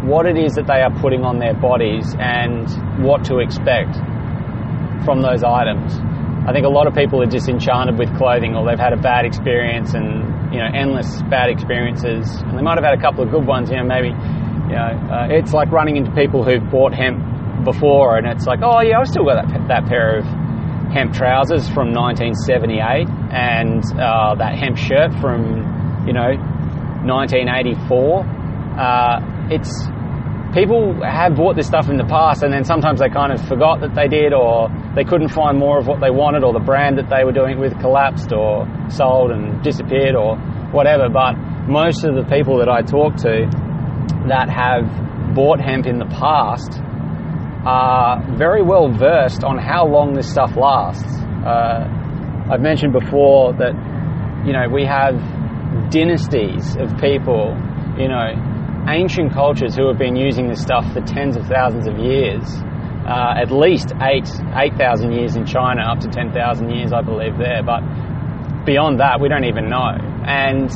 what 0.04 0.26
it 0.26 0.38
is 0.38 0.54
that 0.56 0.68
they 0.68 0.82
are 0.82 0.94
putting 1.02 1.24
on 1.24 1.40
their 1.40 1.54
bodies 1.54 2.16
and 2.20 2.68
what 3.04 3.26
to 3.26 3.40
expect 3.40 3.96
from 5.06 5.22
those 5.22 5.44
items. 5.44 5.94
I 6.48 6.54
think 6.54 6.66
a 6.66 6.70
lot 6.70 6.88
of 6.88 6.94
people 6.94 7.22
are 7.22 7.28
disenchanted 7.28 7.98
with 7.98 8.16
clothing 8.18 8.56
or 8.56 8.66
they've 8.66 8.80
had 8.80 8.94
a 8.94 9.02
bad 9.02 9.26
experience 9.26 9.94
and, 9.94 10.54
you 10.54 10.60
know, 10.60 10.70
endless 10.74 11.22
bad 11.24 11.50
experiences. 11.50 12.42
And 12.42 12.58
they 12.58 12.62
might 12.62 12.78
have 12.78 12.86
had 12.86 12.98
a 12.98 13.02
couple 13.02 13.24
of 13.24 13.30
good 13.30 13.46
ones, 13.46 13.70
you 13.70 13.78
know, 13.78 13.84
maybe, 13.84 14.10
you 14.10 14.76
know, 14.76 14.92
uh, 15.12 15.28
it's 15.30 15.54
like 15.54 15.72
running 15.72 15.98
into 15.98 16.12
people 16.12 16.44
who've 16.44 16.64
bought 16.72 16.94
hemp 16.94 17.20
before 17.66 18.18
and 18.18 18.26
it's 18.26 18.48
like, 18.48 18.60
oh 18.64 18.82
yeah, 18.82 19.00
I've 19.00 19.08
still 19.08 19.26
got 19.26 19.48
that, 19.48 19.68
that 19.68 19.86
pair 19.88 20.18
of 20.18 20.26
hemp 20.94 21.14
trousers 21.14 21.68
from 21.68 21.92
1978 21.94 23.19
and 23.32 23.84
uh, 24.00 24.36
that 24.36 24.58
hemp 24.58 24.78
shirt 24.78 25.14
from, 25.20 26.04
you 26.08 26.14
know, 26.14 26.34
1984. 27.06 28.26
Uh, 28.78 29.20
it's 29.52 29.72
people 30.54 30.98
have 31.04 31.36
bought 31.36 31.56
this 31.56 31.68
stuff 31.68 31.90
in 31.90 31.98
the 31.98 32.06
past 32.06 32.42
and 32.42 32.52
then 32.52 32.64
sometimes 32.64 33.00
they 33.00 33.10
kind 33.10 33.32
of 33.32 33.40
forgot 33.48 33.82
that 33.82 33.94
they 33.94 34.08
did 34.08 34.34
or 34.34 34.70
they 34.96 35.04
couldn't 35.04 35.30
find 35.30 35.60
more 35.60 35.78
of 35.78 35.86
what 35.86 36.02
they 36.02 36.10
wanted 36.10 36.44
or 36.44 36.54
the 36.54 36.60
brand 36.60 36.98
that 36.98 37.10
they 37.10 37.24
were 37.24 37.32
doing 37.32 37.58
it 37.58 37.60
with 37.60 37.80
collapsed 37.80 38.34
or 38.34 38.66
sold 38.90 39.30
and 39.30 39.62
disappeared 39.64 40.16
or 40.16 40.38
whatever 40.72 41.08
but 41.08 41.34
most 41.70 42.04
of 42.04 42.16
the 42.16 42.24
people 42.24 42.58
that 42.58 42.68
I 42.68 42.82
talk 42.82 43.16
to 43.18 43.46
that 44.28 44.50
have 44.50 45.36
bought 45.36 45.62
hemp 45.62 45.86
in 45.86 46.00
the 46.00 46.10
past 46.10 46.82
are 47.66 48.26
very 48.36 48.64
well 48.64 48.90
versed 48.90 49.44
on 49.44 49.58
how 49.60 49.86
long 49.86 50.14
this 50.14 50.30
stuff 50.32 50.56
lasts 50.58 51.14
uh, 51.46 51.86
I've 52.52 52.62
mentioned 52.62 52.94
before 52.94 53.54
that 53.54 53.74
you 54.46 54.54
know 54.54 54.68
we 54.70 54.86
have 54.86 55.16
dynasties 55.92 56.76
of 56.76 56.98
people 57.00 57.56
you 57.98 58.08
know 58.08 58.34
ancient 58.88 59.34
cultures 59.34 59.76
who 59.76 59.88
have 59.88 59.98
been 59.98 60.16
using 60.16 60.48
this 60.48 60.62
stuff 60.62 60.86
for 60.94 61.02
tens 61.02 61.38
of 61.38 61.46
thousands 61.48 61.88
of 61.88 61.98
years. 62.00 62.44
Uh, 63.06 63.42
at 63.42 63.52
least 63.52 63.92
eight 64.02 64.30
eight 64.56 64.76
thousand 64.78 65.14
years 65.14 65.36
in 65.36 65.46
China, 65.46 65.82
up 65.82 66.00
to 66.00 66.08
ten 66.10 66.32
thousand 66.32 66.70
years, 66.70 66.94
I 66.94 67.02
believe 67.02 67.38
there. 67.38 67.64
But 67.64 67.82
beyond 68.66 69.00
that, 69.00 69.20
we 69.20 69.30
don't 69.30 69.46
even 69.46 69.70
know. 69.70 69.98
And 70.26 70.70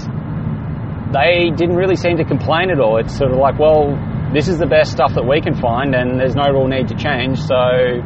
they 1.14 1.52
didn't 1.56 1.76
really 1.76 1.96
seem 1.96 2.18
to 2.18 2.26
complain 2.26 2.72
at 2.72 2.80
all. 2.80 2.98
It's 2.98 3.16
sort 3.16 3.32
of 3.32 3.38
like, 3.38 3.60
well, 3.60 3.94
this 4.34 4.48
is 4.48 4.58
the 4.58 4.66
best 4.66 4.92
stuff 4.92 5.14
that 5.14 5.24
we 5.24 5.42
can 5.42 5.54
find, 5.54 5.94
and 5.94 6.20
there's 6.20 6.36
no 6.36 6.50
real 6.50 6.68
need 6.68 6.88
to 6.88 6.96
change. 6.96 7.38
So, 7.40 8.02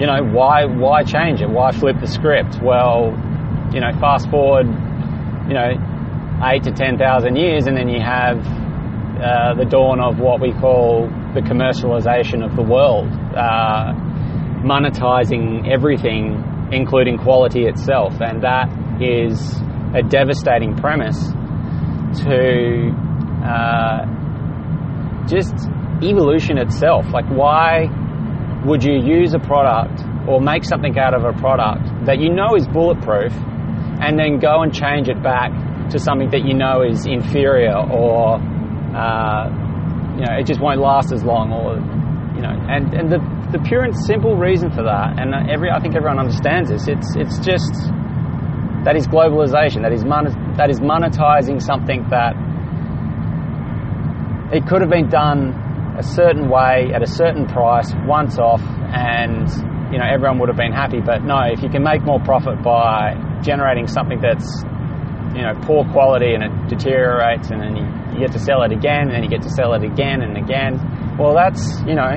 you 0.00 0.06
know, 0.06 0.24
why 0.32 0.64
why 0.64 1.04
change 1.04 1.42
it? 1.42 1.50
Why 1.50 1.72
flip 1.72 2.00
the 2.00 2.06
script? 2.06 2.58
Well, 2.62 3.12
you 3.72 3.80
know, 3.80 3.92
fast 4.00 4.30
forward, 4.30 4.66
you 5.46 5.54
know, 5.54 5.76
eight 6.42 6.62
to 6.64 6.72
ten 6.72 6.96
thousand 6.96 7.36
years, 7.36 7.66
and 7.66 7.76
then 7.76 7.88
you 7.88 8.00
have 8.00 8.38
uh, 9.20 9.54
the 9.54 9.66
dawn 9.68 10.00
of 10.00 10.18
what 10.18 10.40
we 10.40 10.52
call 10.52 11.06
the 11.34 11.40
commercialization 11.40 12.42
of 12.42 12.56
the 12.56 12.62
world, 12.62 13.08
uh, 13.36 13.92
monetizing 14.64 15.70
everything, 15.70 16.42
including 16.72 17.18
quality 17.18 17.66
itself, 17.66 18.14
and 18.22 18.42
that 18.42 18.68
is 19.02 19.54
a 19.94 20.02
devastating 20.02 20.74
premise 20.76 21.20
to 22.24 22.90
uh, 23.44 24.06
just 25.26 25.54
evolution 26.02 26.56
itself. 26.56 27.04
Like, 27.12 27.26
why 27.26 27.88
would 28.64 28.84
you 28.84 29.00
use 29.00 29.32
a 29.34 29.38
product 29.38 30.02
or 30.28 30.40
make 30.40 30.64
something 30.64 30.98
out 30.98 31.14
of 31.14 31.24
a 31.24 31.32
product 31.40 31.84
that 32.06 32.18
you 32.18 32.30
know 32.30 32.54
is 32.54 32.66
bulletproof 32.68 33.32
and 34.00 34.18
then 34.18 34.38
go 34.38 34.62
and 34.62 34.74
change 34.74 35.08
it 35.08 35.22
back 35.22 35.50
to 35.90 35.98
something 35.98 36.30
that 36.30 36.44
you 36.44 36.54
know 36.54 36.82
is 36.82 37.06
inferior 37.06 37.76
or 37.76 38.36
uh, 38.94 39.48
you 40.16 40.24
know 40.24 40.34
it 40.38 40.46
just 40.46 40.60
won't 40.60 40.80
last 40.80 41.12
as 41.12 41.24
long 41.24 41.52
or 41.52 41.76
you 42.36 42.42
know 42.42 42.52
and 42.68 42.94
and 42.94 43.10
the 43.10 43.18
the 43.52 43.58
pure 43.66 43.82
and 43.82 43.96
simple 44.06 44.36
reason 44.36 44.70
for 44.70 44.84
that 44.84 45.18
and 45.18 45.34
every 45.50 45.70
I 45.70 45.80
think 45.80 45.96
everyone 45.96 46.18
understands 46.18 46.70
this 46.70 46.86
it's 46.86 47.16
it's 47.16 47.38
just 47.38 47.72
that 48.84 48.96
is 48.96 49.06
globalization 49.06 49.82
that 49.82 49.92
is 49.92 50.04
mon- 50.04 50.54
that 50.56 50.70
is 50.70 50.80
monetizing 50.80 51.60
something 51.60 52.08
that 52.10 52.36
it 54.52 54.66
could 54.66 54.80
have 54.80 54.90
been 54.90 55.08
done 55.08 55.69
a 56.00 56.02
certain 56.02 56.48
way 56.48 56.90
at 56.94 57.02
a 57.02 57.06
certain 57.06 57.46
price 57.46 57.92
once 58.06 58.38
off 58.38 58.62
and 58.62 59.44
you 59.92 59.98
know 59.98 60.08
everyone 60.08 60.38
would 60.40 60.48
have 60.48 60.56
been 60.56 60.72
happy. 60.72 61.00
But 61.00 61.22
no 61.22 61.44
if 61.52 61.62
you 61.62 61.68
can 61.68 61.82
make 61.84 62.02
more 62.02 62.20
profit 62.20 62.62
by 62.62 63.20
generating 63.42 63.86
something 63.86 64.20
that's 64.20 64.64
you 65.36 65.44
know 65.44 65.52
poor 65.62 65.84
quality 65.92 66.32
and 66.32 66.42
it 66.42 66.52
deteriorates 66.68 67.50
and 67.50 67.60
then 67.60 67.76
you, 67.76 67.86
you 68.14 68.18
get 68.26 68.32
to 68.32 68.40
sell 68.40 68.62
it 68.62 68.72
again 68.72 69.08
and 69.08 69.12
then 69.12 69.22
you 69.22 69.28
get 69.28 69.42
to 69.42 69.50
sell 69.50 69.74
it 69.74 69.84
again 69.84 70.22
and 70.22 70.36
again 70.36 70.80
well 71.18 71.34
that's 71.34 71.80
you 71.86 71.94
know 71.94 72.16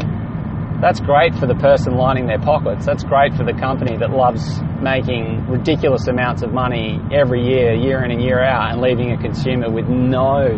that's 0.81 0.99
great 0.99 1.34
for 1.36 1.47
the 1.47 1.55
person 1.55 1.95
lining 1.95 2.27
their 2.27 2.39
pockets. 2.39 2.86
That's 2.86 3.05
great 3.05 3.34
for 3.36 3.45
the 3.45 3.53
company 3.53 3.95
that 3.99 4.11
loves 4.11 4.59
making 4.81 5.47
ridiculous 5.47 6.07
amounts 6.07 6.41
of 6.43 6.51
money 6.51 6.99
every 7.09 7.41
year 7.41 7.73
year 7.73 8.03
in 8.03 8.11
and 8.11 8.21
year 8.21 8.43
out 8.43 8.73
and 8.73 8.81
leaving 8.81 9.13
a 9.13 9.17
consumer 9.17 9.71
with 9.71 9.88
no 9.88 10.51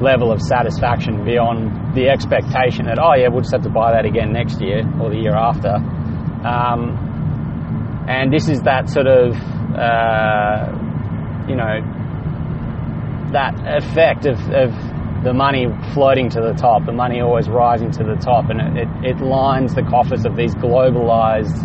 level 0.00 0.30
of 0.30 0.40
satisfaction 0.42 1.24
beyond 1.24 1.94
the 1.94 2.08
expectation 2.08 2.86
that 2.86 2.98
oh 2.98 3.14
yeah 3.14 3.28
we'll 3.28 3.40
just 3.40 3.52
have 3.52 3.62
to 3.62 3.70
buy 3.70 3.92
that 3.92 4.04
again 4.04 4.32
next 4.32 4.60
year 4.60 4.84
or 5.00 5.10
the 5.10 5.16
year 5.16 5.34
after. 5.34 5.74
Um, 6.46 8.04
and 8.08 8.32
this 8.32 8.48
is 8.48 8.62
that 8.62 8.88
sort 8.88 9.06
of 9.06 9.34
uh, 9.74 10.70
you 11.48 11.56
know 11.56 11.80
that 13.32 13.54
effect 13.66 14.26
of, 14.26 14.38
of 14.50 14.70
the 15.24 15.32
money 15.32 15.66
floating 15.92 16.28
to 16.30 16.40
the 16.40 16.52
top 16.52 16.84
the 16.86 16.92
money 16.92 17.20
always 17.20 17.48
rising 17.48 17.90
to 17.90 18.04
the 18.04 18.14
top 18.16 18.48
and 18.50 18.60
it, 18.60 18.86
it, 18.86 19.16
it 19.16 19.24
lines 19.24 19.74
the 19.74 19.82
coffers 19.82 20.24
of 20.24 20.36
these 20.36 20.54
globalized 20.54 21.56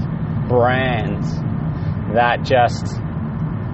brands 0.48 1.36
that 2.14 2.42
just 2.44 2.86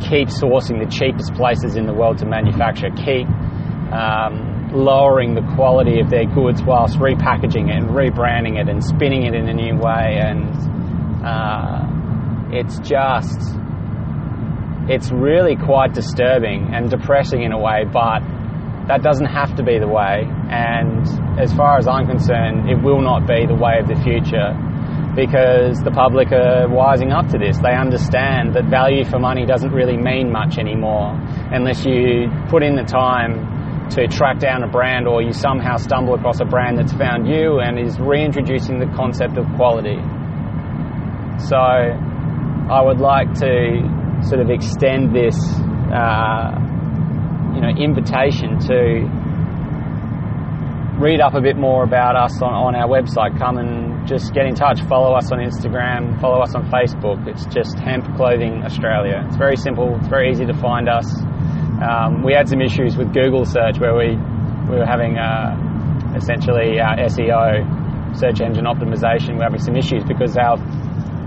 keep 0.01 0.28
sourcing 0.28 0.84
the 0.84 0.89
cheapest 0.91 1.34
places 1.34 1.76
in 1.76 1.86
the 1.86 1.93
world 1.93 2.18
to 2.18 2.26
manufacture 2.26 2.89
keep 2.97 3.28
um, 3.91 4.46
lowering 4.74 5.36
the 5.36 5.41
quality 5.55 5.99
of 5.99 6.09
their 6.09 6.26
goods 6.26 6.61
whilst 6.63 6.97
repackaging 6.97 7.70
it 7.70 7.78
and 7.78 7.89
rebranding 7.89 8.59
it 8.59 8.70
and 8.70 8.84
spinning 8.84 9.26
it 9.26 9.34
in 9.34 9.47
a 9.47 9.53
new 9.53 9.78
way. 9.78 10.20
And 10.20 10.49
uh, 11.26 11.88
it's 12.51 12.80
just, 12.80 13.39
it's 14.89 15.11
really 15.11 15.55
quite 15.55 15.93
disturbing 15.93 16.74
and 16.74 16.89
depressing 16.89 17.43
in 17.43 17.51
a 17.51 17.59
way, 17.59 17.86
but 17.86 18.20
that 18.88 19.03
doesn't 19.03 19.28
have 19.28 19.55
to 19.57 19.63
be 19.63 19.80
the 19.80 19.88
way. 19.88 20.24
And 20.49 21.07
as 21.39 21.53
far 21.53 21.78
as 21.78 21.88
I'm 21.88 22.07
concerned, 22.07 22.70
it 22.70 22.82
will 22.82 23.01
not 23.01 23.28
be 23.28 23.45
the 23.45 23.55
way 23.55 23.80
of 23.80 23.88
the 23.88 24.01
future 24.03 24.55
because 25.15 25.82
the 25.82 25.91
public 25.91 26.32
are 26.32 26.68
wising 26.68 27.11
up 27.11 27.28
to 27.32 27.39
this. 27.39 27.57
They 27.57 27.74
understand 27.74 28.53
that 28.53 28.65
value 28.70 29.03
for 29.03 29.18
money 29.18 29.45
doesn't 29.45 29.72
really 29.72 29.97
mean 29.97 30.32
much 30.32 30.57
anymore 30.59 31.18
unless 31.51 31.86
you 31.86 32.30
put 32.49 32.61
in 32.61 32.76
the 32.76 32.84
time 32.84 33.57
to 33.91 34.07
track 34.07 34.39
down 34.39 34.63
a 34.63 34.67
brand 34.67 35.07
or 35.07 35.21
you 35.21 35.33
somehow 35.33 35.77
stumble 35.77 36.13
across 36.13 36.39
a 36.39 36.45
brand 36.45 36.77
that's 36.77 36.93
found 36.93 37.27
you 37.27 37.59
and 37.59 37.79
is 37.79 37.99
reintroducing 37.99 38.79
the 38.79 38.88
concept 38.95 39.38
of 39.38 39.45
quality. 39.55 39.97
So 41.47 41.57
I 41.57 42.81
would 42.81 42.99
like 42.99 43.33
to 43.35 44.21
sort 44.23 44.41
of 44.41 44.49
extend 44.49 45.15
this, 45.15 45.38
uh, 45.93 46.51
you 47.53 47.61
know, 47.61 47.69
invitation 47.77 48.59
to 48.67 49.07
read 50.99 51.21
up 51.21 51.35
a 51.35 51.41
bit 51.41 51.55
more 51.55 51.83
about 51.83 52.15
us 52.15 52.41
on, 52.41 52.51
on 52.51 52.75
our 52.75 52.89
website. 52.89 53.38
Come 53.38 53.57
and 53.57 54.07
just 54.07 54.33
get 54.33 54.45
in 54.45 54.55
touch. 54.55 54.81
Follow 54.89 55.13
us 55.13 55.31
on 55.31 55.39
Instagram. 55.39 56.19
Follow 56.19 56.41
us 56.41 56.55
on 56.55 56.69
Facebook. 56.71 57.27
It's 57.27 57.45
just 57.53 57.77
Hemp 57.77 58.05
Clothing 58.17 58.63
Australia. 58.63 59.23
It's 59.27 59.38
very 59.38 59.55
simple. 59.55 59.95
It's 59.97 60.07
very 60.07 60.31
easy 60.31 60.45
to 60.45 60.55
find 60.55 60.89
us. 60.89 61.05
Um, 61.82 62.23
we 62.23 62.34
had 62.34 62.49
some 62.49 62.61
issues 62.61 62.97
with 62.97 63.13
Google 63.13 63.45
search 63.45 63.78
where 63.80 63.95
we, 63.95 64.17
we 64.69 64.75
were 64.82 64.86
having 64.86 65.17
uh, 65.17 65.53
essentially 66.17 66.80
our 66.80 66.97
SEO, 67.05 68.17
search 68.17 68.41
engine 68.41 68.65
optimization, 68.65 69.34
we 69.34 69.38
were 69.38 69.43
having 69.43 69.61
some 69.61 69.75
issues 69.75 70.03
because 70.03 70.36
our 70.38 70.57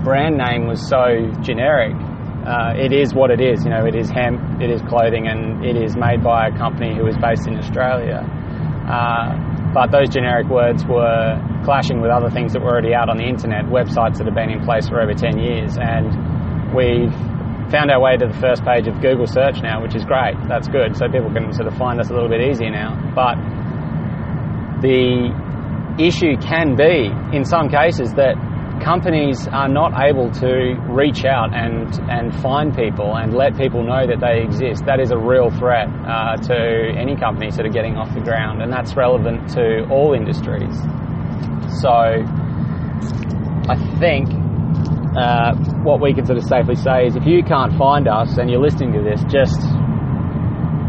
brand 0.02 0.36
name 0.36 0.66
was 0.66 0.82
so 0.82 1.30
generic. 1.40 1.94
Uh, 2.42 2.74
it 2.74 2.92
is 2.92 3.14
what 3.14 3.30
it 3.30 3.40
is, 3.40 3.62
you 3.64 3.70
know, 3.70 3.86
it 3.86 3.94
is 3.94 4.10
hemp, 4.10 4.40
it 4.60 4.70
is 4.70 4.82
clothing, 4.88 5.28
and 5.28 5.64
it 5.64 5.76
is 5.76 5.94
made 5.94 6.24
by 6.24 6.48
a 6.48 6.58
company 6.58 6.96
who 6.96 7.06
is 7.06 7.16
based 7.18 7.46
in 7.46 7.56
Australia. 7.56 8.26
Uh, 8.90 9.38
but 9.72 9.92
those 9.92 10.08
generic 10.08 10.48
words 10.48 10.84
were 10.84 11.38
clashing 11.64 12.00
with 12.00 12.10
other 12.10 12.30
things 12.30 12.52
that 12.54 12.62
were 12.62 12.70
already 12.70 12.94
out 12.94 13.08
on 13.08 13.18
the 13.18 13.24
internet, 13.24 13.66
websites 13.66 14.18
that 14.18 14.26
have 14.26 14.34
been 14.34 14.50
in 14.50 14.64
place 14.64 14.88
for 14.88 15.00
over 15.00 15.14
10 15.14 15.38
years, 15.38 15.76
and 15.78 16.74
we've 16.74 17.14
found 17.70 17.90
our 17.90 18.00
way 18.00 18.16
to 18.16 18.26
the 18.26 18.38
first 18.40 18.64
page 18.64 18.86
of 18.86 19.00
Google 19.00 19.26
search 19.26 19.62
now, 19.62 19.80
which 19.82 19.94
is 19.94 20.04
great. 20.04 20.34
That's 20.48 20.68
good. 20.68 20.96
So 20.96 21.06
people 21.08 21.32
can 21.32 21.52
sort 21.52 21.68
of 21.68 21.76
find 21.76 22.00
us 22.00 22.10
a 22.10 22.14
little 22.14 22.28
bit 22.28 22.40
easier 22.40 22.70
now. 22.70 22.98
But 23.14 23.36
the 24.82 25.30
issue 25.98 26.36
can 26.40 26.74
be, 26.76 27.10
in 27.36 27.44
some 27.44 27.68
cases, 27.68 28.14
that 28.14 28.34
companies 28.82 29.46
are 29.48 29.68
not 29.68 29.92
able 30.02 30.30
to 30.30 30.74
reach 30.88 31.24
out 31.24 31.54
and, 31.54 31.86
and 32.10 32.34
find 32.40 32.74
people 32.74 33.14
and 33.14 33.34
let 33.34 33.56
people 33.56 33.84
know 33.84 34.06
that 34.06 34.20
they 34.20 34.42
exist. 34.42 34.86
That 34.86 35.00
is 35.00 35.10
a 35.10 35.18
real 35.18 35.50
threat 35.50 35.88
uh, 35.88 36.36
to 36.48 36.92
any 36.96 37.14
company 37.16 37.50
sort 37.50 37.66
of 37.66 37.72
getting 37.72 37.96
off 37.96 38.12
the 38.14 38.20
ground, 38.22 38.62
and 38.62 38.72
that's 38.72 38.96
relevant 38.96 39.50
to 39.50 39.86
all 39.90 40.14
industries. 40.14 40.74
So 41.82 42.24
I 43.68 43.76
think 44.00 44.39
uh, 45.16 45.54
what 45.82 46.00
we 46.00 46.14
can 46.14 46.24
sort 46.24 46.38
of 46.38 46.44
safely 46.44 46.76
say 46.76 47.06
is 47.06 47.16
if 47.16 47.26
you 47.26 47.42
can't 47.42 47.76
find 47.76 48.06
us 48.06 48.38
and 48.38 48.50
you're 48.50 48.62
listening 48.62 48.92
to 48.92 49.02
this, 49.02 49.22
just 49.26 49.60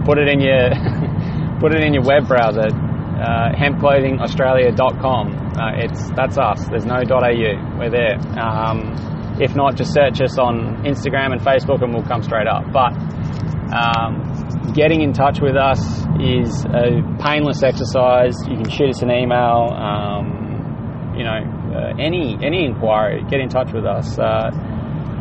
put 0.06 0.18
it 0.18 0.28
in 0.28 0.40
your 0.40 0.70
put 1.60 1.74
it 1.74 1.84
in 1.84 1.94
your 1.94 2.04
web 2.04 2.28
browser, 2.28 2.68
uh, 2.70 3.52
hempclothingaustralia.com. 3.58 5.54
Uh, 5.58 5.72
it's 5.76 6.10
that's 6.12 6.38
us. 6.38 6.68
There's 6.70 6.86
no 6.86 7.02
.au. 7.02 7.78
We're 7.78 7.90
there. 7.90 8.18
Um, 8.40 9.38
if 9.40 9.56
not, 9.56 9.76
just 9.76 9.94
search 9.94 10.22
us 10.22 10.38
on 10.38 10.84
Instagram 10.86 11.32
and 11.32 11.42
Facebook, 11.42 11.82
and 11.82 11.94
we'll 11.94 12.04
come 12.06 12.22
straight 12.22 12.48
up. 12.48 12.72
But 12.72 12.94
um, 13.74 14.74
getting 14.74 15.02
in 15.02 15.14
touch 15.14 15.40
with 15.42 15.56
us 15.56 15.80
is 16.20 16.66
a 16.66 17.02
painless 17.24 17.64
exercise. 17.64 18.36
You 18.48 18.58
can 18.58 18.70
shoot 18.70 18.90
us 18.90 19.02
an 19.02 19.10
email. 19.10 19.74
Um, 19.74 21.16
you 21.18 21.24
know, 21.24 21.61
uh, 21.74 21.94
any 22.00 22.38
any 22.42 22.66
inquiry, 22.66 23.24
get 23.30 23.40
in 23.40 23.50
touch 23.50 23.72
with 23.74 23.86
us. 23.86 24.18
Uh, 24.18 24.52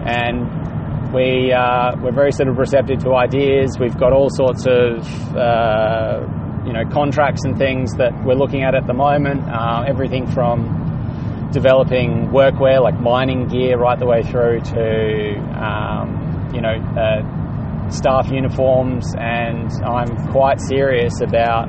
and 0.05 1.13
we 1.13 1.53
uh, 1.53 1.97
we're 2.01 2.13
very 2.13 2.33
sort 2.33 2.49
of 2.49 2.59
receptive 2.59 3.01
to 3.05 3.15
ideas. 3.15 3.77
We've 3.79 3.97
got 3.97 4.13
all 4.13 4.31
sorts 4.31 4.67
of 4.67 5.37
uh, 5.37 6.27
you 6.67 6.73
know 6.73 6.85
contracts 6.93 7.45
and 7.45 7.57
things 7.57 7.95
that 7.95 8.13
we're 8.25 8.35
looking 8.35 8.63
at 8.63 8.75
at 8.75 8.87
the 8.87 8.95
moment. 8.95 9.43
Everything 9.89 10.27
from 10.27 11.49
developing 11.53 12.29
workwear 12.29 12.81
like 12.81 13.01
mining 13.01 13.49
gear 13.49 13.77
right 13.77 13.99
the 13.99 14.07
way 14.07 14.23
through 14.23 14.61
to 14.61 15.35
um, 15.59 16.51
you 16.55 16.61
know 16.61 16.77
uh, 16.97 17.91
staff 17.91 18.31
uniforms. 18.31 19.15
And 19.17 19.71
I'm 19.85 20.31
quite 20.31 20.61
serious 20.61 21.21
about 21.21 21.69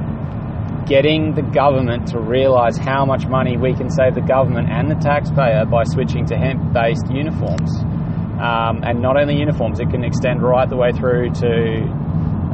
getting 0.86 1.34
the 1.34 1.42
government 1.42 2.08
to 2.10 2.20
realise 2.20 2.78
how 2.78 3.06
much 3.06 3.28
money 3.28 3.58
we 3.58 3.74
can 3.74 3.90
save 3.90 4.16
the 4.16 4.22
government 4.22 4.70
and 4.70 4.90
the 4.90 4.96
taxpayer 4.96 5.66
by 5.66 5.84
switching 5.84 6.26
to 6.26 6.38
hemp 6.38 6.74
based 6.74 7.10
uniforms. 7.12 7.72
Um, 8.42 8.84
and 8.84 9.02
not 9.02 9.18
only 9.18 9.38
uniforms, 9.38 9.80
it 9.80 9.90
can 9.90 10.04
extend 10.04 10.42
right 10.42 10.68
the 10.68 10.76
way 10.76 10.92
through 10.92 11.32
to 11.32 11.84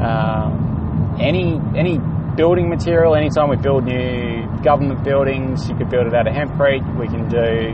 um, 0.04 1.16
any 1.20 1.60
any 1.76 1.98
building 2.36 2.70
material. 2.70 3.16
Anytime 3.16 3.50
we 3.50 3.56
build 3.56 3.86
new 3.86 4.46
government 4.64 5.04
buildings, 5.04 5.68
you 5.70 5.76
could 5.76 5.90
build 5.90 6.08
it 6.08 6.14
out 6.14 6.28
of 6.28 6.34
hempcrete. 6.34 6.84
We 7.00 7.08
can 7.08 7.30
do 7.30 7.74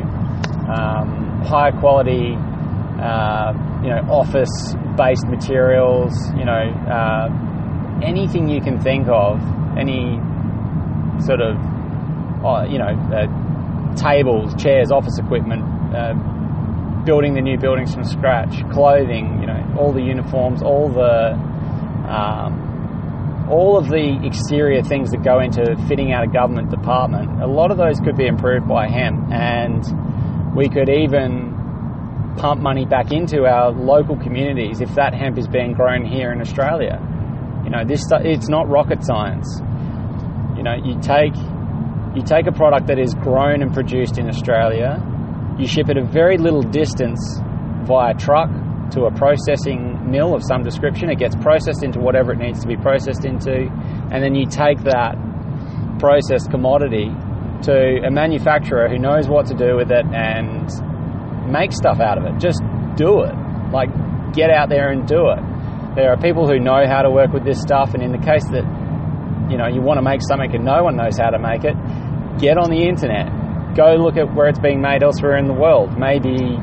um, 0.72 1.42
higher 1.42 1.72
quality, 1.72 2.36
uh, 3.02 3.54
you 3.84 3.90
know, 3.90 4.02
office 4.10 4.76
based 4.96 5.28
materials. 5.28 6.14
You 6.38 6.46
know, 6.46 6.64
uh, 6.88 8.00
anything 8.04 8.48
you 8.48 8.62
can 8.62 8.80
think 8.80 9.08
of, 9.08 9.42
any 9.78 10.20
sort 11.20 11.42
of, 11.42 11.58
uh, 12.44 12.66
you 12.70 12.78
know, 12.78 12.94
uh, 13.14 13.96
tables, 13.96 14.54
chairs, 14.62 14.92
office 14.92 15.18
equipment, 15.18 15.64
uh, 15.94 16.14
building 17.06 17.34
the 17.34 17.42
new 17.42 17.58
buildings 17.58 17.94
from 17.94 18.04
scratch, 18.04 18.64
clothing, 18.72 19.40
you 19.42 19.48
know, 19.48 19.76
all 19.78 19.92
the 19.92 20.02
uniforms, 20.02 20.62
all 20.62 20.90
the, 20.90 21.34
um, 22.08 23.48
all 23.50 23.78
of 23.78 23.90
the 23.90 24.20
exterior 24.24 24.82
things 24.82 25.12
that 25.12 25.24
go 25.24 25.40
into 25.40 25.76
fitting 25.88 26.14
out 26.14 26.24
a 26.24 26.28
government 26.28 26.70
department. 26.72 27.42
A 27.42 27.48
lot 27.48 27.72
of 27.72 27.78
those 27.78 28.00
could 28.00 28.16
be 28.16 28.26
improved 28.26 28.68
by 28.68 28.88
hemp, 28.88 29.32
and 29.32 29.84
we 30.56 30.70
could 30.70 30.90
even 30.90 31.54
pump 32.38 32.62
money 32.62 32.86
back 32.86 33.12
into 33.12 33.46
our 33.46 33.72
local 33.72 34.18
communities 34.18 34.82
if 34.82 34.96
that 34.96 35.14
hemp 35.14 35.38
is 35.38 35.48
being 35.48 35.74
grown 35.74 36.06
here 36.06 36.32
in 36.32 36.42
Australia. 36.42 37.00
You 37.64 37.70
know, 37.70 37.84
this 37.86 38.06
it's 38.12 38.50
not 38.50 38.68
rocket 38.70 39.04
science. 39.04 39.62
You 40.64 40.70
know, 40.70 40.76
you 40.82 41.02
take 41.02 41.36
you 42.16 42.24
take 42.24 42.48
a 42.48 42.52
product 42.54 42.88
that 42.88 42.98
is 42.98 43.14
grown 43.16 43.62
and 43.62 43.74
produced 43.74 44.18
in 44.18 44.30
Australia, 44.30 44.96
you 45.60 45.68
ship 45.68 45.90
it 45.90 45.98
a 45.98 46.06
very 46.06 46.38
little 46.38 46.62
distance 46.62 47.20
via 47.84 48.14
truck 48.14 48.50
to 48.92 49.04
a 49.04 49.12
processing 49.12 50.10
mill 50.10 50.34
of 50.34 50.42
some 50.42 50.64
description. 50.64 51.10
It 51.10 51.20
gets 51.20 51.36
processed 51.36 51.84
into 51.84 52.00
whatever 52.00 52.32
it 52.32 52.38
needs 52.38 52.62
to 52.62 52.68
be 52.70 52.78
processed 52.78 53.26
into, 53.26 53.68
and 54.10 54.24
then 54.24 54.36
you 54.36 54.46
take 54.46 54.80
that 54.86 55.18
processed 56.00 56.50
commodity 56.50 57.12
to 57.64 58.00
a 58.08 58.10
manufacturer 58.10 58.88
who 58.88 58.98
knows 58.98 59.28
what 59.28 59.48
to 59.48 59.56
do 59.56 59.76
with 59.76 59.92
it 59.92 60.06
and 60.14 60.72
make 61.52 61.74
stuff 61.74 62.00
out 62.00 62.18
of 62.18 62.24
it. 62.24 62.40
Just 62.40 62.62
do 62.96 63.24
it. 63.24 63.36
Like, 63.74 63.90
get 64.32 64.50
out 64.50 64.70
there 64.70 64.92
and 64.92 65.06
do 65.06 65.28
it. 65.28 65.44
There 65.98 66.10
are 66.10 66.18
people 66.18 66.48
who 66.48 66.58
know 66.58 66.88
how 66.88 67.02
to 67.02 67.12
work 67.12 67.34
with 67.34 67.44
this 67.44 67.60
stuff, 67.60 67.94
and 67.94 68.02
in 68.02 68.14
the 68.14 68.26
case 68.26 68.46
that 68.52 68.64
you 69.54 69.58
know 69.62 69.70
you 69.70 69.86
want 69.86 70.02
to 70.02 70.02
make 70.02 70.26
something 70.26 70.50
and 70.50 70.66
no 70.66 70.82
one 70.82 70.98
knows 70.98 71.22
how 71.22 71.30
to 71.30 71.38
make 71.38 71.64
it, 71.64 71.78
get 72.42 72.58
on 72.58 72.74
the 72.74 72.82
internet. 72.90 73.30
Go 73.78 73.94
look 74.02 74.18
at 74.18 74.34
where 74.34 74.50
it's 74.50 74.58
being 74.58 74.82
made 74.82 75.04
elsewhere 75.04 75.38
in 75.38 75.46
the 75.46 75.54
world. 75.54 75.94
Maybe 75.98 76.58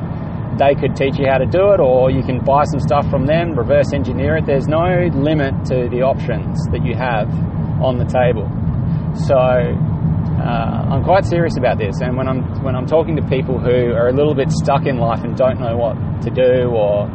they 0.59 0.75
could 0.75 0.95
teach 0.99 1.15
you 1.15 1.27
how 1.31 1.39
to 1.39 1.47
do 1.47 1.71
it, 1.71 1.79
or 1.79 2.11
you 2.11 2.23
can 2.23 2.43
buy 2.43 2.63
some 2.67 2.79
stuff 2.79 3.09
from 3.09 3.25
them, 3.25 3.55
reverse 3.55 3.93
engineer 3.93 4.35
it. 4.37 4.45
There's 4.45 4.67
no 4.67 5.07
limit 5.15 5.65
to 5.71 5.87
the 5.87 6.03
options 6.03 6.59
that 6.75 6.83
you 6.83 6.95
have 6.95 7.31
on 7.79 7.97
the 7.97 8.05
table. 8.05 8.51
So 9.15 9.35
uh, 9.35 10.87
I'm 10.91 11.03
quite 11.03 11.25
serious 11.25 11.57
about 11.57 11.77
this, 11.79 11.99
and 12.01 12.17
when 12.17 12.27
I'm 12.27 12.63
when 12.63 12.75
I'm 12.75 12.85
talking 12.85 13.15
to 13.15 13.23
people 13.23 13.59
who 13.59 13.93
are 13.95 14.07
a 14.07 14.13
little 14.13 14.35
bit 14.35 14.51
stuck 14.51 14.85
in 14.85 14.97
life 14.97 15.23
and 15.23 15.35
don't 15.35 15.59
know 15.59 15.77
what 15.77 15.95
to 16.23 16.29
do, 16.29 16.67
or 16.71 17.07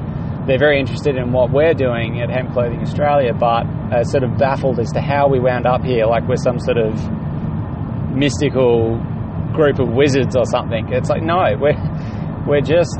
they're 0.46 0.58
very 0.58 0.78
interested 0.78 1.16
in 1.16 1.32
what 1.32 1.50
we're 1.50 1.74
doing 1.74 2.20
at 2.20 2.30
Hemp 2.30 2.52
Clothing 2.52 2.80
Australia, 2.80 3.32
but 3.34 3.66
are 3.92 4.04
sort 4.04 4.22
of 4.22 4.38
baffled 4.38 4.78
as 4.78 4.92
to 4.92 5.00
how 5.00 5.28
we 5.28 5.40
wound 5.40 5.66
up 5.66 5.82
here, 5.82 6.06
like 6.06 6.26
we're 6.28 6.36
some 6.36 6.58
sort 6.60 6.78
of 6.78 6.94
mystical 8.14 8.98
group 9.52 9.78
of 9.78 9.88
wizards 9.88 10.36
or 10.36 10.44
something. 10.44 10.92
It's 10.92 11.08
like 11.08 11.22
no, 11.22 11.42
we're 11.58 11.76
we're 12.46 12.60
just 12.60 12.96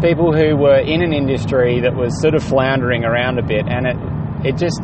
people 0.00 0.32
who 0.32 0.56
were 0.56 0.78
in 0.78 1.02
an 1.02 1.12
industry 1.12 1.80
that 1.80 1.94
was 1.94 2.20
sort 2.20 2.34
of 2.34 2.42
floundering 2.42 3.04
around 3.04 3.38
a 3.38 3.42
bit, 3.42 3.66
and 3.66 3.86
it 3.86 3.96
it 4.44 4.56
just 4.56 4.80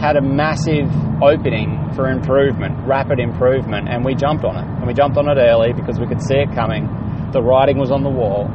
had 0.00 0.16
a 0.16 0.22
massive 0.22 0.90
opening 1.22 1.92
for 1.94 2.10
improvement, 2.10 2.74
rapid 2.88 3.20
improvement, 3.20 3.88
and 3.88 4.04
we 4.04 4.14
jumped 4.14 4.44
on 4.44 4.56
it. 4.56 4.66
And 4.78 4.86
we 4.86 4.94
jumped 4.94 5.16
on 5.16 5.28
it 5.28 5.38
early 5.38 5.72
because 5.72 6.00
we 6.00 6.06
could 6.06 6.20
see 6.20 6.34
it 6.34 6.52
coming. 6.54 6.88
The 7.32 7.42
writing 7.42 7.78
was 7.78 7.90
on 7.92 8.02
the 8.02 8.10
wall. 8.10 8.50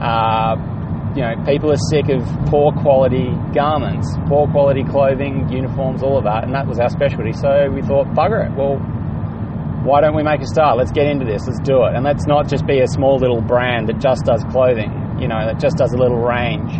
Uh, 0.00 0.56
you 1.18 1.24
know, 1.26 1.34
people 1.42 1.72
are 1.72 1.82
sick 1.90 2.08
of 2.14 2.22
poor 2.46 2.70
quality 2.70 3.26
garments, 3.52 4.06
poor 4.28 4.46
quality 4.46 4.84
clothing, 4.84 5.50
uniforms, 5.50 6.00
all 6.00 6.16
of 6.16 6.22
that, 6.22 6.44
and 6.44 6.54
that 6.54 6.64
was 6.64 6.78
our 6.78 6.88
specialty. 6.88 7.32
So 7.32 7.68
we 7.74 7.82
thought, 7.82 8.06
bugger 8.14 8.46
it. 8.46 8.54
Well, 8.54 8.78
why 9.82 10.00
don't 10.00 10.14
we 10.14 10.22
make 10.22 10.40
a 10.40 10.46
start? 10.46 10.78
Let's 10.78 10.92
get 10.92 11.06
into 11.06 11.26
this. 11.26 11.42
Let's 11.44 11.58
do 11.66 11.82
it. 11.82 11.96
And 11.96 12.04
let's 12.04 12.28
not 12.28 12.48
just 12.48 12.68
be 12.68 12.78
a 12.78 12.86
small 12.86 13.18
little 13.18 13.40
brand 13.40 13.88
that 13.88 13.98
just 13.98 14.26
does 14.26 14.44
clothing, 14.52 15.18
you 15.18 15.26
know, 15.26 15.42
that 15.44 15.58
just 15.58 15.76
does 15.76 15.92
a 15.92 15.98
little 15.98 16.22
range. 16.22 16.70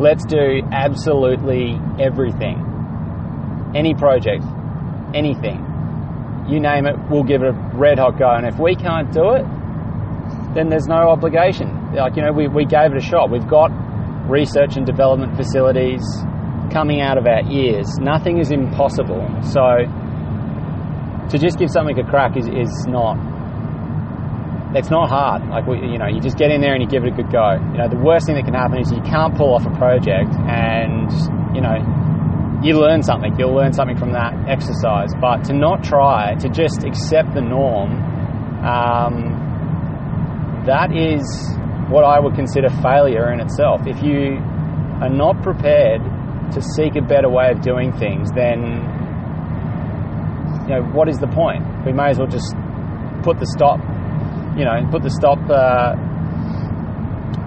Let's 0.00 0.26
do 0.26 0.66
absolutely 0.72 1.78
everything. 2.00 2.58
Any 3.76 3.94
project, 3.94 4.42
anything. 5.14 5.62
You 6.48 6.58
name 6.58 6.86
it, 6.86 6.96
we'll 7.08 7.22
give 7.22 7.42
it 7.42 7.54
a 7.54 7.70
red 7.78 8.00
hot 8.00 8.18
go. 8.18 8.34
And 8.34 8.46
if 8.46 8.58
we 8.58 8.74
can't 8.74 9.12
do 9.12 9.34
it, 9.34 9.46
then 10.56 10.68
there's 10.68 10.86
no 10.86 11.08
obligation. 11.10 11.94
Like, 11.94 12.16
you 12.16 12.22
know, 12.22 12.32
we, 12.32 12.48
we 12.48 12.64
gave 12.64 12.92
it 12.92 12.96
a 12.96 13.00
shot. 13.00 13.30
We've 13.30 13.46
got 13.46 13.68
research 14.28 14.76
and 14.76 14.84
development 14.84 15.36
facilities 15.36 16.02
coming 16.72 17.00
out 17.00 17.18
of 17.18 17.26
our 17.26 17.42
ears. 17.50 17.98
Nothing 17.98 18.38
is 18.38 18.50
impossible. 18.50 19.22
So, 19.42 19.86
to 21.30 21.38
just 21.38 21.58
give 21.58 21.70
something 21.70 21.98
a 21.98 22.04
crack 22.04 22.36
is, 22.36 22.46
is 22.46 22.86
not 22.86 23.16
it's 24.76 24.90
not 24.90 25.08
hard. 25.08 25.48
Like 25.48 25.64
you 25.66 25.98
know, 25.98 26.06
you 26.06 26.20
just 26.20 26.36
get 26.36 26.50
in 26.50 26.60
there 26.60 26.74
and 26.74 26.82
you 26.82 26.88
give 26.88 27.04
it 27.04 27.12
a 27.12 27.16
good 27.16 27.30
go. 27.32 27.56
You 27.72 27.78
know, 27.78 27.88
the 27.88 27.96
worst 27.96 28.26
thing 28.26 28.34
that 28.34 28.44
can 28.44 28.54
happen 28.54 28.78
is 28.78 28.92
you 28.92 29.00
can't 29.02 29.34
pull 29.36 29.54
off 29.54 29.64
a 29.64 29.74
project, 29.76 30.30
and 30.48 31.10
you 31.54 31.62
know, 31.62 31.80
you 32.62 32.78
learn 32.78 33.02
something. 33.02 33.34
You'll 33.38 33.54
learn 33.54 33.72
something 33.72 33.96
from 33.96 34.12
that 34.12 34.34
exercise. 34.48 35.12
But 35.20 35.44
to 35.44 35.52
not 35.52 35.82
try, 35.82 36.34
to 36.36 36.48
just 36.48 36.84
accept 36.84 37.32
the 37.34 37.40
norm, 37.40 37.92
um, 38.64 39.35
that 40.66 40.94
is 40.94 41.22
what 41.88 42.04
I 42.04 42.18
would 42.18 42.34
consider 42.34 42.68
failure 42.82 43.32
in 43.32 43.40
itself. 43.40 43.86
If 43.86 44.02
you 44.02 44.38
are 45.00 45.08
not 45.08 45.42
prepared 45.42 46.02
to 46.52 46.60
seek 46.60 46.96
a 46.96 47.02
better 47.02 47.28
way 47.28 47.50
of 47.50 47.60
doing 47.60 47.92
things, 47.92 48.30
then 48.32 48.82
you 50.66 50.74
know 50.74 50.82
what 50.92 51.08
is 51.08 51.18
the 51.18 51.28
point? 51.28 51.62
We 51.86 51.92
may 51.92 52.10
as 52.10 52.18
well 52.18 52.26
just 52.26 52.54
put 53.22 53.38
the 53.38 53.46
stop, 53.46 53.78
you 54.58 54.64
know, 54.64 54.86
put 54.90 55.02
the 55.02 55.10
stop. 55.10 55.38
Uh, 55.48 55.94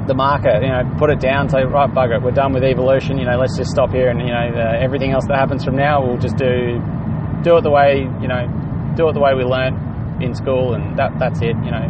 the 0.08 0.16
marker, 0.16 0.60
you 0.60 0.68
know, 0.74 0.82
put 0.98 1.12
it 1.12 1.20
down, 1.20 1.48
say, 1.50 1.62
right, 1.64 1.88
bugger 1.94 2.18
it, 2.18 2.24
we're 2.24 2.32
done 2.32 2.52
with 2.52 2.64
evolution, 2.64 3.20
you 3.20 3.26
know, 3.26 3.38
let's 3.38 3.56
just 3.56 3.70
stop 3.70 3.92
here 3.92 4.10
and, 4.10 4.20
you 4.20 4.34
know, 4.34 4.50
the, 4.52 4.82
everything 4.82 5.12
else 5.12 5.24
that 5.28 5.38
happens 5.38 5.64
from 5.64 5.76
now, 5.76 6.02
we'll 6.04 6.18
just 6.18 6.36
do, 6.36 6.82
do 7.44 7.58
it 7.58 7.62
the 7.62 7.70
way, 7.70 8.10
you 8.20 8.28
know, 8.28 8.50
do 8.98 9.08
it 9.08 9.14
the 9.14 9.22
way 9.22 9.36
we 9.38 9.44
learned 9.44 9.78
in 10.24 10.34
school 10.34 10.74
and 10.74 10.98
that, 10.98 11.14
that's 11.20 11.40
it, 11.44 11.54
you 11.62 11.70
know, 11.70 11.86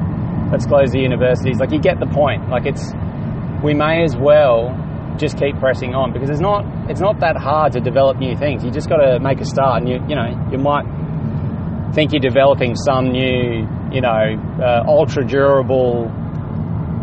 let's 0.52 0.66
close 0.66 0.91
the 0.91 1.00
universities. 1.00 1.60
Like, 1.60 1.72
you 1.72 1.80
get 1.80 2.00
the 2.00 2.08
point. 2.08 2.50
Like, 2.50 2.66
it's, 2.66 2.93
we 3.64 3.74
may 3.74 4.04
as 4.04 4.16
well 4.16 4.76
just 5.18 5.38
keep 5.38 5.58
pressing 5.60 5.93
on 5.93 6.14
because 6.14 6.30
it's 6.30 6.39
not, 6.39 6.66
it's 6.89 7.02
not 7.02 7.20
that 7.20 7.36
hard 7.36 7.74
to 7.74 7.80
develop 7.80 8.18
new 8.18 8.36
things. 8.36 8.64
You 8.64 8.72
just 8.72 8.89
got 8.89 8.97
to 8.97 9.20
make 9.20 9.41
a 9.41 9.45
start 9.45 9.82
and 9.82 9.89
you, 9.89 10.00
you 10.08 10.16
know, 10.16 10.30
you 10.52 10.58
might 10.58 10.86
think 11.93 12.14
you're 12.14 12.22
developing 12.22 12.76
some 12.76 13.12
new, 13.12 13.68
you 13.91 14.02
know, 14.02 14.38
uh, 14.62 14.84
ultra 14.88 15.26
durable, 15.26 16.08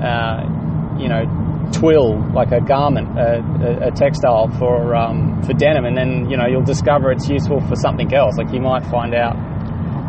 uh, 0.02 0.96
you 0.98 1.08
know, 1.08 1.24
twill 1.72 2.18
like 2.32 2.52
a 2.52 2.60
garment, 2.60 3.18
a, 3.18 3.42
a, 3.42 3.88
a 3.88 3.90
textile 3.90 4.48
for 4.58 4.94
um, 4.94 5.42
for 5.42 5.52
denim, 5.52 5.84
and 5.84 5.96
then 5.96 6.30
you 6.30 6.36
know 6.36 6.46
you'll 6.46 6.64
discover 6.64 7.10
it's 7.10 7.28
useful 7.28 7.60
for 7.60 7.76
something 7.76 8.12
else. 8.14 8.36
Like 8.38 8.52
you 8.52 8.60
might 8.60 8.84
find 8.86 9.14
out 9.14 9.34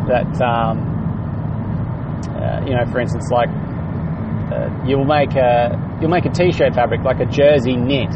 that 0.08 0.40
um, 0.40 0.97
uh, 2.26 2.64
you 2.66 2.74
know, 2.74 2.84
for 2.90 3.00
instance, 3.00 3.30
like 3.30 3.48
uh, 3.48 4.68
you'll 4.86 5.04
make 5.04 5.34
a 5.36 5.76
you'll 6.00 6.10
make 6.10 6.24
a 6.24 6.30
t-shirt 6.30 6.74
fabric 6.74 7.02
like 7.02 7.20
a 7.20 7.26
jersey 7.26 7.76
knit 7.76 8.10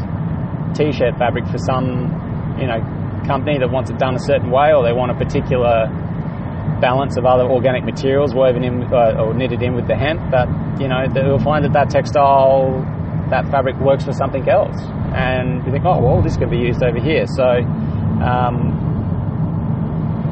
t-shirt 0.75 1.17
fabric 1.17 1.45
for 1.47 1.57
some 1.57 2.57
you 2.59 2.67
know 2.67 2.81
company 3.27 3.57
that 3.59 3.69
wants 3.71 3.89
it 3.89 3.97
done 3.97 4.15
a 4.15 4.19
certain 4.19 4.51
way, 4.51 4.73
or 4.73 4.83
they 4.83 4.93
want 4.93 5.11
a 5.11 5.15
particular 5.15 5.87
balance 6.81 7.15
of 7.17 7.25
other 7.25 7.43
organic 7.43 7.83
materials 7.85 8.33
woven 8.35 8.63
in 8.63 8.83
uh, 8.93 9.15
or 9.19 9.33
knitted 9.33 9.61
in 9.61 9.73
with 9.75 9.87
the 9.87 9.95
hemp, 9.95 10.19
that 10.31 10.47
you 10.79 10.87
know 10.87 11.07
they'll 11.13 11.39
find 11.39 11.63
that 11.63 11.73
that 11.73 11.89
textile, 11.89 12.81
that 13.29 13.49
fabric 13.49 13.77
works 13.79 14.03
for 14.03 14.13
something 14.13 14.47
else, 14.49 14.75
and 15.15 15.63
you 15.65 15.71
think, 15.71 15.85
oh 15.85 15.99
well, 16.01 16.21
this 16.21 16.35
can 16.37 16.49
be 16.49 16.57
used 16.57 16.83
over 16.83 16.99
here. 16.99 17.25
So 17.27 17.63
um, 18.23 18.81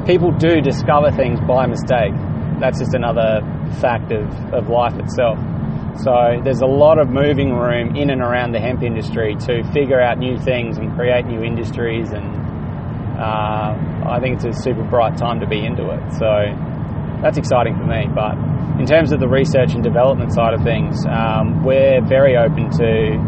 people 0.06 0.32
do 0.32 0.62
discover 0.62 1.12
things 1.12 1.40
by 1.48 1.68
mistake. 1.68 2.14
That's 2.60 2.80
just 2.80 2.94
another 2.94 3.42
fact 3.72 4.12
of, 4.12 4.28
of 4.54 4.70
life 4.70 4.98
itself. 5.00 5.38
So 6.00 6.42
there's 6.44 6.62
a 6.62 6.68
lot 6.68 6.98
of 6.98 7.10
moving 7.10 7.54
room 7.54 7.96
in 7.96 8.10
and 8.10 8.22
around 8.22 8.54
the 8.54 8.60
hemp 8.60 8.82
industry 8.82 9.36
to 9.48 9.64
figure 9.72 10.02
out 10.02 10.18
new 10.18 10.38
things 10.38 10.78
and 10.78 10.94
create 10.96 11.26
new 11.26 11.44
industries 11.44 12.12
and 12.12 12.42
uh, 13.20 13.76
I 14.10 14.20
think 14.20 14.36
it's 14.38 14.46
a 14.46 14.54
super 14.64 14.84
bright 14.84 15.18
time 15.18 15.40
to 15.42 15.48
be 15.48 15.64
into 15.64 15.90
it. 15.92 16.02
So 16.14 16.28
that's 17.22 17.38
exciting 17.38 17.78
for 17.78 17.86
me. 17.86 18.08
But 18.14 18.34
in 18.80 18.86
terms 18.88 19.12
of 19.12 19.20
the 19.20 19.28
research 19.28 19.74
and 19.74 19.84
development 19.84 20.34
side 20.34 20.54
of 20.54 20.64
things, 20.64 21.06
um, 21.06 21.64
we're 21.64 22.02
very 22.02 22.36
open 22.36 22.72
to 22.82 23.20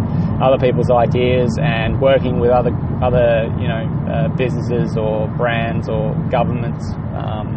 other 0.42 0.58
people's 0.58 0.90
ideas 0.90 1.58
and 1.62 2.02
working 2.02 2.40
with 2.40 2.50
other 2.50 2.72
other 3.04 3.54
you 3.60 3.68
know 3.68 3.86
uh, 4.10 4.28
businesses 4.36 4.98
or 4.98 5.28
brands 5.38 5.88
or 5.88 6.16
governments, 6.32 6.92
um, 7.14 7.54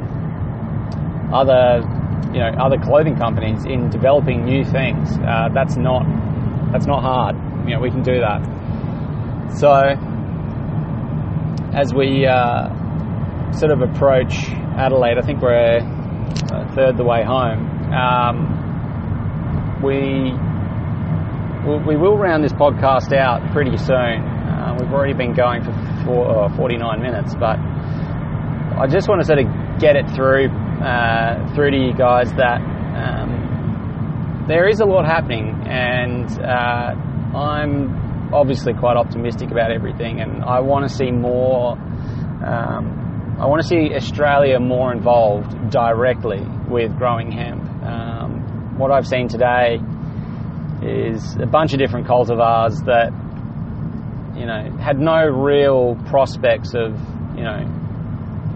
other 1.33 1.81
you 2.33 2.41
know 2.41 2.51
other 2.59 2.79
clothing 2.79 3.17
companies 3.17 3.65
in 3.65 3.91
developing 3.91 4.45
new 4.45 4.65
things. 4.65 5.17
Uh, 5.19 5.49
that's 5.55 5.77
not 5.77 6.05
that's 6.73 6.87
not 6.87 7.03
hard. 7.03 7.37
You 7.69 7.75
know 7.75 7.81
we 7.81 7.91
can 7.91 8.03
do 8.03 8.21
that. 8.21 8.43
So 9.59 9.73
as 11.73 11.93
we 11.95 12.27
uh, 12.27 13.53
sort 13.53 13.73
of 13.73 13.83
approach 13.83 14.49
Adelaide, 14.77 15.19
I 15.19 15.23
think 15.23 15.41
we're 15.41 15.79
a 15.79 16.73
third 16.75 16.97
the 16.97 17.05
way 17.05 17.25
home. 17.25 17.93
Um, 17.93 18.57
we 19.83 20.33
we 21.67 21.97
will 21.97 22.17
round 22.17 22.45
this 22.45 22.53
podcast 22.53 23.13
out 23.13 23.53
pretty 23.53 23.77
soon. 23.77 24.23
Uh, 24.23 24.77
we've 24.79 24.93
already 24.93 25.15
been 25.15 25.35
going 25.35 25.65
for 25.65 25.73
four, 26.05 26.45
uh, 26.45 26.57
49 26.57 27.03
minutes, 27.03 27.35
but 27.35 27.59
I 27.59 28.87
just 28.89 29.09
want 29.09 29.21
to 29.21 29.27
sort 29.27 29.41
of 29.41 29.47
get 29.81 29.97
it 29.97 30.09
through 30.15 30.49
uh, 30.83 31.55
through 31.55 31.71
to 31.71 31.77
you 31.77 31.95
guys 31.95 32.33
that 32.35 32.61
um, 32.61 34.45
there 34.49 34.69
is 34.69 34.81
a 34.81 34.85
lot 34.85 35.05
happening, 35.05 35.67
and 35.67 36.31
uh, 36.41 36.95
I'm 37.37 38.33
obviously 38.33 38.75
quite 38.75 38.97
optimistic 38.97 39.51
about 39.51 39.71
everything, 39.73 40.21
and 40.21 40.45
I 40.45 40.61
want 40.61 40.89
to 40.89 40.95
see 40.95 41.11
more. 41.11 41.73
Um, 41.73 43.37
I 43.39 43.47
want 43.47 43.61
to 43.61 43.69
see 43.69 43.95
Australia 43.95 44.59
more 44.59 44.93
involved 44.93 45.71
directly 45.71 46.41
with 46.69 46.97
growing 46.97 47.31
hemp. 47.31 47.63
Um, 47.83 48.79
what 48.79 48.91
I've 48.91 49.07
seen 49.07 49.29
today 49.29 49.79
is 50.83 51.37
a 51.37 51.47
bunch 51.47 51.73
of 51.73 51.79
different 51.79 52.07
cultivars 52.07 52.85
that 52.87 53.13
you 54.39 54.47
know 54.47 54.77
had 54.79 54.99
no 54.99 55.27
real 55.27 55.97
prospects 56.07 56.75
of 56.75 56.93
you 57.37 57.45
know 57.45 57.65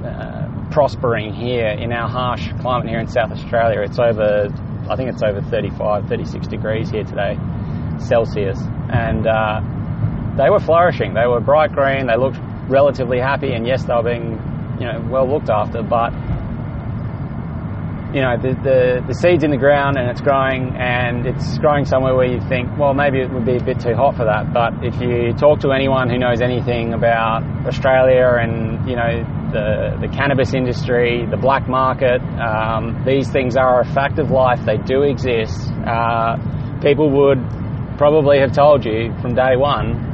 uh, 0.05 0.40
prospering 0.71 1.35
here 1.35 1.69
in 1.69 1.93
our 1.93 2.09
harsh 2.09 2.49
climate 2.61 2.89
here 2.89 3.01
in 3.01 3.07
South 3.09 3.31
Australia. 3.33 3.81
It's 3.83 3.99
over, 3.99 4.49
I 4.89 4.97
think 4.97 5.11
it's 5.11 5.23
over 5.23 5.41
35, 5.43 6.09
36 6.09 6.47
degrees 6.47 6.91
here 6.91 7.05
today, 7.05 7.37
Celsius. 7.99 8.59
And 8.93 9.27
uh, 9.27 9.61
they 10.37 10.51
were 10.51 10.61
flourishing. 10.61 11.15
They 11.15 11.27
were 11.27 11.41
bright 11.41 11.73
green. 11.73 12.07
They 12.07 12.17
looked 12.17 12.39
relatively 12.69 13.19
happy. 13.19 13.53
And 13.53 13.67
yes, 13.67 13.85
they 13.85 13.95
were 13.95 14.03
being, 14.03 14.39
you 14.81 14.87
know, 14.87 15.07
well 15.11 15.29
looked 15.29 15.51
after. 15.51 15.83
But 15.83 16.13
you 18.15 18.23
know, 18.23 18.37
the, 18.37 18.55
the, 18.63 19.05
the 19.07 19.15
seed's 19.15 19.45
in 19.45 19.53
the 19.53 19.57
ground 19.57 19.97
and 19.97 20.11
it's 20.11 20.21
growing, 20.21 20.75
and 20.77 21.27
it's 21.27 21.59
growing 21.59 21.85
somewhere 21.85 22.15
where 22.15 22.27
you 22.27 22.41
think, 22.49 22.69
well, 22.77 22.93
maybe 22.93 23.21
it 23.21 23.31
would 23.31 23.47
be 23.47 23.57
a 23.57 23.63
bit 23.63 23.79
too 23.79 23.95
hot 23.95 24.17
for 24.17 24.25
that. 24.25 24.53
But 24.53 24.85
if 24.85 25.01
you 25.01 25.33
talk 25.35 25.61
to 25.61 25.71
anyone 25.71 26.11
who 26.11 26.19
knows 26.19 26.41
anything 26.41 26.93
about 26.93 27.45
Australia 27.67 28.35
and 28.41 28.89
you 28.89 28.97
know 28.97 29.23
the 29.53 29.99
the 30.01 30.09
cannabis 30.09 30.55
industry, 30.55 31.27
the 31.31 31.37
black 31.37 31.69
market, 31.69 32.21
um, 32.41 33.05
these 33.05 33.31
things 33.31 33.57
are 33.57 33.81
a 33.81 33.85
fact 33.85 34.19
of 34.19 34.31
life. 34.31 34.61
They 34.65 34.79
do 34.79 35.03
exist. 35.03 35.71
Uh, 35.87 36.37
people 36.81 37.11
would 37.11 37.39
probably 37.99 38.39
have 38.41 38.53
told 38.53 38.85
you 38.85 39.13
from 39.21 39.35
day 39.35 39.57
one 39.57 40.11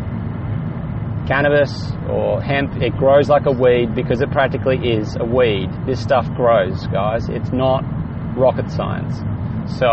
cannabis 1.26 1.92
or 2.08 2.40
hemp, 2.40 2.80
it 2.80 2.96
grows 2.96 3.28
like 3.28 3.46
a 3.46 3.50
weed 3.50 3.94
because 3.94 4.20
it 4.22 4.30
practically 4.30 4.78
is 4.78 5.16
a 5.18 5.24
weed. 5.24 5.68
This 5.86 6.00
stuff 6.00 6.26
grows, 6.34 6.86
guys. 6.86 7.28
It's 7.28 7.52
not 7.52 7.82
rocket 8.36 8.70
science. 8.70 9.16
So, 9.78 9.88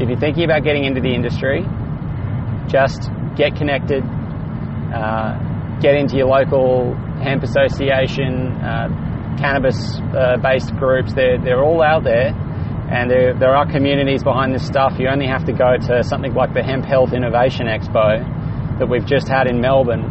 if 0.00 0.08
you're 0.08 0.18
thinking 0.20 0.44
about 0.44 0.62
getting 0.62 0.84
into 0.84 1.00
the 1.00 1.14
industry, 1.14 1.64
just 2.68 3.08
get 3.36 3.56
connected, 3.56 4.04
uh, 4.94 5.78
get 5.80 5.94
into 5.94 6.16
your 6.16 6.28
local 6.28 6.94
hemp 7.22 7.42
association, 7.42 8.52
uh, 8.62 9.36
cannabis 9.38 9.98
uh, 10.14 10.36
groups. 10.78 11.12
They're, 11.14 11.38
they're 11.38 11.62
all 11.62 11.82
out 11.82 12.04
there. 12.04 12.32
And 12.90 13.10
there, 13.10 13.34
there 13.34 13.56
are 13.56 13.66
communities 13.70 14.22
behind 14.22 14.54
this 14.54 14.66
stuff. 14.66 14.98
You 14.98 15.08
only 15.08 15.26
have 15.26 15.46
to 15.46 15.52
go 15.52 15.76
to 15.88 16.02
something 16.04 16.34
like 16.34 16.52
the 16.52 16.62
Hemp 16.62 16.84
Health 16.84 17.12
Innovation 17.12 17.66
Expo 17.66 18.78
that 18.78 18.86
we've 18.86 19.06
just 19.06 19.26
had 19.26 19.46
in 19.46 19.60
Melbourne 19.60 20.04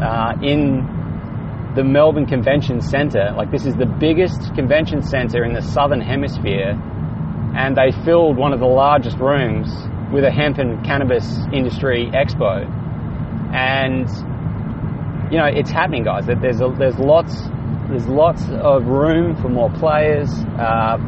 uh, 0.00 0.32
in 0.42 1.72
the 1.74 1.82
Melbourne 1.84 2.26
Convention 2.26 2.80
Centre. 2.80 3.32
Like, 3.36 3.50
this 3.50 3.66
is 3.66 3.74
the 3.74 3.86
biggest 3.86 4.54
convention 4.54 5.02
centre 5.02 5.44
in 5.44 5.52
the 5.52 5.60
southern 5.60 6.00
hemisphere, 6.00 6.70
and 7.56 7.76
they 7.76 7.90
filled 8.04 8.36
one 8.36 8.52
of 8.52 8.60
the 8.60 8.66
largest 8.66 9.18
rooms 9.18 9.68
with 10.12 10.24
a 10.24 10.30
hemp 10.30 10.58
and 10.58 10.84
cannabis 10.84 11.26
industry 11.52 12.10
expo. 12.14 12.64
And 13.52 14.08
you 15.30 15.38
know, 15.38 15.46
it's 15.46 15.70
happening, 15.70 16.04
guys. 16.04 16.26
There's 16.26 16.60
a, 16.60 16.74
there's 16.78 16.98
lots 16.98 17.48
there's 17.88 18.06
lots 18.06 18.42
of 18.48 18.86
room 18.86 19.36
for 19.40 19.48
more 19.48 19.70
players. 19.70 20.30
Uh, 20.58 20.98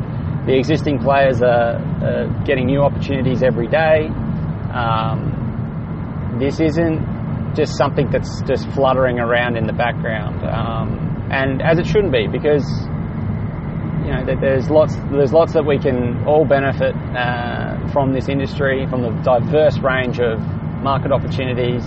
the 0.47 0.57
existing 0.57 0.99
players 1.01 1.43
are, 1.43 1.77
are, 2.03 2.45
getting 2.47 2.67
new 2.67 2.81
opportunities 2.81 3.43
every 3.43 3.67
day. 3.69 4.09
Um, 4.73 6.37
this 6.41 6.61
isn't 6.61 7.55
just 7.55 7.77
something 7.77 8.11
that's 8.11 8.43
just 8.43 8.69
fluttering 8.71 9.19
around 9.19 9.57
in 9.57 9.67
the 9.67 9.73
background, 9.73 10.45
um, 10.45 11.29
and 11.31 11.61
as 11.63 11.79
it 11.79 11.87
shouldn't 11.87 12.13
be, 12.13 12.29
because 12.29 12.65
you 14.05 14.15
know 14.15 14.25
there's 14.41 14.71
lots 14.71 14.97
there's 15.11 15.33
lots 15.33 15.53
that 15.53 15.65
we 15.65 15.79
can 15.79 16.25
all 16.25 16.45
benefit 16.45 16.95
uh, 17.15 17.89
from 17.93 18.13
this 18.13 18.29
industry, 18.29 18.87
from 18.89 19.03
the 19.03 19.11
diverse 19.23 19.79
range 19.79 20.21
of 20.21 20.39
market 20.83 21.13
opportunities. 21.13 21.85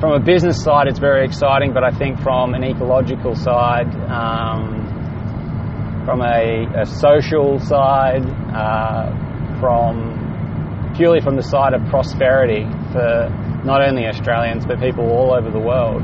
From 0.00 0.12
a 0.12 0.20
business 0.20 0.62
side, 0.62 0.88
it's 0.88 0.98
very 0.98 1.24
exciting, 1.24 1.72
but 1.72 1.82
I 1.82 1.90
think 1.90 2.20
from 2.20 2.52
an 2.52 2.62
ecological 2.62 3.34
side, 3.34 3.88
um, 4.10 6.02
from 6.04 6.20
a, 6.20 6.66
a, 6.82 6.84
social 6.84 7.58
side, 7.58 8.22
uh, 8.54 9.58
from 9.58 10.92
purely 10.96 11.22
from 11.22 11.36
the 11.36 11.42
side 11.42 11.72
of 11.72 11.82
prosperity 11.88 12.64
for 12.92 13.30
not 13.64 13.80
only 13.80 14.06
Australians 14.06 14.66
but 14.66 14.78
people 14.80 15.10
all 15.10 15.32
over 15.32 15.50
the 15.50 15.58
world. 15.58 16.02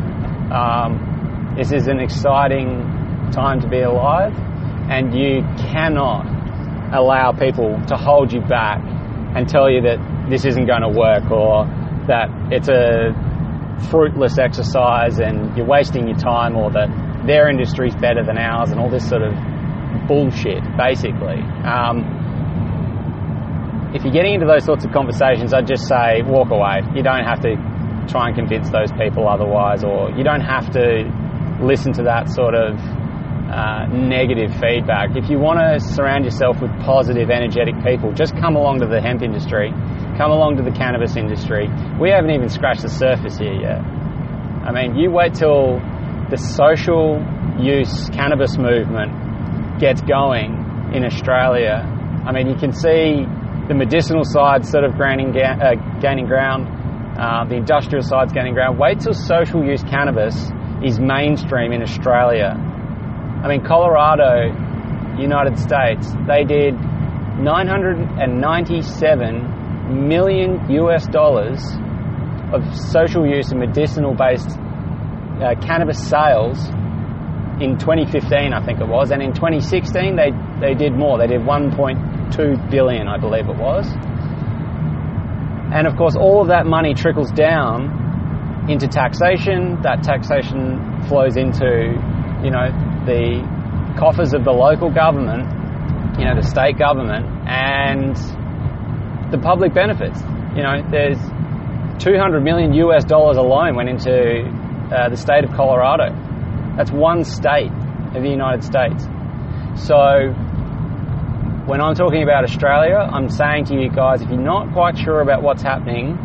Um, 0.50 1.54
this 1.58 1.70
is 1.70 1.86
an 1.86 2.00
exciting 2.00 3.30
time 3.30 3.60
to 3.60 3.68
be 3.68 3.80
alive, 3.80 4.32
and 4.88 5.14
you 5.14 5.42
cannot 5.70 6.24
allow 6.94 7.32
people 7.32 7.78
to 7.88 7.96
hold 7.96 8.32
you 8.32 8.40
back 8.40 8.80
and 9.36 9.46
tell 9.46 9.70
you 9.70 9.82
that 9.82 9.98
this 10.30 10.46
isn't 10.46 10.64
going 10.64 10.80
to 10.80 10.88
work 10.88 11.30
or 11.30 11.66
that 12.08 12.30
it's 12.50 12.68
a 12.68 13.31
fruitless 13.90 14.38
exercise 14.38 15.18
and 15.18 15.56
you're 15.56 15.66
wasting 15.66 16.08
your 16.08 16.18
time 16.18 16.56
or 16.56 16.70
that 16.70 16.88
their 17.26 17.48
industry 17.48 17.88
is 17.88 17.94
better 17.96 18.24
than 18.24 18.38
ours 18.38 18.70
and 18.70 18.80
all 18.80 18.90
this 18.90 19.08
sort 19.08 19.22
of 19.22 19.34
bullshit, 20.08 20.62
basically. 20.76 21.40
Um, 21.64 22.20
if 23.94 24.04
you're 24.04 24.12
getting 24.12 24.34
into 24.34 24.46
those 24.46 24.64
sorts 24.64 24.84
of 24.84 24.92
conversations, 24.92 25.52
I'd 25.52 25.66
just 25.66 25.86
say 25.86 26.22
walk 26.22 26.50
away. 26.50 26.80
You 26.94 27.02
don't 27.02 27.24
have 27.24 27.42
to 27.42 27.56
try 28.08 28.28
and 28.28 28.36
convince 28.36 28.70
those 28.70 28.90
people 28.92 29.28
otherwise, 29.28 29.84
or 29.84 30.10
you 30.10 30.24
don't 30.24 30.40
have 30.40 30.70
to 30.72 31.04
listen 31.60 31.92
to 31.94 32.02
that 32.04 32.28
sort 32.30 32.54
of 32.54 32.78
uh, 32.78 33.86
negative 33.92 34.50
feedback. 34.58 35.14
If 35.14 35.28
you 35.28 35.38
want 35.38 35.60
to 35.60 35.78
surround 35.78 36.24
yourself 36.24 36.60
with 36.60 36.70
positive, 36.80 37.30
energetic 37.30 37.74
people, 37.84 38.12
just 38.12 38.34
come 38.36 38.56
along 38.56 38.80
to 38.80 38.86
the 38.86 39.00
hemp 39.00 39.22
industry, 39.22 39.70
come 40.16 40.30
along 40.30 40.56
to 40.56 40.62
the 40.62 40.70
cannabis 40.70 41.16
industry. 41.16 41.68
We 42.00 42.10
haven't 42.10 42.30
even 42.30 42.48
scratched 42.48 42.82
the 42.82 42.88
surface 42.88 43.38
here 43.38 43.54
yet. 43.54 43.80
I 43.80 44.70
mean, 44.72 44.96
you 44.96 45.10
wait 45.10 45.34
till 45.34 45.80
the 46.30 46.36
social 46.36 47.20
use 47.58 48.08
cannabis 48.10 48.56
movement 48.56 49.80
gets 49.80 50.00
going 50.02 50.92
in 50.94 51.04
Australia. 51.04 51.82
I 52.24 52.30
mean, 52.32 52.48
you 52.48 52.54
can 52.56 52.72
see 52.72 53.26
the 53.68 53.74
medicinal 53.74 54.24
side 54.24 54.66
sort 54.66 54.84
of 54.84 54.96
gaining, 54.98 55.36
uh, 55.36 55.74
gaining 56.00 56.26
ground, 56.26 56.66
uh, 57.18 57.44
the 57.48 57.56
industrial 57.56 58.02
side's 58.02 58.32
gaining 58.32 58.54
ground. 58.54 58.78
Wait 58.78 59.00
till 59.00 59.14
social 59.14 59.64
use 59.64 59.82
cannabis 59.82 60.50
is 60.84 61.00
mainstream 61.00 61.72
in 61.72 61.82
Australia. 61.82 62.54
I 63.42 63.48
mean, 63.48 63.64
Colorado, 63.64 64.52
United 65.18 65.58
States, 65.58 66.12
they 66.26 66.44
did 66.44 66.74
997 67.40 69.61
million 69.88 70.70
US 70.70 71.06
dollars 71.06 71.62
of 72.52 72.62
social 72.76 73.26
use 73.26 73.50
and 73.50 73.60
medicinal 73.60 74.14
based 74.14 74.50
uh, 74.50 75.54
cannabis 75.60 75.98
sales 75.98 76.58
in 77.60 77.78
2015, 77.78 78.52
I 78.52 78.64
think 78.64 78.80
it 78.80 78.88
was, 78.88 79.10
and 79.10 79.22
in 79.22 79.32
2016 79.32 80.16
they 80.16 80.30
they 80.60 80.74
did 80.74 80.92
more. 80.92 81.18
They 81.18 81.26
did 81.26 81.40
1.2 81.40 82.70
billion, 82.70 83.08
I 83.08 83.18
believe 83.18 83.48
it 83.48 83.56
was. 83.56 83.86
And 85.72 85.86
of 85.86 85.96
course, 85.96 86.16
all 86.16 86.42
of 86.42 86.48
that 86.48 86.66
money 86.66 86.94
trickles 86.94 87.30
down 87.30 88.66
into 88.68 88.88
taxation. 88.88 89.80
That 89.82 90.02
taxation 90.02 91.02
flows 91.08 91.36
into, 91.36 91.96
you 92.44 92.50
know, 92.50 92.68
the 93.06 93.42
coffers 93.98 94.34
of 94.34 94.44
the 94.44 94.52
local 94.52 94.90
government, 94.90 95.48
you 96.18 96.24
know, 96.24 96.34
the 96.34 96.46
state 96.46 96.78
government, 96.78 97.26
and 97.48 98.16
the 99.32 99.38
public 99.38 99.74
benefits. 99.74 100.20
You 100.54 100.62
know, 100.62 100.86
there's 100.90 101.18
200 102.02 102.42
million 102.42 102.72
US 102.74 103.04
dollars 103.04 103.36
alone 103.36 103.74
went 103.74 103.88
into 103.88 104.44
uh, 104.92 105.08
the 105.08 105.16
state 105.16 105.44
of 105.44 105.50
Colorado. 105.52 106.14
That's 106.76 106.90
one 106.90 107.24
state 107.24 107.72
of 108.14 108.22
the 108.22 108.28
United 108.28 108.62
States. 108.62 109.04
So 109.76 110.32
when 111.66 111.80
I'm 111.80 111.94
talking 111.94 112.22
about 112.22 112.44
Australia, 112.44 112.96
I'm 112.96 113.28
saying 113.30 113.66
to 113.66 113.74
you 113.74 113.88
guys, 113.88 114.20
if 114.20 114.28
you're 114.28 114.38
not 114.38 114.72
quite 114.72 114.98
sure 114.98 115.20
about 115.20 115.42
what's 115.42 115.62
happening, 115.62 116.18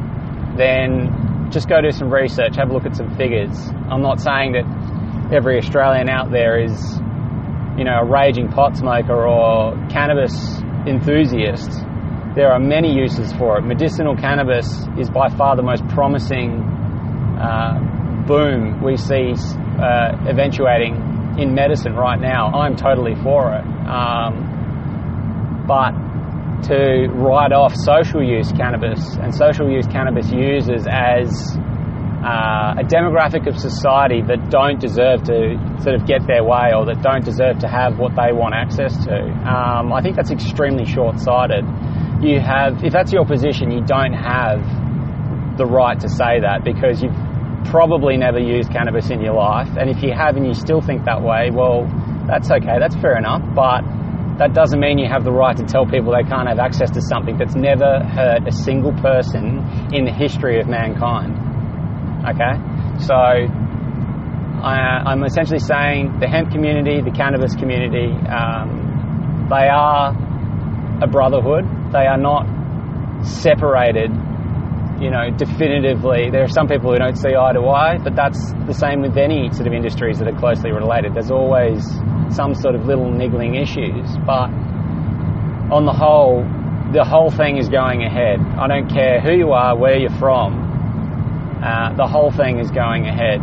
then 0.58 1.50
just 1.52 1.70
go 1.70 1.82
do 1.82 1.92
some 1.92 2.14
research, 2.14 2.58
have 2.58 2.70
a 2.70 2.74
look 2.74 2.86
at 2.86 2.96
some 2.96 3.16
figures. 3.16 3.56
I'm 3.90 4.02
not 4.02 4.20
saying 4.20 4.54
that 4.54 5.34
every 5.34 5.58
Australian 5.60 6.10
out 6.10 6.32
there 6.32 6.62
is, 6.62 6.74
you 7.78 7.86
know, 7.86 8.00
a 8.02 8.06
raging 8.06 8.50
pot 8.50 8.76
smoker 8.76 9.26
or 9.26 9.74
cannabis 9.90 10.60
enthusiast. 10.86 11.72
There 12.38 12.52
are 12.52 12.60
many 12.60 12.94
uses 12.94 13.34
for 13.34 13.58
it. 13.58 13.64
Medicinal 13.64 14.16
cannabis 14.16 14.68
is 15.00 15.10
by 15.10 15.28
far 15.30 15.56
the 15.56 15.64
most 15.64 15.82
promising 15.88 16.62
uh, 16.62 18.26
boom 18.28 18.84
we 18.84 18.96
see 18.96 19.34
uh, 19.34 20.14
eventuating 20.30 21.40
in 21.40 21.56
medicine 21.56 21.96
right 21.96 22.22
now. 22.22 22.54
I'm 22.54 22.76
totally 22.76 23.16
for 23.24 23.56
it. 23.56 23.66
Um, 23.90 25.66
but 25.68 25.94
to 26.70 27.08
write 27.10 27.54
off 27.54 27.74
social 27.76 28.22
use 28.22 28.52
cannabis 28.52 29.02
and 29.16 29.34
social 29.34 29.68
use 29.68 29.88
cannabis 29.88 30.32
users 30.32 30.86
as 30.86 31.58
uh, 31.58 32.78
a 32.78 32.86
demographic 32.86 33.48
of 33.48 33.58
society 33.58 34.22
that 34.22 34.52
don't 34.52 34.80
deserve 34.80 35.24
to 35.24 35.58
sort 35.82 35.96
of 35.96 36.06
get 36.06 36.28
their 36.28 36.44
way 36.44 36.70
or 36.76 36.86
that 36.86 37.02
don't 37.02 37.26
deserve 37.26 37.58
to 37.60 37.68
have 37.68 37.98
what 37.98 38.12
they 38.16 38.32
want 38.32 38.54
access 38.54 38.94
to. 39.06 39.16
Um, 39.42 39.92
I 39.92 40.04
think 40.04 40.16
that's 40.16 40.30
extremely 40.30 40.86
short 40.86 41.20
sighted. 41.20 41.66
You 42.22 42.40
have, 42.40 42.84
if 42.84 42.92
that's 42.94 43.14
your 43.14 43.26
position, 43.26 43.72
you 43.72 43.82
don't 43.82 44.14
have 44.14 45.58
the 45.58 45.66
right 45.66 46.00
to 46.00 46.10
say 46.10 46.40
that 46.42 46.64
because 46.64 47.02
you've 47.02 47.16
probably 47.66 48.18
never 48.18 48.40
used 48.40 48.72
cannabis 48.72 49.10
in 49.10 49.22
your 49.22 49.34
life. 49.36 49.70
And 49.78 49.90
if 49.90 50.02
you 50.02 50.14
have 50.14 50.36
and 50.38 50.46
you 50.46 50.54
still 50.54 50.82
think 50.82 51.06
that 51.06 51.22
way, 51.22 51.52
well, 51.52 51.86
That's 52.28 52.52
okay, 52.52 52.78
that's 52.78 52.96
fair 52.98 53.18
enough, 53.18 53.42
but 53.56 53.82
that 54.38 54.54
doesn't 54.54 54.80
mean 54.82 54.98
you 55.00 55.08
have 55.08 55.24
the 55.24 55.32
right 55.32 55.56
to 55.56 55.64
tell 55.64 55.86
people 55.86 56.12
they 56.12 56.28
can't 56.28 56.48
have 56.48 56.60
access 56.60 56.92
to 56.92 57.02
something 57.02 57.38
that's 57.38 57.56
never 57.56 58.04
hurt 58.04 58.46
a 58.46 58.52
single 58.52 58.92
person 58.94 59.64
in 59.94 60.04
the 60.04 60.12
history 60.12 60.60
of 60.60 60.68
mankind. 60.68 61.32
Okay? 62.28 62.60
So, 63.00 63.16
I, 63.16 65.14
am 65.14 65.24
essentially 65.24 65.60
saying 65.60 66.20
the 66.20 66.28
hemp 66.28 66.52
community, 66.52 67.02
the 67.02 67.16
cannabis 67.16 67.56
community, 67.56 68.12
um, 68.28 69.48
they 69.50 69.70
are 69.72 70.12
a 71.02 71.08
brotherhood. 71.08 71.64
They 71.92 72.06
are 72.06 72.18
not 72.18 72.46
separated, 73.26 74.12
you 75.00 75.10
know, 75.10 75.30
definitively. 75.36 76.30
There 76.30 76.44
are 76.44 76.50
some 76.50 76.68
people 76.68 76.92
who 76.92 76.98
don't 76.98 77.16
see 77.16 77.36
eye 77.36 77.54
to 77.54 77.62
eye, 77.68 77.98
but 77.98 78.16
that's 78.16 78.52
the 78.66 78.74
same 78.74 79.02
with 79.02 79.18
any 79.18 79.52
sort 79.54 79.68
of 79.68 79.74
industries 79.74 80.20
that 80.20 80.28
are 80.28 80.38
closely 80.38 80.72
related. 80.72 81.14
There's 81.14 81.32
always 81.32 81.84
some 82.30 82.54
sort 82.56 82.76
of 82.76 82.86
little 82.86 83.10
niggling 83.12 83.56
issues, 83.56 84.08
but 84.26 84.50
on 85.72 85.86
the 85.86 85.94
whole, 85.94 86.44
the 86.94 87.04
whole 87.04 87.32
thing 87.32 87.58
is 87.58 87.70
going 87.70 88.04
ahead. 88.04 88.40
I 88.40 88.68
don't 88.68 88.90
care 88.90 89.20
who 89.20 89.34
you 89.34 89.52
are, 89.52 89.78
where 89.78 89.98
you're 89.98 90.18
from, 90.20 91.60
uh, 91.64 91.94
the 91.96 92.08
whole 92.08 92.32
thing 92.32 92.60
is 92.60 92.72
going 92.72 93.06
ahead. 93.08 93.42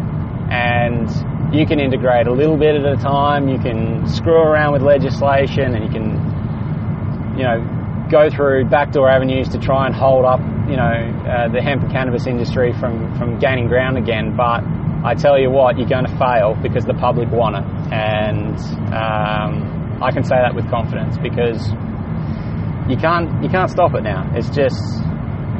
And 0.50 1.08
you 1.54 1.66
can 1.66 1.80
integrate 1.80 2.26
a 2.26 2.32
little 2.32 2.56
bit 2.56 2.74
at 2.76 2.84
a 2.84 2.96
time, 2.96 3.48
you 3.48 3.58
can 3.58 4.06
screw 4.08 4.36
around 4.36 4.72
with 4.72 4.82
legislation, 4.82 5.74
and 5.74 5.84
you 5.84 5.90
can, 5.90 7.36
you 7.38 7.44
know, 7.44 7.73
go 8.10 8.30
through 8.30 8.66
backdoor 8.66 9.08
avenues 9.08 9.48
to 9.50 9.58
try 9.58 9.86
and 9.86 9.94
hold 9.94 10.24
up, 10.24 10.40
you 10.68 10.76
know, 10.76 11.24
uh, 11.26 11.48
the 11.48 11.60
hemp 11.60 11.82
and 11.82 11.92
cannabis 11.92 12.26
industry 12.26 12.72
from, 12.72 13.16
from 13.18 13.38
gaining 13.38 13.68
ground 13.68 13.96
again. 13.96 14.36
But 14.36 14.62
I 15.04 15.14
tell 15.14 15.38
you 15.38 15.50
what, 15.50 15.78
you're 15.78 15.88
going 15.88 16.06
to 16.06 16.16
fail 16.18 16.56
because 16.62 16.84
the 16.84 16.94
public 16.94 17.30
want 17.30 17.56
it. 17.56 17.92
And 17.92 18.56
um, 18.92 20.02
I 20.02 20.10
can 20.12 20.24
say 20.24 20.36
that 20.36 20.54
with 20.54 20.68
confidence 20.70 21.18
because 21.18 21.68
you 22.88 22.96
can't 22.96 23.42
you 23.42 23.48
can't 23.48 23.70
stop 23.70 23.94
it 23.94 24.02
now. 24.02 24.30
It's 24.34 24.50
just 24.50 24.80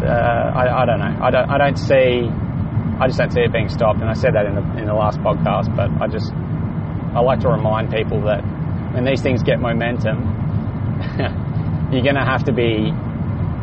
uh, 0.03 0.53
I, 0.55 0.83
I, 0.83 0.87
don't 0.87 0.99
know. 0.99 1.19
I 1.23 1.31
don't 1.31 1.51
I 1.51 1.59
don't 1.59 1.77
see 1.77 2.29
I 3.01 3.07
just 3.07 3.19
don't 3.19 3.33
see 3.33 3.41
it 3.41 3.53
being 3.53 3.69
stopped. 3.69 4.01
And 4.01 4.09
I 4.09 4.15
said 4.15 4.35
that 4.35 4.47
in 4.47 4.55
the 4.55 4.63
in 4.79 4.87
the 4.87 4.95
last 4.95 5.19
podcast, 5.21 5.75
but 5.75 5.91
I 6.03 6.09
just 6.09 6.33
I 7.15 7.21
like 7.21 7.41
to 7.41 7.49
remind 7.49 7.91
people 7.91 8.21
that 8.23 8.43
when 8.95 9.05
these 9.05 9.23
things 9.23 9.43
get 9.43 9.61
momentum, 9.61 10.25
you're 11.95 12.05
going 12.05 12.17
to 12.17 12.25
have 12.25 12.45
to 12.45 12.53
be 12.53 12.93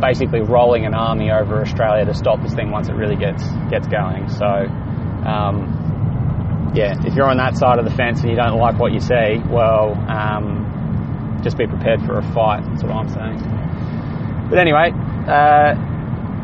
basically 0.01 0.41
rolling 0.41 0.85
an 0.85 0.93
army 0.93 1.31
over 1.31 1.61
Australia 1.61 2.05
to 2.05 2.13
stop 2.13 2.41
this 2.41 2.53
thing 2.53 2.71
once 2.71 2.89
it 2.89 2.93
really 2.93 3.15
gets 3.15 3.47
gets 3.69 3.87
going. 3.87 4.27
So 4.29 4.45
um, 4.45 6.71
yeah, 6.73 6.95
if 7.05 7.15
you're 7.15 7.29
on 7.29 7.37
that 7.37 7.57
side 7.57 7.79
of 7.79 7.85
the 7.85 7.91
fence 7.91 8.21
and 8.21 8.29
you 8.29 8.35
don't 8.35 8.57
like 8.57 8.79
what 8.79 8.93
you 8.93 8.99
see, 8.99 9.41
well, 9.49 9.93
um, 10.09 11.39
just 11.43 11.57
be 11.57 11.67
prepared 11.67 12.01
for 12.05 12.17
a 12.17 12.33
fight. 12.33 12.63
That's 12.65 12.83
what 12.83 12.93
I'm 12.93 13.09
saying. 13.09 14.49
But 14.49 14.57
anyway, 14.57 14.91
uh, 15.27 15.75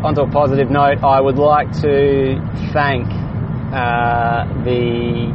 onto 0.04 0.22
a 0.22 0.30
positive 0.30 0.70
note, 0.70 1.04
I 1.04 1.20
would 1.20 1.38
like 1.38 1.72
to 1.82 2.40
thank 2.74 3.08
uh, 3.74 4.46
the 4.64 5.34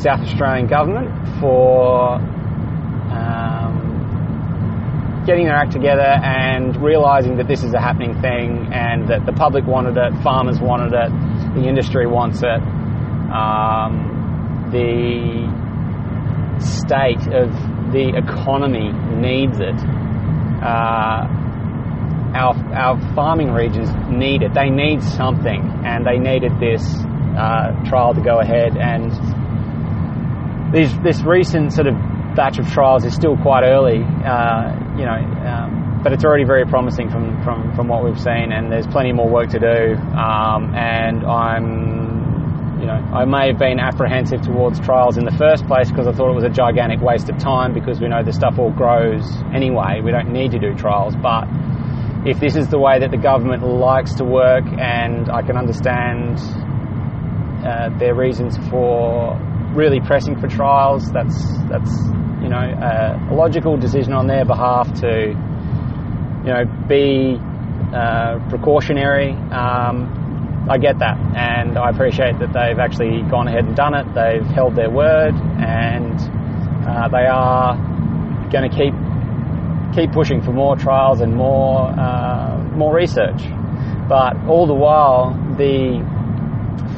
South 0.00 0.20
Australian 0.20 0.66
government 0.66 1.40
for 1.40 2.14
um, 2.14 3.55
getting 5.26 5.46
their 5.46 5.56
act 5.56 5.72
together 5.72 6.02
and 6.02 6.80
realising 6.82 7.36
that 7.38 7.48
this 7.48 7.64
is 7.64 7.74
a 7.74 7.80
happening 7.80 8.20
thing 8.20 8.70
and 8.72 9.08
that 9.08 9.26
the 9.26 9.32
public 9.32 9.66
wanted 9.66 9.96
it, 9.96 10.22
farmers 10.22 10.60
wanted 10.60 10.92
it, 10.94 11.10
the 11.54 11.68
industry 11.68 12.06
wants 12.06 12.42
it. 12.42 12.62
Um, 13.32 14.70
the 14.70 15.46
state 16.60 17.26
of 17.34 17.50
the 17.92 18.12
economy 18.16 18.92
needs 19.16 19.58
it. 19.58 19.76
Uh, 20.62 21.26
our, 22.34 22.54
our 22.74 23.14
farming 23.14 23.52
regions 23.52 23.90
need 24.08 24.42
it. 24.42 24.54
They 24.54 24.70
need 24.70 25.02
something, 25.02 25.62
and 25.84 26.06
they 26.06 26.18
needed 26.18 26.52
this 26.60 26.82
uh, 27.36 27.72
trial 27.84 28.14
to 28.14 28.20
go 28.20 28.40
ahead. 28.40 28.76
And 28.76 29.10
these, 30.74 30.96
this 31.00 31.22
recent 31.22 31.72
sort 31.72 31.86
of 31.86 31.94
batch 32.36 32.58
of 32.58 32.70
trials 32.70 33.04
is 33.04 33.14
still 33.14 33.36
quite 33.36 33.64
early, 33.64 34.04
uh, 34.04 34.76
you 34.96 35.04
know, 35.04 35.18
um, 35.48 36.00
but 36.04 36.12
it's 36.12 36.24
already 36.24 36.44
very 36.44 36.66
promising 36.66 37.10
from, 37.10 37.42
from, 37.42 37.74
from 37.74 37.88
what 37.88 38.04
we've 38.04 38.20
seen, 38.20 38.52
and 38.52 38.70
there's 38.70 38.86
plenty 38.86 39.12
more 39.12 39.28
work 39.28 39.48
to 39.50 39.58
do. 39.58 39.96
Um, 40.14 40.74
and 40.74 41.24
I'm 41.24 42.16
you 42.78 42.84
know, 42.84 42.92
I 42.92 43.24
may 43.24 43.48
have 43.48 43.58
been 43.58 43.80
apprehensive 43.80 44.42
towards 44.42 44.78
trials 44.80 45.16
in 45.16 45.24
the 45.24 45.32
first 45.32 45.66
place 45.66 45.90
because 45.90 46.06
I 46.06 46.12
thought 46.12 46.30
it 46.30 46.34
was 46.34 46.44
a 46.44 46.50
gigantic 46.50 47.00
waste 47.00 47.28
of 47.30 47.38
time 47.38 47.72
because 47.72 48.00
we 48.00 48.08
know 48.08 48.22
the 48.22 48.34
stuff 48.34 48.58
all 48.58 48.70
grows 48.70 49.24
anyway. 49.54 50.02
We 50.04 50.12
don't 50.12 50.30
need 50.30 50.50
to 50.52 50.58
do 50.58 50.74
trials. 50.74 51.16
But 51.16 51.48
if 52.26 52.38
this 52.38 52.54
is 52.54 52.68
the 52.68 52.78
way 52.78 53.00
that 53.00 53.10
the 53.10 53.16
government 53.16 53.62
likes 53.62 54.14
to 54.16 54.24
work, 54.24 54.64
and 54.78 55.30
I 55.30 55.40
can 55.40 55.56
understand 55.56 56.38
uh, 57.64 57.96
their 57.98 58.14
reasons 58.14 58.58
for 58.68 59.40
really 59.76 60.00
pressing 60.00 60.40
for 60.40 60.48
trials, 60.48 61.12
that's 61.12 61.36
that's 61.68 61.92
you 62.42 62.48
know 62.48 62.58
a, 62.58 63.28
a 63.30 63.34
logical 63.34 63.76
decision 63.76 64.12
on 64.12 64.26
their 64.26 64.44
behalf 64.44 64.92
to 65.00 65.28
you 65.28 66.50
know 66.52 66.64
be 66.88 67.38
uh, 67.94 68.38
precautionary. 68.48 69.30
Um, 69.30 70.66
I 70.68 70.78
get 70.78 70.98
that, 70.98 71.16
and 71.36 71.78
I 71.78 71.90
appreciate 71.90 72.40
that 72.40 72.52
they've 72.52 72.78
actually 72.78 73.22
gone 73.30 73.46
ahead 73.46 73.66
and 73.66 73.76
done 73.76 73.94
it. 73.94 74.06
They've 74.14 74.46
held 74.46 74.74
their 74.74 74.90
word, 74.90 75.34
and 75.34 76.18
uh, 76.88 77.08
they 77.08 77.26
are 77.26 77.76
going 78.50 78.68
to 78.68 78.76
keep 78.76 78.94
keep 79.94 80.12
pushing 80.12 80.42
for 80.42 80.52
more 80.52 80.76
trials 80.76 81.20
and 81.20 81.36
more 81.36 81.88
uh, 81.88 82.58
more 82.74 82.94
research. 82.94 83.42
But 84.08 84.36
all 84.46 84.66
the 84.66 84.74
while, 84.74 85.34
the 85.56 86.04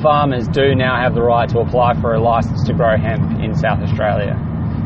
farmers 0.01 0.49
do 0.49 0.75
now 0.75 1.01
have 1.03 1.15
the 1.15 1.23
right 1.23 1.49
to 1.51 1.59
apply 1.61 2.01
for 2.01 2.15
a 2.15 2.21
license 2.21 2.65
to 2.67 2.75
grow 2.75 2.97
hemp 2.97 3.41
in 3.41 3.55
South 3.55 3.81
Australia, 3.81 4.35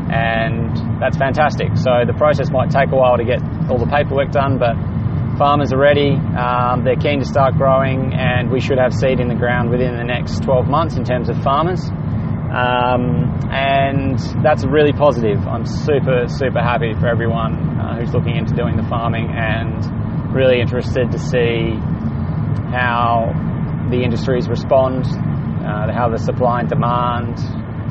and 0.09 1.01
that's 1.01 1.17
fantastic. 1.17 1.75
So 1.75 2.05
the 2.05 2.13
process 2.17 2.51
might 2.51 2.71
take 2.71 2.91
a 2.91 2.95
while 2.95 3.17
to 3.17 3.23
get 3.23 3.41
all 3.69 3.77
the 3.77 3.89
paperwork 3.89 4.31
done, 4.31 4.57
but 4.57 4.75
farmers 5.37 5.73
are 5.73 5.79
ready, 5.79 6.11
um, 6.13 6.83
they're 6.83 6.95
keen 6.95 7.19
to 7.19 7.25
start 7.25 7.55
growing, 7.55 8.13
and 8.13 8.51
we 8.51 8.59
should 8.59 8.77
have 8.77 8.93
seed 8.93 9.19
in 9.19 9.27
the 9.27 9.35
ground 9.35 9.69
within 9.69 9.97
the 9.97 10.03
next 10.03 10.43
12 10.43 10.67
months 10.67 10.95
in 10.95 11.03
terms 11.03 11.29
of 11.29 11.41
farmers. 11.41 11.89
Um, 12.53 13.33
and 13.49 14.19
that's 14.43 14.63
really 14.63 14.93
positive. 14.93 15.39
I'm 15.47 15.65
super, 15.65 16.27
super 16.27 16.61
happy 16.61 16.93
for 16.93 17.07
everyone 17.07 17.79
uh, 17.79 17.97
who's 17.97 18.13
looking 18.13 18.35
into 18.35 18.53
doing 18.53 18.77
the 18.77 18.83
farming 18.83 19.29
and 19.33 20.33
really 20.33 20.61
interested 20.61 21.11
to 21.11 21.17
see 21.17 21.73
how 22.69 23.52
the 23.89 24.03
industries 24.03 24.47
respond, 24.47 25.05
uh, 25.05 25.91
how 25.91 26.09
the 26.09 26.17
supply 26.17 26.61
and 26.61 26.69
demand 26.69 27.39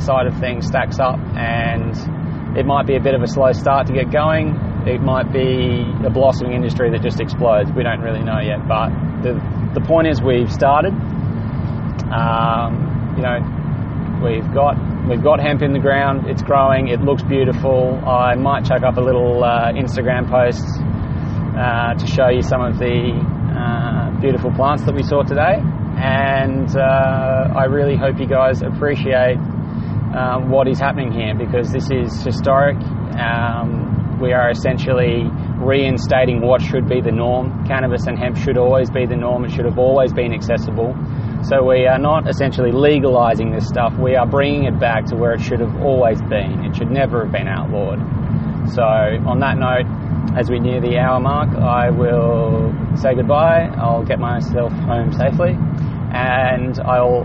side 0.01 0.27
of 0.27 0.39
things 0.39 0.67
stacks 0.67 0.99
up. 0.99 1.19
And 1.37 1.97
it 2.57 2.67
might 2.67 2.87
be 2.87 2.97
a 2.97 3.01
bit 3.01 3.15
of 3.15 3.23
a 3.23 3.27
slow 3.27 3.53
start 3.53 3.87
to 3.87 3.93
get 3.93 4.11
going, 4.11 4.57
it 4.87 5.01
might 5.01 5.33
be 5.33 5.87
a 6.05 6.11
blossoming 6.11 6.55
industry 6.55 6.91
that 6.91 7.03
just 7.03 7.21
explodes. 7.21 7.71
We 7.73 7.85
don't 7.85 8.01
really 8.01 8.23
know 8.23 8.41
yet, 8.41 8.67
but 8.67 8.91
the 9.23 9.35
the 9.75 9.81
point 9.81 10.09
is 10.09 10.21
we've 10.21 10.53
started. 10.53 10.93
Um, 12.11 13.15
you 13.17 13.23
know, 13.23 13.39
we've 14.25 14.53
got 14.53 14.75
we've 15.09 15.23
got 15.23 15.39
hemp 15.39 15.63
in 15.63 15.73
the 15.73 15.79
ground. 15.79 16.27
It's 16.27 16.43
growing. 16.43 16.89
It 16.89 17.01
looks 17.01 17.23
beautiful. 17.23 18.03
I 18.05 18.35
might 18.35 18.65
chuck 18.65 18.83
up 18.83 18.97
a 18.97 19.01
little 19.01 19.45
uh, 19.45 19.73
Instagram 19.73 20.29
post 20.29 20.67
uh, 21.57 21.95
to 21.95 22.07
show 22.07 22.29
you 22.29 22.43
some 22.43 22.61
of 22.61 22.79
the 22.79 23.15
uh, 23.55 24.21
beautiful 24.21 24.51
plants 24.51 24.83
that 24.85 24.95
we 24.97 25.05
saw 25.05 25.23
today. 25.23 25.63
And 26.03 26.69
uh, 26.77 27.55
I 27.55 27.67
really 27.67 27.97
hope 27.97 28.19
you 28.19 28.27
guys 28.27 28.61
appreciate 28.61 29.37
um, 29.37 30.51
what 30.51 30.67
is 30.67 30.81
happening 30.81 31.13
here 31.13 31.33
because 31.33 31.71
this 31.71 31.93
is 31.93 32.25
historic. 32.25 32.77
Um, 33.15 34.19
we 34.21 34.33
are 34.33 34.51
essentially 34.51 35.23
reinstating 35.59 36.41
what 36.41 36.61
should 36.61 36.89
be 36.89 37.01
the 37.01 37.13
norm. 37.13 37.65
Cannabis 37.69 38.09
and 38.09 38.19
hemp 38.19 38.37
should 38.37 38.59
always 38.59 38.91
be 38.91 39.07
the 39.07 39.15
norm. 39.15 39.45
It 39.45 39.53
should 39.53 39.65
have 39.65 39.79
always 39.79 40.13
been 40.13 40.35
accessible. 40.35 40.93
So 41.45 41.63
we 41.63 41.87
are 41.87 42.01
not 42.01 42.29
essentially 42.29 42.73
legalizing 42.73 43.53
this 43.53 43.69
stuff. 43.69 43.97
We 43.97 44.17
are 44.17 44.27
bringing 44.27 44.65
it 44.65 44.81
back 44.81 45.07
to 45.07 45.17
where 45.17 45.35
it 45.35 45.41
should 45.41 45.61
have 45.61 45.83
always 45.83 46.21
been. 46.23 46.65
It 46.65 46.75
should 46.75 46.91
never 46.91 47.23
have 47.23 47.33
been 47.33 47.47
outlawed. 47.47 48.01
So 48.73 48.83
on 48.83 49.39
that 49.39 49.57
note, 49.57 49.87
as 50.37 50.51
we 50.51 50.59
near 50.59 50.81
the 50.81 50.99
hour 50.99 51.21
mark, 51.21 51.51
I 51.51 51.91
will 51.91 52.75
say 52.97 53.15
goodbye. 53.15 53.71
I'll 53.77 54.05
get 54.05 54.19
myself 54.19 54.73
home 54.73 55.13
safely 55.13 55.57
and 56.13 56.79
I'll 56.81 57.25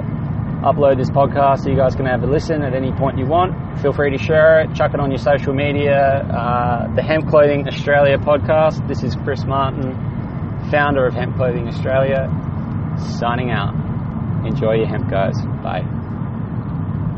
upload 0.63 0.97
this 0.97 1.09
podcast 1.09 1.63
so 1.63 1.69
you 1.69 1.75
guys 1.75 1.95
can 1.95 2.05
have 2.05 2.23
a 2.23 2.27
listen 2.27 2.63
at 2.63 2.73
any 2.73 2.91
point 2.93 3.17
you 3.17 3.25
want. 3.25 3.79
Feel 3.81 3.93
free 3.93 4.09
to 4.09 4.17
share 4.17 4.61
it, 4.61 4.73
chuck 4.75 4.93
it 4.93 4.99
on 4.99 5.11
your 5.11 5.19
social 5.19 5.53
media. 5.53 5.97
Uh, 5.97 6.93
the 6.95 7.01
Hemp 7.01 7.29
Clothing 7.29 7.67
Australia 7.67 8.17
podcast. 8.17 8.87
This 8.87 9.03
is 9.03 9.15
Chris 9.23 9.45
Martin, 9.45 9.93
founder 10.71 11.05
of 11.05 11.13
Hemp 11.13 11.35
Clothing 11.35 11.67
Australia, 11.67 12.27
signing 13.19 13.51
out. 13.51 13.75
Enjoy 14.45 14.73
your 14.73 14.87
hemp, 14.87 15.09
guys. 15.09 15.35
Bye. 15.63 15.96